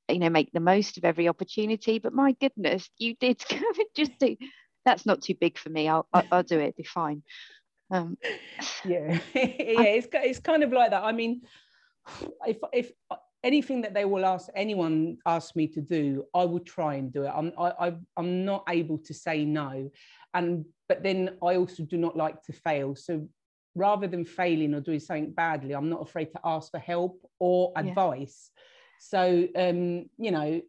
you 0.08 0.18
know 0.18 0.30
make 0.30 0.50
the 0.52 0.60
most 0.60 0.98
of 0.98 1.04
every 1.04 1.28
opportunity 1.28 1.98
but 1.98 2.12
my 2.12 2.32
goodness 2.40 2.88
you 2.98 3.14
did 3.20 3.42
just 3.96 4.18
do 4.18 4.36
that's 4.84 5.06
not 5.06 5.22
too 5.22 5.34
big 5.40 5.56
for 5.58 5.70
me. 5.70 5.88
I'll 5.88 6.06
i'll, 6.12 6.24
I'll 6.30 6.42
do 6.42 6.60
it 6.60 6.76
be 6.76 6.84
fine 6.84 7.22
um, 7.90 8.16
yeah, 8.84 9.18
yeah, 9.34 9.94
it's 9.96 10.08
it's 10.12 10.40
kind 10.40 10.62
of 10.62 10.72
like 10.72 10.90
that. 10.90 11.02
I 11.02 11.12
mean, 11.12 11.42
if 12.46 12.58
if 12.72 12.92
anything 13.42 13.82
that 13.82 13.94
they 13.94 14.04
will 14.04 14.24
ask 14.24 14.48
anyone 14.54 15.18
ask 15.26 15.54
me 15.54 15.66
to 15.68 15.80
do, 15.80 16.24
I 16.34 16.44
will 16.44 16.60
try 16.60 16.94
and 16.94 17.12
do 17.12 17.24
it. 17.24 17.32
I'm 17.34 17.52
I, 17.58 17.94
I'm 18.16 18.44
not 18.44 18.64
able 18.68 18.98
to 18.98 19.14
say 19.14 19.44
no, 19.44 19.90
and 20.32 20.64
but 20.88 21.02
then 21.02 21.36
I 21.42 21.56
also 21.56 21.84
do 21.84 21.96
not 21.96 22.16
like 22.16 22.42
to 22.44 22.52
fail. 22.52 22.94
So 22.96 23.28
rather 23.74 24.06
than 24.06 24.24
failing 24.24 24.74
or 24.74 24.80
doing 24.80 25.00
something 25.00 25.32
badly, 25.32 25.74
I'm 25.74 25.90
not 25.90 26.02
afraid 26.02 26.32
to 26.32 26.40
ask 26.44 26.70
for 26.70 26.78
help 26.78 27.20
or 27.38 27.72
advice. 27.76 28.50
Yeah. 28.54 28.60
So 29.00 29.48
um, 29.56 30.06
you 30.16 30.30
know, 30.30 30.60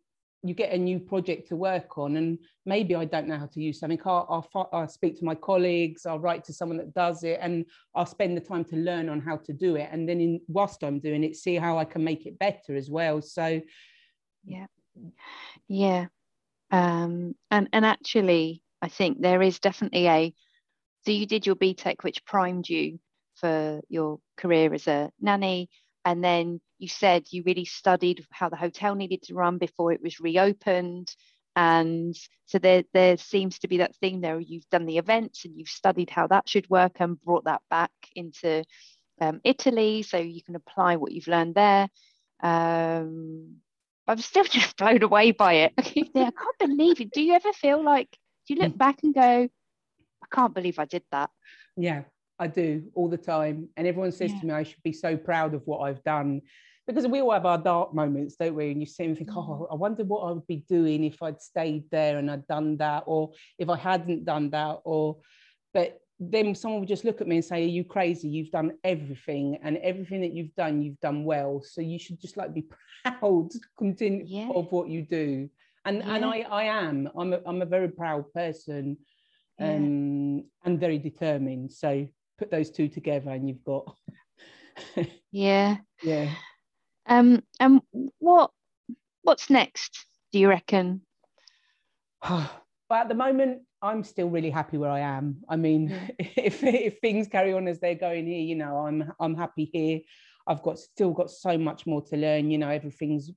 you 0.47 0.53
get 0.53 0.73
a 0.73 0.77
new 0.77 0.99
project 0.99 1.47
to 1.47 1.55
work 1.55 1.97
on 1.97 2.17
and 2.17 2.37
maybe 2.65 2.95
i 2.95 3.05
don't 3.05 3.27
know 3.27 3.37
how 3.37 3.47
to 3.47 3.61
use 3.61 3.79
something. 3.79 3.99
I'll, 4.05 4.47
I'll, 4.53 4.69
I'll, 4.71 4.87
speak 4.87 5.17
to 5.19 5.25
my 5.25 5.35
colleagues 5.35 6.05
i'll 6.05 6.19
write 6.19 6.43
to 6.45 6.53
someone 6.53 6.77
that 6.77 6.93
does 6.93 7.23
it 7.23 7.39
and 7.41 7.65
i'll 7.95 8.05
spend 8.05 8.37
the 8.37 8.41
time 8.41 8.63
to 8.65 8.75
learn 8.75 9.09
on 9.09 9.21
how 9.21 9.37
to 9.37 9.53
do 9.53 9.75
it. 9.75 9.89
And 9.91 10.07
then 10.07 10.21
in 10.21 10.41
whilst 10.47 10.83
i'm 10.83 10.99
doing 10.99 11.23
it 11.23 11.35
see 11.35 11.55
how 11.55 11.77
i 11.77 11.85
can 11.85 12.03
make 12.03 12.25
it 12.25 12.39
better 12.39 12.75
as 12.75 12.89
well. 12.89 13.21
So 13.21 13.61
yeah. 14.45 14.67
Yeah. 15.67 16.05
Um, 16.71 17.35
and 17.51 17.69
and 17.73 17.85
actually 17.85 18.61
i 18.81 18.87
think 18.87 19.21
there 19.21 19.41
is 19.41 19.59
definitely 19.59 20.07
a 20.07 20.33
so 21.05 21.11
you 21.11 21.25
did 21.27 21.45
your 21.45 21.55
BTEC 21.55 22.03
which 22.03 22.25
primed 22.25 22.67
you 22.67 22.99
for 23.35 23.81
your 23.89 24.19
career 24.37 24.73
as 24.73 24.87
a 24.87 25.11
nanny 25.21 25.69
and 26.05 26.23
then 26.23 26.61
you 26.77 26.87
said 26.87 27.25
you 27.31 27.43
really 27.45 27.65
studied 27.65 28.23
how 28.29 28.47
the 28.47 28.55
hotel 28.55 28.93
needed 28.93 29.23
to 29.23 29.33
run 29.33 29.57
before 29.57 29.91
it 29.91 30.01
was 30.01 30.19
reopened. 30.19 31.13
And 31.55 32.15
so 32.45 32.59
there 32.59 32.83
there 32.93 33.17
seems 33.17 33.59
to 33.59 33.67
be 33.67 33.77
that 33.77 33.95
thing 33.95 34.21
there. 34.21 34.39
You've 34.39 34.69
done 34.69 34.85
the 34.85 34.99
events 34.99 35.45
and 35.45 35.57
you've 35.57 35.67
studied 35.69 36.11
how 36.11 36.27
that 36.27 36.47
should 36.47 36.69
work 36.69 36.97
and 36.99 37.19
brought 37.21 37.45
that 37.45 37.61
back 37.69 37.91
into 38.15 38.63
um, 39.19 39.41
Italy. 39.43 40.03
So 40.03 40.17
you 40.17 40.43
can 40.43 40.55
apply 40.55 40.97
what 40.97 41.11
you've 41.11 41.27
learned 41.27 41.55
there. 41.55 41.89
Um, 42.43 43.55
I'm 44.07 44.19
still 44.19 44.43
just 44.59 44.77
blown 44.77 45.01
away 45.01 45.31
by 45.31 45.53
it. 45.53 45.73
I 45.77 46.31
can't 46.31 46.59
believe 46.59 47.01
it. 47.01 47.11
Do 47.11 47.21
you 47.21 47.33
ever 47.33 47.51
feel 47.53 47.83
like 47.83 48.09
do 48.47 48.53
you 48.53 48.61
look 48.61 48.73
mm. 48.73 48.77
back 48.77 48.99
and 49.01 49.13
go 49.13 49.49
I 50.23 50.35
can't 50.35 50.53
believe 50.53 50.77
I 50.77 50.85
did 50.85 51.03
that? 51.11 51.31
Yeah 51.77 52.03
I 52.39 52.47
do 52.47 52.83
all 52.93 53.09
the 53.09 53.17
time. 53.17 53.69
And 53.77 53.87
everyone 53.87 54.11
says 54.11 54.31
yeah. 54.31 54.39
to 54.39 54.45
me, 54.45 54.53
I 54.53 54.63
should 54.63 54.83
be 54.83 54.93
so 54.93 55.15
proud 55.17 55.53
of 55.53 55.61
what 55.65 55.79
I've 55.79 56.03
done. 56.03 56.41
Because 56.87 57.07
we 57.07 57.21
all 57.21 57.31
have 57.31 57.45
our 57.47 57.57
dark 57.57 57.95
moments, 57.95 58.35
don't 58.35 58.55
we? 58.55 58.71
And 58.71 58.79
you 58.79 58.85
sit 58.85 59.07
and 59.07 59.17
think, 59.17 59.31
mm. 59.31 59.37
oh, 59.37 59.67
I 59.71 59.75
wonder 59.75 60.03
what 60.03 60.21
I 60.21 60.31
would 60.31 60.45
be 60.45 60.63
doing 60.69 61.03
if 61.03 61.21
I'd 61.23 61.41
stayed 61.41 61.89
there 61.89 62.19
and 62.19 62.29
I'd 62.29 62.47
done 62.47 62.77
that, 62.77 63.03
or 63.07 63.31
if 63.57 63.69
I 63.69 63.77
hadn't 63.77 64.25
done 64.25 64.51
that, 64.51 64.79
or 64.83 65.17
but 65.73 65.99
then 66.19 66.55
someone 66.55 66.79
would 66.79 66.89
just 66.89 67.03
look 67.03 67.21
at 67.21 67.27
me 67.27 67.37
and 67.37 67.45
say, 67.45 67.63
Are 67.63 67.67
you 67.67 67.83
crazy? 67.83 68.29
You've 68.29 68.51
done 68.51 68.73
everything, 68.83 69.57
and 69.63 69.77
everything 69.77 70.21
that 70.21 70.33
you've 70.33 70.53
done, 70.55 70.83
you've 70.83 70.99
done 70.99 71.23
well. 71.23 71.63
So 71.63 71.81
you 71.81 71.97
should 71.97 72.21
just 72.21 72.37
like 72.37 72.53
be 72.53 72.67
proud 73.03 73.49
continue 73.79 74.23
yeah. 74.27 74.49
of 74.53 74.71
what 74.71 74.87
you 74.87 75.01
do. 75.01 75.49
And 75.85 75.97
yeah. 75.97 76.15
and 76.15 76.25
I 76.25 76.45
I 76.51 76.63
am. 76.65 77.09
I'm 77.17 77.33
a, 77.33 77.39
I'm 77.47 77.61
a 77.63 77.65
very 77.65 77.89
proud 77.89 78.31
person 78.31 78.97
um, 79.59 80.43
and 80.63 80.79
very 80.79 80.97
determined. 80.97 81.71
So 81.71 82.07
put 82.37 82.51
those 82.51 82.69
two 82.69 82.87
together 82.87 83.31
and 83.31 83.47
you've 83.47 83.63
got 83.63 83.95
yeah. 85.31 85.77
Yeah. 86.03 86.31
Um 87.07 87.43
and 87.59 87.81
what 88.19 88.51
what's 89.23 89.49
next 89.49 90.05
do 90.31 90.39
you 90.39 90.49
reckon? 90.49 91.01
But 92.87 92.99
at 92.99 93.09
the 93.09 93.15
moment 93.15 93.63
i'm 93.81 94.03
still 94.03 94.29
really 94.29 94.51
happy 94.51 94.77
where 94.77 94.91
i 94.91 94.99
am. 94.99 95.37
I 95.49 95.55
mean 95.55 95.89
yeah. 95.89 96.07
if 96.19 96.63
if 96.63 96.99
things 96.99 97.27
carry 97.27 97.51
on 97.53 97.67
as 97.67 97.79
they're 97.79 97.95
going 97.95 98.27
here 98.27 98.41
you 98.41 98.55
know 98.55 98.77
i'm 98.85 99.11
i'm 99.19 99.35
happy 99.35 99.65
here. 99.73 100.01
I've 100.47 100.61
got 100.61 100.77
still 100.77 101.11
got 101.11 101.31
so 101.31 101.57
much 101.57 101.87
more 101.87 102.03
to 102.03 102.15
learn. 102.15 102.51
You 102.51 102.59
know 102.59 102.69
everything's 102.69 103.31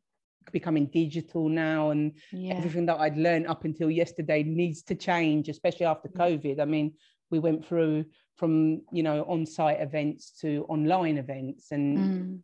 becoming 0.52 0.87
digital 0.87 1.48
now 1.48 1.90
and 1.90 2.12
yeah. 2.30 2.54
everything 2.54 2.84
that 2.87 3.00
I'd 3.00 3.16
learned 3.16 3.46
up 3.46 3.64
until 3.64 3.90
yesterday 3.90 4.42
needs 4.42 4.82
to 4.82 4.94
change 4.94 5.48
especially 5.48 5.87
after 5.87 6.11
COVID. 6.11 6.61
I 6.61 6.66
mean 6.66 6.92
we 7.31 7.38
went 7.38 7.67
through 7.67 8.05
from 8.37 8.83
you 8.93 9.03
know 9.03 9.25
on-site 9.29 9.81
events 9.81 10.31
to 10.41 10.64
online 10.69 11.19
events 11.19 11.73
and 11.73 11.99
mm. 11.99 12.38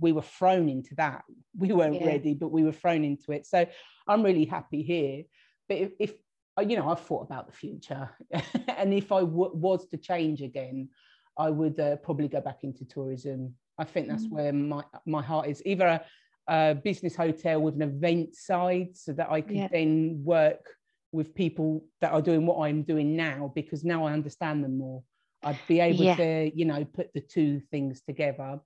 we 0.00 0.12
were 0.12 0.22
thrown 0.22 0.68
into 0.68 0.94
that 0.96 1.22
we 1.56 1.72
weren't 1.72 2.00
yeah. 2.00 2.06
ready 2.06 2.34
but 2.34 2.50
we 2.50 2.64
were 2.64 2.72
thrown 2.72 3.04
into 3.04 3.32
it 3.32 3.46
so 3.46 3.64
i'm 4.08 4.22
really 4.22 4.44
happy 4.44 4.82
here 4.82 5.22
but 5.68 5.78
if, 5.78 5.90
if 6.00 6.14
uh, 6.58 6.62
you 6.62 6.76
know 6.76 6.88
i've 6.88 7.00
thought 7.00 7.22
about 7.22 7.46
the 7.46 7.52
future 7.52 8.10
and 8.76 8.92
if 8.92 9.12
I 9.12 9.20
w- 9.20 9.54
was 9.54 9.86
to 9.88 9.96
change 9.96 10.42
again 10.42 10.88
i 11.38 11.48
would 11.48 11.78
uh, 11.78 11.96
probably 11.96 12.28
go 12.28 12.40
back 12.40 12.64
into 12.64 12.84
tourism 12.84 13.54
i 13.78 13.84
think 13.84 14.08
that's 14.08 14.26
mm. 14.26 14.32
where 14.32 14.52
my 14.52 14.82
my 15.06 15.22
heart 15.22 15.48
is 15.48 15.62
either 15.64 15.86
a, 15.86 16.04
a, 16.48 16.74
business 16.74 17.14
hotel 17.14 17.60
with 17.60 17.74
an 17.76 17.82
event 17.82 18.34
side 18.34 18.96
so 18.96 19.12
that 19.12 19.30
i 19.30 19.40
could 19.40 19.56
yeah. 19.56 19.68
then 19.68 20.20
work 20.24 20.75
with 21.16 21.34
people 21.34 21.84
that 22.00 22.12
are 22.12 22.22
doing 22.22 22.46
what 22.46 22.66
i'm 22.66 22.82
doing 22.82 23.16
now 23.16 23.50
because 23.54 23.84
now 23.84 24.06
i 24.06 24.12
understand 24.12 24.62
them 24.62 24.78
more 24.78 25.02
I'd 25.46 25.58
be 25.68 25.80
able 25.80 26.04
Yeah. 26.04 26.16
to, 26.16 26.50
you 26.54 26.64
know, 26.64 26.84
put 26.84 27.12
the 27.14 27.20
two 27.20 27.60
things 27.70 28.02
together. 28.02 28.60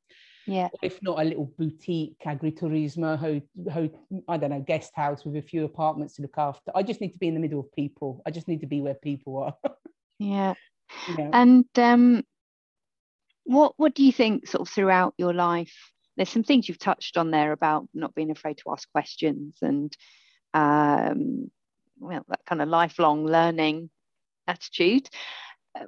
Yeah. 0.46 0.68
If 0.82 1.03
not 1.03 1.20
a 1.20 1.24
little 1.24 1.53
boutique 1.59 2.16
agriturismo, 2.24 3.18
ho, 3.18 3.40
ho, 3.70 3.90
I 4.26 4.38
don't 4.38 4.51
know, 4.51 4.61
guest 4.61 4.92
house 4.94 5.24
with 5.24 5.36
a 5.36 5.42
few 5.42 5.64
apartments 5.64 6.14
to 6.14 6.22
look 6.22 6.38
after. 6.38 6.72
I 6.74 6.82
just 6.82 7.01
need 7.01 7.12
to 7.12 7.18
be 7.18 7.28
in 7.28 7.34
the 7.34 7.40
middle 7.40 7.61
of 7.61 7.70
people. 7.72 8.22
I 8.26 8.30
just 8.30 8.48
need 8.48 8.61
to 8.62 8.66
be 8.66 8.80
where 8.80 8.94
people 8.94 9.38
are. 9.38 9.55
Yeah. 10.18 10.53
know. 11.09 11.30
And 11.32 11.64
um, 11.76 12.24
what 13.44 13.72
what 13.78 13.94
do 13.94 14.05
you 14.05 14.12
think 14.12 14.46
sort 14.46 14.68
of 14.68 14.68
throughout 14.68 15.14
your 15.16 15.32
life? 15.32 15.74
There's 16.18 16.28
some 16.28 16.42
things 16.44 16.68
you've 16.68 16.78
touched 16.78 17.16
on 17.16 17.30
there 17.30 17.53
about 17.53 17.88
not 17.94 18.14
being 18.14 18.30
afraid 18.30 18.59
to 18.59 18.70
ask 18.70 18.86
questions 18.92 19.57
and 19.62 19.90
um, 20.53 21.51
well, 22.01 22.24
that 22.28 22.44
kind 22.46 22.62
of 22.62 22.68
lifelong 22.68 23.26
learning 23.26 23.90
attitude. 24.48 25.09
Uh, 25.78 25.84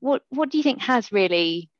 What 0.00 0.22
what 0.30 0.50
do 0.50 0.56
you 0.56 0.64
think 0.64 0.80
has 0.82 1.12
really 1.12 1.70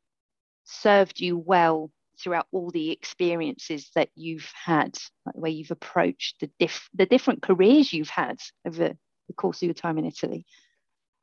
served 0.64 1.20
you 1.20 1.36
well 1.38 1.90
throughout 2.20 2.46
all 2.52 2.70
the 2.70 2.90
experiences 2.90 3.90
that 3.96 4.10
you've 4.14 4.50
had, 4.54 4.96
like 5.26 5.34
the 5.34 5.40
way 5.40 5.50
you've 5.50 5.72
approached 5.72 6.36
the 6.40 6.50
diff 6.58 6.88
the 6.94 7.06
different 7.06 7.42
careers 7.42 7.92
you've 7.92 8.10
had 8.10 8.38
over 8.66 8.88
the 9.28 9.34
course 9.34 9.62
of 9.62 9.66
your 9.66 9.74
time 9.74 9.98
in 9.98 10.04
Italy? 10.04 10.44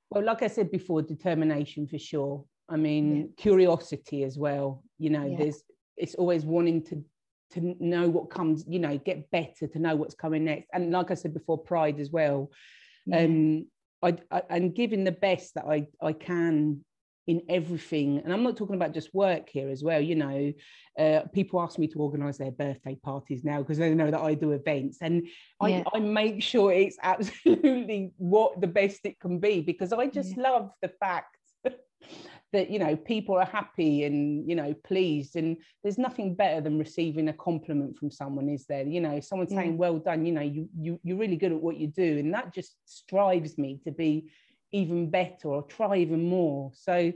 Well, 0.10 0.26
like 0.26 0.42
I 0.42 0.48
said 0.48 0.72
before, 0.72 1.02
determination 1.04 1.88
for 1.88 2.00
sure. 2.00 2.44
I 2.68 2.78
mean, 2.78 3.34
curiosity 3.38 4.24
as 4.24 4.38
well. 4.38 4.84
You 4.98 5.10
know, 5.12 5.26
Yeah. 5.26 5.38
there's 5.38 5.64
it's 5.98 6.16
always 6.16 6.46
wanting 6.46 6.84
to 6.86 7.04
to 7.52 7.76
know 7.80 8.10
what 8.10 8.30
comes. 8.30 8.66
You 8.68 8.80
know, 8.80 8.98
get 8.98 9.30
better 9.32 9.68
to 9.68 9.80
know 9.80 9.96
what's 9.96 10.16
coming 10.16 10.46
next. 10.46 10.70
And 10.74 10.92
like 10.92 11.12
I 11.12 11.16
said 11.16 11.34
before, 11.34 11.58
pride 11.58 12.00
as 12.00 12.12
well. 12.12 12.52
Yeah. 13.06 13.24
Um, 13.24 13.68
I, 14.02 14.16
I 14.32 14.42
and 14.50 14.74
giving 14.74 15.04
the 15.04 15.12
best 15.12 15.56
that 15.56 15.66
I 15.66 15.88
I 16.02 16.14
can 16.14 16.84
in 17.30 17.44
everything. 17.48 18.18
And 18.24 18.34
I'm 18.34 18.42
not 18.42 18.58
talking 18.58 18.76
about 18.76 18.92
just 18.92 19.14
work 19.14 19.50
here 19.50 19.70
as 19.70 19.84
well. 19.84 20.02
You 20.02 20.16
know, 20.16 20.52
uh, 20.98 21.22
people 21.32 21.62
ask 21.62 21.78
me 21.78 21.88
to 21.90 22.00
organise 22.00 22.40
their 22.40 22.50
birthday 22.50 22.96
parties 22.96 23.44
now 23.44 23.60
because 23.60 23.78
they 23.78 23.94
know 23.94 24.10
that 24.10 24.20
I 24.20 24.34
do 24.34 24.52
events, 24.54 24.98
and 25.02 25.28
Yeah. 25.62 25.84
I, 25.94 25.98
I 25.98 26.00
make 26.00 26.42
sure 26.42 26.72
it's 26.72 26.98
absolutely 27.04 28.14
what 28.18 28.60
the 28.60 28.68
best 28.68 29.02
it 29.04 29.20
can 29.20 29.40
be 29.40 29.62
because 29.62 29.94
I 29.94 30.08
just 30.08 30.38
love 30.38 30.72
the 30.82 30.90
fact 31.00 31.38
that 32.52 32.70
you 32.70 32.80
know 32.80 32.96
people 32.96 33.36
are 33.36 33.46
happy 33.46 34.04
and 34.04 34.50
you 34.50 34.56
know 34.56 34.74
pleased 34.84 35.36
and 35.36 35.58
there's 35.84 35.98
nothing 35.98 36.34
better 36.34 36.62
than 36.62 36.80
receiving 36.80 37.30
a 37.30 37.34
compliment 37.34 37.98
from 37.98 38.10
someone 38.10 38.50
is 38.50 38.66
there 38.66 38.84
you 38.84 39.00
know 39.00 39.20
someone 39.20 39.48
saying 39.48 39.78
well 39.78 40.00
done 40.00 40.26
you 40.26 40.32
know 40.32 40.42
you, 40.42 40.68
you 40.78 41.00
you're 41.04 41.18
really 41.18 41.36
good 41.36 41.52
at 41.52 41.62
what 41.62 41.78
you 41.78 41.88
do 41.88 42.18
and 42.18 42.34
that 42.34 42.54
just 42.54 42.76
strives 42.86 43.58
me 43.58 43.80
to 43.84 43.92
be 43.92 44.32
even 44.72 45.10
better 45.10 45.48
or 45.50 45.64
try 45.64 45.98
even 45.98 46.28
more 46.28 46.72
so 46.74 47.12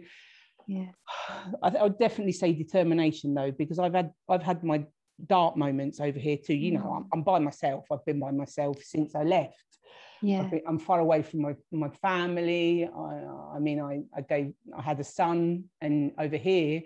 yeah. 0.67 0.87
I, 1.63 1.69
I 1.69 1.83
would 1.83 1.99
definitely 1.99 2.33
say 2.33 2.53
determination 2.53 3.33
though, 3.33 3.51
because 3.51 3.79
I've 3.79 3.93
had 3.93 4.11
I've 4.29 4.43
had 4.43 4.63
my 4.63 4.85
dark 5.27 5.57
moments 5.57 5.99
over 5.99 6.19
here 6.19 6.37
too. 6.37 6.55
You 6.55 6.73
know, 6.73 6.81
mm. 6.81 6.97
I'm, 6.97 7.05
I'm 7.13 7.23
by 7.23 7.39
myself. 7.39 7.85
I've 7.91 8.05
been 8.05 8.19
by 8.19 8.31
myself 8.31 8.81
since 8.83 9.15
I 9.15 9.23
left. 9.23 9.55
Yeah. 10.23 10.43
Been, 10.43 10.61
I'm 10.67 10.79
far 10.79 10.99
away 10.99 11.21
from 11.21 11.41
my 11.41 11.55
my 11.71 11.89
family. 11.89 12.85
I, 12.85 13.55
I 13.55 13.59
mean, 13.59 13.79
I 13.81 14.03
I 14.15 14.21
gave 14.21 14.53
I 14.75 14.81
had 14.81 14.99
a 14.99 15.03
son, 15.03 15.65
and 15.81 16.13
over 16.17 16.37
here, 16.37 16.81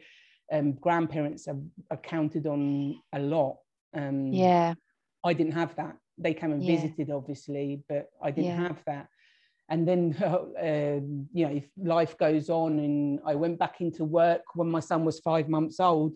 um, 0.51 0.73
grandparents 0.73 1.45
have, 1.45 1.61
are 1.91 1.97
counted 1.97 2.47
on 2.47 2.99
a 3.13 3.19
lot. 3.19 3.57
Um, 3.93 4.31
Yeah. 4.33 4.73
I 5.23 5.33
didn't 5.33 5.53
have 5.53 5.75
that. 5.75 5.97
They 6.17 6.33
came 6.33 6.51
and 6.51 6.63
Yeah. 6.63 6.75
visited, 6.75 7.11
obviously, 7.11 7.83
but 7.88 8.09
I 8.21 8.31
didn't 8.31 8.51
Yeah. 8.51 8.67
have 8.67 8.83
that. 8.85 9.07
And 9.69 9.88
then, 9.88 10.15
um, 10.25 11.27
you 11.33 11.45
know, 11.45 11.53
if 11.53 11.65
life 11.77 12.17
goes 12.17 12.49
on, 12.49 12.79
and 12.79 13.19
I 13.25 13.35
went 13.35 13.59
back 13.59 13.81
into 13.81 14.03
work 14.03 14.41
when 14.55 14.69
my 14.71 14.79
son 14.79 15.05
was 15.05 15.19
five 15.19 15.47
months 15.47 15.79
old, 15.79 16.13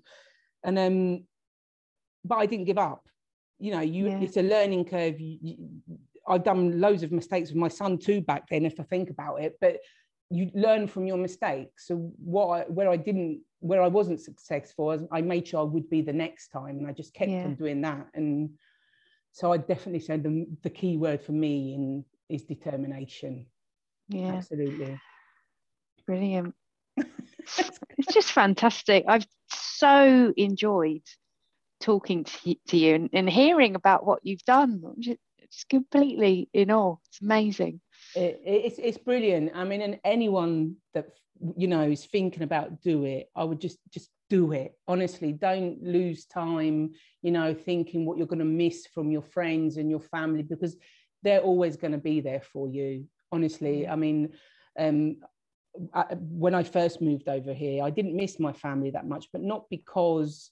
and 0.63 0.79
um, 0.79 1.23
but 2.25 2.37
I 2.37 2.45
didn't 2.47 2.65
give 2.65 2.77
up. 2.79 3.05
You 3.59 3.71
know, 3.73 3.81
you 3.81 4.07
Yeah. 4.07 4.19
it's 4.21 4.37
a 4.37 4.41
learning 4.41 4.85
curve. 4.85 5.19
You, 5.19 5.37
you, 5.41 5.55
I've 6.31 6.43
done 6.43 6.79
loads 6.79 7.03
of 7.03 7.11
mistakes 7.11 7.49
with 7.49 7.57
my 7.57 7.67
son 7.67 7.97
too 7.97 8.21
back 8.21 8.47
then, 8.49 8.65
if 8.65 8.79
I 8.79 8.83
think 8.83 9.09
about 9.09 9.41
it. 9.41 9.57
But 9.59 9.79
you 10.29 10.49
learn 10.53 10.87
from 10.87 11.05
your 11.05 11.17
mistakes. 11.17 11.87
So 11.87 11.95
what 12.23 12.47
I, 12.47 12.61
where 12.63 12.89
I 12.89 12.95
didn't, 12.95 13.41
where 13.59 13.81
I 13.81 13.87
wasn't 13.87 14.21
successful, 14.21 15.07
I- 15.11 15.21
made 15.21 15.47
sure 15.47 15.59
I 15.59 15.63
would 15.63 15.89
be 15.89 16.01
the 16.01 16.13
next 16.13 16.47
time, 16.49 16.77
and 16.79 16.87
I 16.87 16.93
just 16.93 17.13
kept 17.13 17.31
Yeah. 17.31 17.43
on 17.43 17.55
doing 17.55 17.81
that. 17.81 18.07
And 18.13 18.51
so 19.33 19.51
I 19.51 19.57
definitely 19.57 19.99
say 19.99 20.17
the 20.17 20.47
the 20.63 20.69
key 20.69 20.97
word 20.97 21.21
for 21.21 21.33
me 21.33 21.73
in 21.73 22.05
is 22.29 22.43
determination. 22.43 23.45
Yeah. 24.07 24.35
Absolutely. 24.35 24.99
Brilliant. 26.07 26.55
it's 26.97 28.13
just 28.13 28.31
fantastic. 28.31 29.05
I've 29.07 29.27
so 29.47 30.33
enjoyed 30.37 31.03
talking 31.81 32.23
to 32.23 32.49
you, 32.49 32.55
to 32.67 32.77
you 32.77 32.95
and, 32.95 33.09
and 33.13 33.29
hearing 33.29 33.75
about 33.75 34.05
what 34.05 34.19
you've 34.23 34.43
done. 34.43 34.81
Just, 35.51 35.59
just 35.59 35.69
completely 35.69 36.49
in 36.53 36.71
awe. 36.71 36.95
It's 37.07 37.21
amazing. 37.21 37.81
It, 38.15 38.41
it's 38.45 38.79
it's 38.79 38.97
brilliant. 38.97 39.51
I 39.55 39.63
mean, 39.63 39.81
and 39.81 39.99
anyone 40.03 40.75
that 40.93 41.07
you 41.57 41.67
know 41.67 41.83
is 41.83 42.05
thinking 42.05 42.43
about 42.43 42.81
do 42.81 43.05
it, 43.05 43.29
I 43.35 43.43
would 43.43 43.59
just 43.59 43.77
just 43.91 44.09
do 44.29 44.53
it. 44.53 44.73
Honestly, 44.87 45.33
don't 45.33 45.83
lose 45.83 46.25
time. 46.25 46.91
You 47.21 47.31
know, 47.31 47.53
thinking 47.53 48.05
what 48.05 48.17
you're 48.17 48.27
going 48.27 48.39
to 48.39 48.45
miss 48.45 48.87
from 48.87 49.11
your 49.11 49.21
friends 49.21 49.77
and 49.77 49.89
your 49.89 49.99
family 49.99 50.43
because 50.43 50.75
they're 51.23 51.41
always 51.41 51.77
going 51.77 51.91
to 51.91 51.99
be 51.99 52.19
there 52.21 52.41
for 52.41 52.67
you. 52.67 53.05
Honestly, 53.31 53.87
I 53.87 53.95
mean, 53.95 54.29
um, 54.77 55.17
I, 55.93 56.05
when 56.15 56.55
I 56.55 56.63
first 56.63 57.01
moved 57.01 57.29
over 57.29 57.53
here, 57.53 57.83
I 57.83 57.89
didn't 57.89 58.15
miss 58.15 58.39
my 58.39 58.53
family 58.53 58.91
that 58.91 59.07
much, 59.07 59.27
but 59.31 59.41
not 59.41 59.65
because 59.69 60.51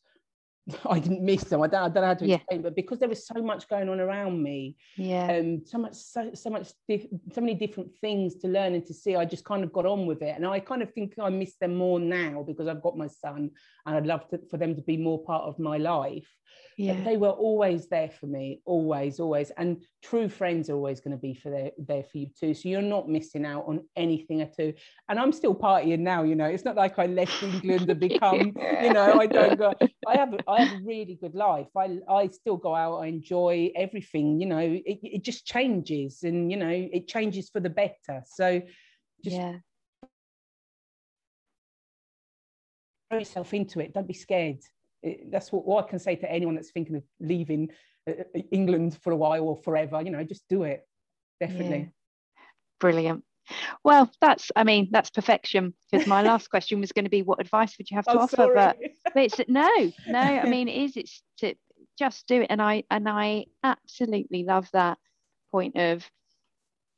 I 0.89 0.99
didn't 0.99 1.22
miss 1.24 1.43
them. 1.45 1.61
I 1.61 1.67
don't, 1.67 1.82
I 1.84 1.89
don't 1.89 1.95
know 2.03 2.07
how 2.07 2.13
to 2.15 2.26
Yeah. 2.28 2.36
explain, 2.36 2.61
but 2.61 2.76
because 2.76 2.99
there 2.99 3.09
was 3.09 3.26
so 3.26 3.41
much 3.41 3.67
going 3.70 3.89
on 3.89 3.99
around 3.99 4.41
me, 4.41 4.76
Yeah. 4.97 5.32
um, 5.38 5.61
so 5.65 5.78
much, 5.78 5.93
so, 5.95 6.32
so 6.34 6.49
much, 6.49 6.70
diff- 6.88 7.07
so 7.34 7.41
many 7.41 7.53
different 7.55 7.91
things 8.01 8.36
to 8.38 8.47
learn 8.47 8.74
and 8.76 8.86
to 8.86 8.93
see. 8.93 9.15
I 9.15 9.26
just 9.26 9.45
kind 9.45 9.63
of 9.63 9.72
got 9.74 9.86
on 9.86 10.05
with 10.05 10.22
it, 10.22 10.36
and 10.36 10.45
I 10.45 10.59
kind 10.59 10.82
of 10.82 10.93
think 10.93 11.13
I 11.20 11.30
miss 11.30 11.55
them 11.59 11.76
more 11.76 11.99
now 11.99 12.43
because 12.45 12.67
I've 12.67 12.82
got 12.82 12.97
my 12.97 13.07
son, 13.07 13.51
and 13.86 13.95
I'd 13.95 14.05
love 14.07 14.28
to, 14.30 14.39
for 14.49 14.57
them 14.57 14.76
to 14.76 14.82
be 14.82 14.97
more 14.97 15.22
part 15.24 15.43
of 15.43 15.59
my 15.59 15.78
life. 15.78 16.28
But 16.78 16.84
yeah. 16.86 17.03
they 17.03 17.17
were 17.17 17.30
always 17.30 17.89
there 17.89 18.09
for 18.09 18.26
me, 18.26 18.61
always, 18.65 19.20
always. 19.20 19.51
And 19.57 19.84
true 20.01 20.30
friends 20.30 20.70
are 20.70 20.76
always 20.76 21.01
going 21.01 21.11
to 21.11 21.22
be 21.22 21.34
for 21.34 21.49
there, 21.51 21.72
there 21.78 22.03
for 22.03 22.17
you 22.20 22.28
too. 22.39 22.53
So 22.53 22.70
you're 22.70 22.82
not 22.82 23.09
missing 23.09 23.45
out 23.45 23.65
on 23.67 23.82
anything 23.97 24.39
at 24.41 24.53
all. 24.57 24.72
And 25.09 25.20
I'm 25.20 25.34
still 25.34 25.53
partying 25.53 25.99
now. 25.99 26.24
You 26.24 26.36
know, 26.36 26.45
it's 26.45 26.63
not 26.63 26.78
like 26.78 26.97
I 26.97 27.05
left 27.07 27.43
England 27.43 27.89
and 27.89 27.99
become, 27.99 28.53
you 28.82 28.93
know, 28.93 29.20
I 29.20 29.26
don't 29.28 29.57
go. 29.59 29.74
I 30.07 30.15
have, 30.17 30.34
a- 30.34 30.49
I 30.60 30.76
a 30.76 30.80
really 30.84 31.16
good 31.16 31.36
life. 31.36 31.68
I, 31.76 31.99
I 32.10 32.28
still 32.28 32.57
go 32.57 32.76
out. 32.76 32.99
I 32.99 33.07
enjoy 33.07 33.72
everything. 33.76 34.39
You 34.39 34.47
know, 34.47 34.60
it, 34.60 34.99
it 35.03 35.24
just 35.24 35.45
changes, 35.45 36.24
and 36.24 36.51
you 36.51 36.57
know, 36.57 36.70
it 36.70 37.07
changes 37.07 37.49
for 37.49 37.60
the 37.60 37.70
better. 37.70 38.24
So 38.26 38.62
just 39.24 39.36
yeah. 39.36 39.57
throw 43.10 43.20
yourself 43.20 43.53
into 43.53 43.80
it. 43.80 43.93
Don't 43.93 44.07
be 44.07 44.14
scared. 44.14 44.60
It- 45.03 45.32
that's 45.32 45.51
what, 45.51 45.66
what 45.66 45.86
I 45.86 45.89
can 45.89 45.99
say 45.99 46.16
to 46.16 46.32
anyone 46.32 46.55
that's 46.55 46.72
thinking 46.72 46.95
of 46.95 47.03
leaving 47.20 47.70
uh, 48.07 48.12
uh, 48.36 48.41
England 48.51 48.97
for 49.01 49.12
a 49.12 49.16
while 49.16 49.43
or 49.43 49.57
forever. 49.57 50.01
You 50.01 50.12
know, 50.12 50.24
just 50.24 50.47
do 50.49 50.64
it. 50.64 50.88
Definitely. 51.39 51.91
Brilliant. 52.80 53.24
Well, 53.84 54.10
that's, 54.22 54.52
I 54.56 54.64
mean, 54.64 54.89
that's 54.91 55.10
perfection 55.10 55.74
because 55.89 56.06
my 56.06 56.22
last 56.22 56.50
question 56.50 56.80
was 56.80 56.91
going 56.91 57.06
to 57.06 57.10
be 57.10 57.22
what 57.22 57.39
advice 57.41 57.78
would 57.78 57.89
you 57.89 57.95
have 57.97 58.08
to 58.10 58.18
Oh, 58.18 58.20
offer? 58.20 58.47
sorry. 58.47 58.54
But 58.54 58.78
but 59.14 59.24
it's 59.24 59.39
no 59.47 59.91
no 60.06 60.20
i 60.20 60.45
mean 60.45 60.68
it 60.68 60.76
is 60.84 60.95
it's 60.95 61.24
to 61.38 61.54
just 61.97 62.28
do 62.28 62.41
it 62.41 62.47
and 62.50 62.62
i 62.62 62.84
and 62.91 63.10
i 63.10 63.45
absolutely 63.64 64.43
love 64.43 64.70
that 64.74 64.97
point 65.52 65.76
of 65.78 66.08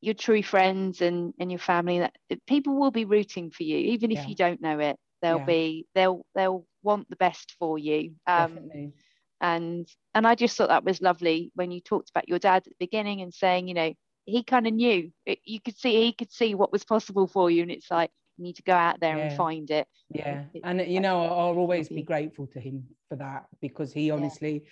your 0.02 0.14
true 0.14 0.42
friends 0.44 1.02
and 1.02 1.34
and 1.40 1.52
your 1.52 1.60
family 1.60 2.00
that 2.00 2.14
people 2.48 2.76
will 2.80 2.92
be 2.92 3.06
rooting 3.06 3.50
for 3.52 3.64
you 3.64 3.78
even 3.78 4.12
if 4.12 4.28
Yeah. 4.28 4.28
you 4.28 4.36
don't 4.36 4.62
know 4.62 4.80
it 4.80 4.98
they'll 5.22 5.40
Yeah. 5.40 5.46
be 5.46 5.86
they'll 5.96 6.26
they'll 6.36 6.66
want 6.84 7.10
the 7.10 7.16
best 7.18 7.56
for 7.60 7.78
you 7.78 8.14
um 8.28 8.72
Definitely. 8.72 8.94
and 9.42 9.88
and 10.14 10.28
i 10.28 10.36
just 10.36 10.58
thought 10.58 10.70
that 10.70 10.84
was 10.86 11.02
lovely 11.02 11.52
when 11.56 11.72
you 11.72 11.80
talked 11.82 12.10
about 12.10 12.28
your 12.28 12.40
dad 12.40 12.58
at 12.58 12.64
the 12.66 12.76
beginning 12.80 13.22
and 13.22 13.34
saying 13.34 13.68
you 13.68 13.74
know 13.74 13.94
he 14.32 14.44
kind 14.44 14.66
of 14.68 14.74
knew 14.74 15.12
it, 15.26 15.40
you 15.44 15.60
could 15.60 15.78
see 15.78 15.94
he 16.06 16.14
could 16.14 16.32
see 16.32 16.56
what 16.56 16.72
was 16.72 16.84
possible 16.84 17.28
for 17.28 17.52
you 17.52 17.62
and 17.62 17.72
it's 17.72 17.92
like 17.92 18.12
you 18.38 18.44
need 18.46 18.56
to 18.56 18.64
go 18.64 18.74
out 18.74 19.00
there 19.00 19.18
and 19.18 19.34
find 19.34 19.70
it 19.72 19.88
Yeah. 20.14 20.46
it- 20.54 20.62
And, 20.64 20.82
you 20.96 21.00
know, 21.00 21.22
I'll 21.24 21.58
always 21.58 21.88
be 21.90 22.02
grateful 22.04 22.48
to 22.48 22.60
him 22.60 22.84
for 23.10 23.16
that 23.18 23.46
because 23.62 23.94
he 23.94 24.12
honestly 24.12 24.66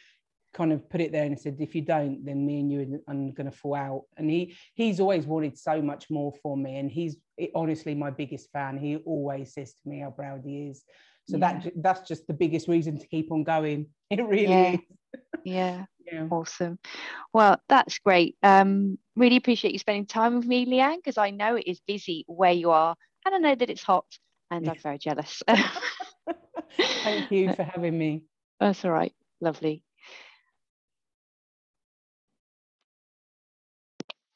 kind 0.53 0.73
of 0.73 0.89
put 0.89 0.99
it 1.01 1.11
there 1.11 1.25
and 1.25 1.39
said, 1.39 1.57
if 1.59 1.75
you 1.75 1.81
don't, 1.81 2.25
then 2.25 2.45
me 2.45 2.59
and 2.61 2.71
you 2.71 3.01
are 3.07 3.13
going 3.13 3.51
to 3.51 3.51
fall 3.51 3.75
out. 3.75 4.03
And 4.17 4.29
he 4.29 4.55
he's 4.73 4.99
always 4.99 5.25
wanted 5.25 5.57
so 5.57 5.81
much 5.81 6.09
more 6.09 6.33
for 6.41 6.57
me. 6.57 6.77
And 6.77 6.89
he's 6.89 7.17
honestly 7.53 7.93
my 7.95 8.09
biggest 8.09 8.51
fan. 8.51 8.77
He 8.77 8.97
always 8.97 9.53
says 9.53 9.73
to 9.73 9.83
me 9.89 9.99
how 9.99 10.11
proud 10.11 10.41
he 10.45 10.67
is. 10.69 10.83
So 11.29 11.37
that 11.37 11.71
that's 11.85 12.07
just 12.11 12.25
the 12.25 12.33
biggest 12.33 12.67
reason 12.67 12.97
to 12.99 13.07
keep 13.07 13.31
on 13.31 13.43
going. 13.43 13.87
It 14.09 14.21
really 14.25 14.43
Yeah. 14.43 14.73
is. 14.73 14.79
Yeah 15.43 15.85
Yeah. 16.11 16.29
Awesome. 16.31 16.79
Well, 17.33 17.59
that's 17.69 17.99
great. 17.99 18.35
Um, 18.43 18.97
really 19.15 19.37
appreciate 19.37 19.73
you 19.73 19.79
spending 19.79 20.05
time 20.05 20.35
with 20.35 20.45
me, 20.45 20.65
Leanne, 20.65 20.97
because 20.97 21.17
I 21.17 21.31
know 21.31 21.55
it 21.55 21.67
is 21.67 21.79
busy 21.87 22.23
where 22.27 22.51
you 22.51 22.71
are, 22.71 22.95
and 23.25 23.35
I 23.35 23.37
know 23.39 23.55
that 23.55 23.69
it's 23.69 23.83
hot 23.83 24.05
And 24.51 24.69
I'm 24.69 24.77
very 24.77 24.97
jealous. 24.99 25.41
Thank 27.03 27.31
you 27.31 27.51
for 27.51 27.63
having 27.63 27.97
me. 27.97 28.23
That's 28.59 28.83
all 28.85 28.91
right. 28.91 29.13
Lovely. 29.41 29.83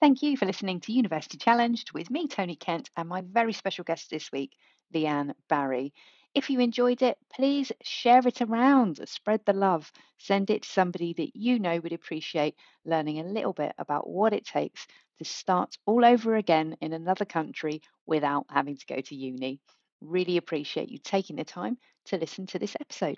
Thank 0.01 0.21
you 0.21 0.35
for 0.37 0.45
listening 0.45 0.81
to 0.81 0.91
University 0.91 1.37
Challenged 1.37 1.93
with 1.93 2.09
me, 2.09 2.27
Tony 2.27 2.55
Kent, 2.55 2.89
and 2.97 3.07
my 3.07 3.21
very 3.21 3.53
special 3.53 3.83
guest 3.83 4.09
this 4.09 4.31
week, 4.31 4.51
Leanne 4.93 5.33
Barrie. 5.49 5.93
If 6.35 6.51
you 6.51 6.59
enjoyed 6.59 7.01
it, 7.01 7.17
please 7.31 7.71
share 7.81 8.27
it 8.27 8.39
around, 8.39 8.99
spread 9.09 9.43
the 9.45 9.53
love, 9.53 9.91
send 10.19 10.51
it 10.51 10.61
to 10.61 10.69
somebody 10.69 11.13
that 11.13 11.35
you 11.35 11.57
know 11.57 11.79
would 11.79 11.91
appreciate 11.91 12.55
learning 12.85 13.19
a 13.19 13.23
little 13.23 13.53
bit 13.53 13.73
about 13.79 14.07
what 14.07 14.31
it 14.31 14.45
takes 14.45 14.85
to 15.17 15.25
start 15.25 15.75
all 15.87 16.05
over 16.05 16.35
again 16.35 16.77
in 16.81 16.93
another 16.93 17.25
country 17.25 17.81
without 18.05 18.45
having 18.49 18.77
to 18.77 18.85
go 18.85 19.01
to 19.01 19.15
uni. 19.15 19.59
Really 20.01 20.37
appreciate 20.37 20.89
you 20.89 20.99
taking 20.99 21.37
the 21.37 21.45
time 21.45 21.79
to 22.05 22.17
listen 22.17 22.45
to 22.47 22.59
this 22.59 22.75
episode. 22.79 23.17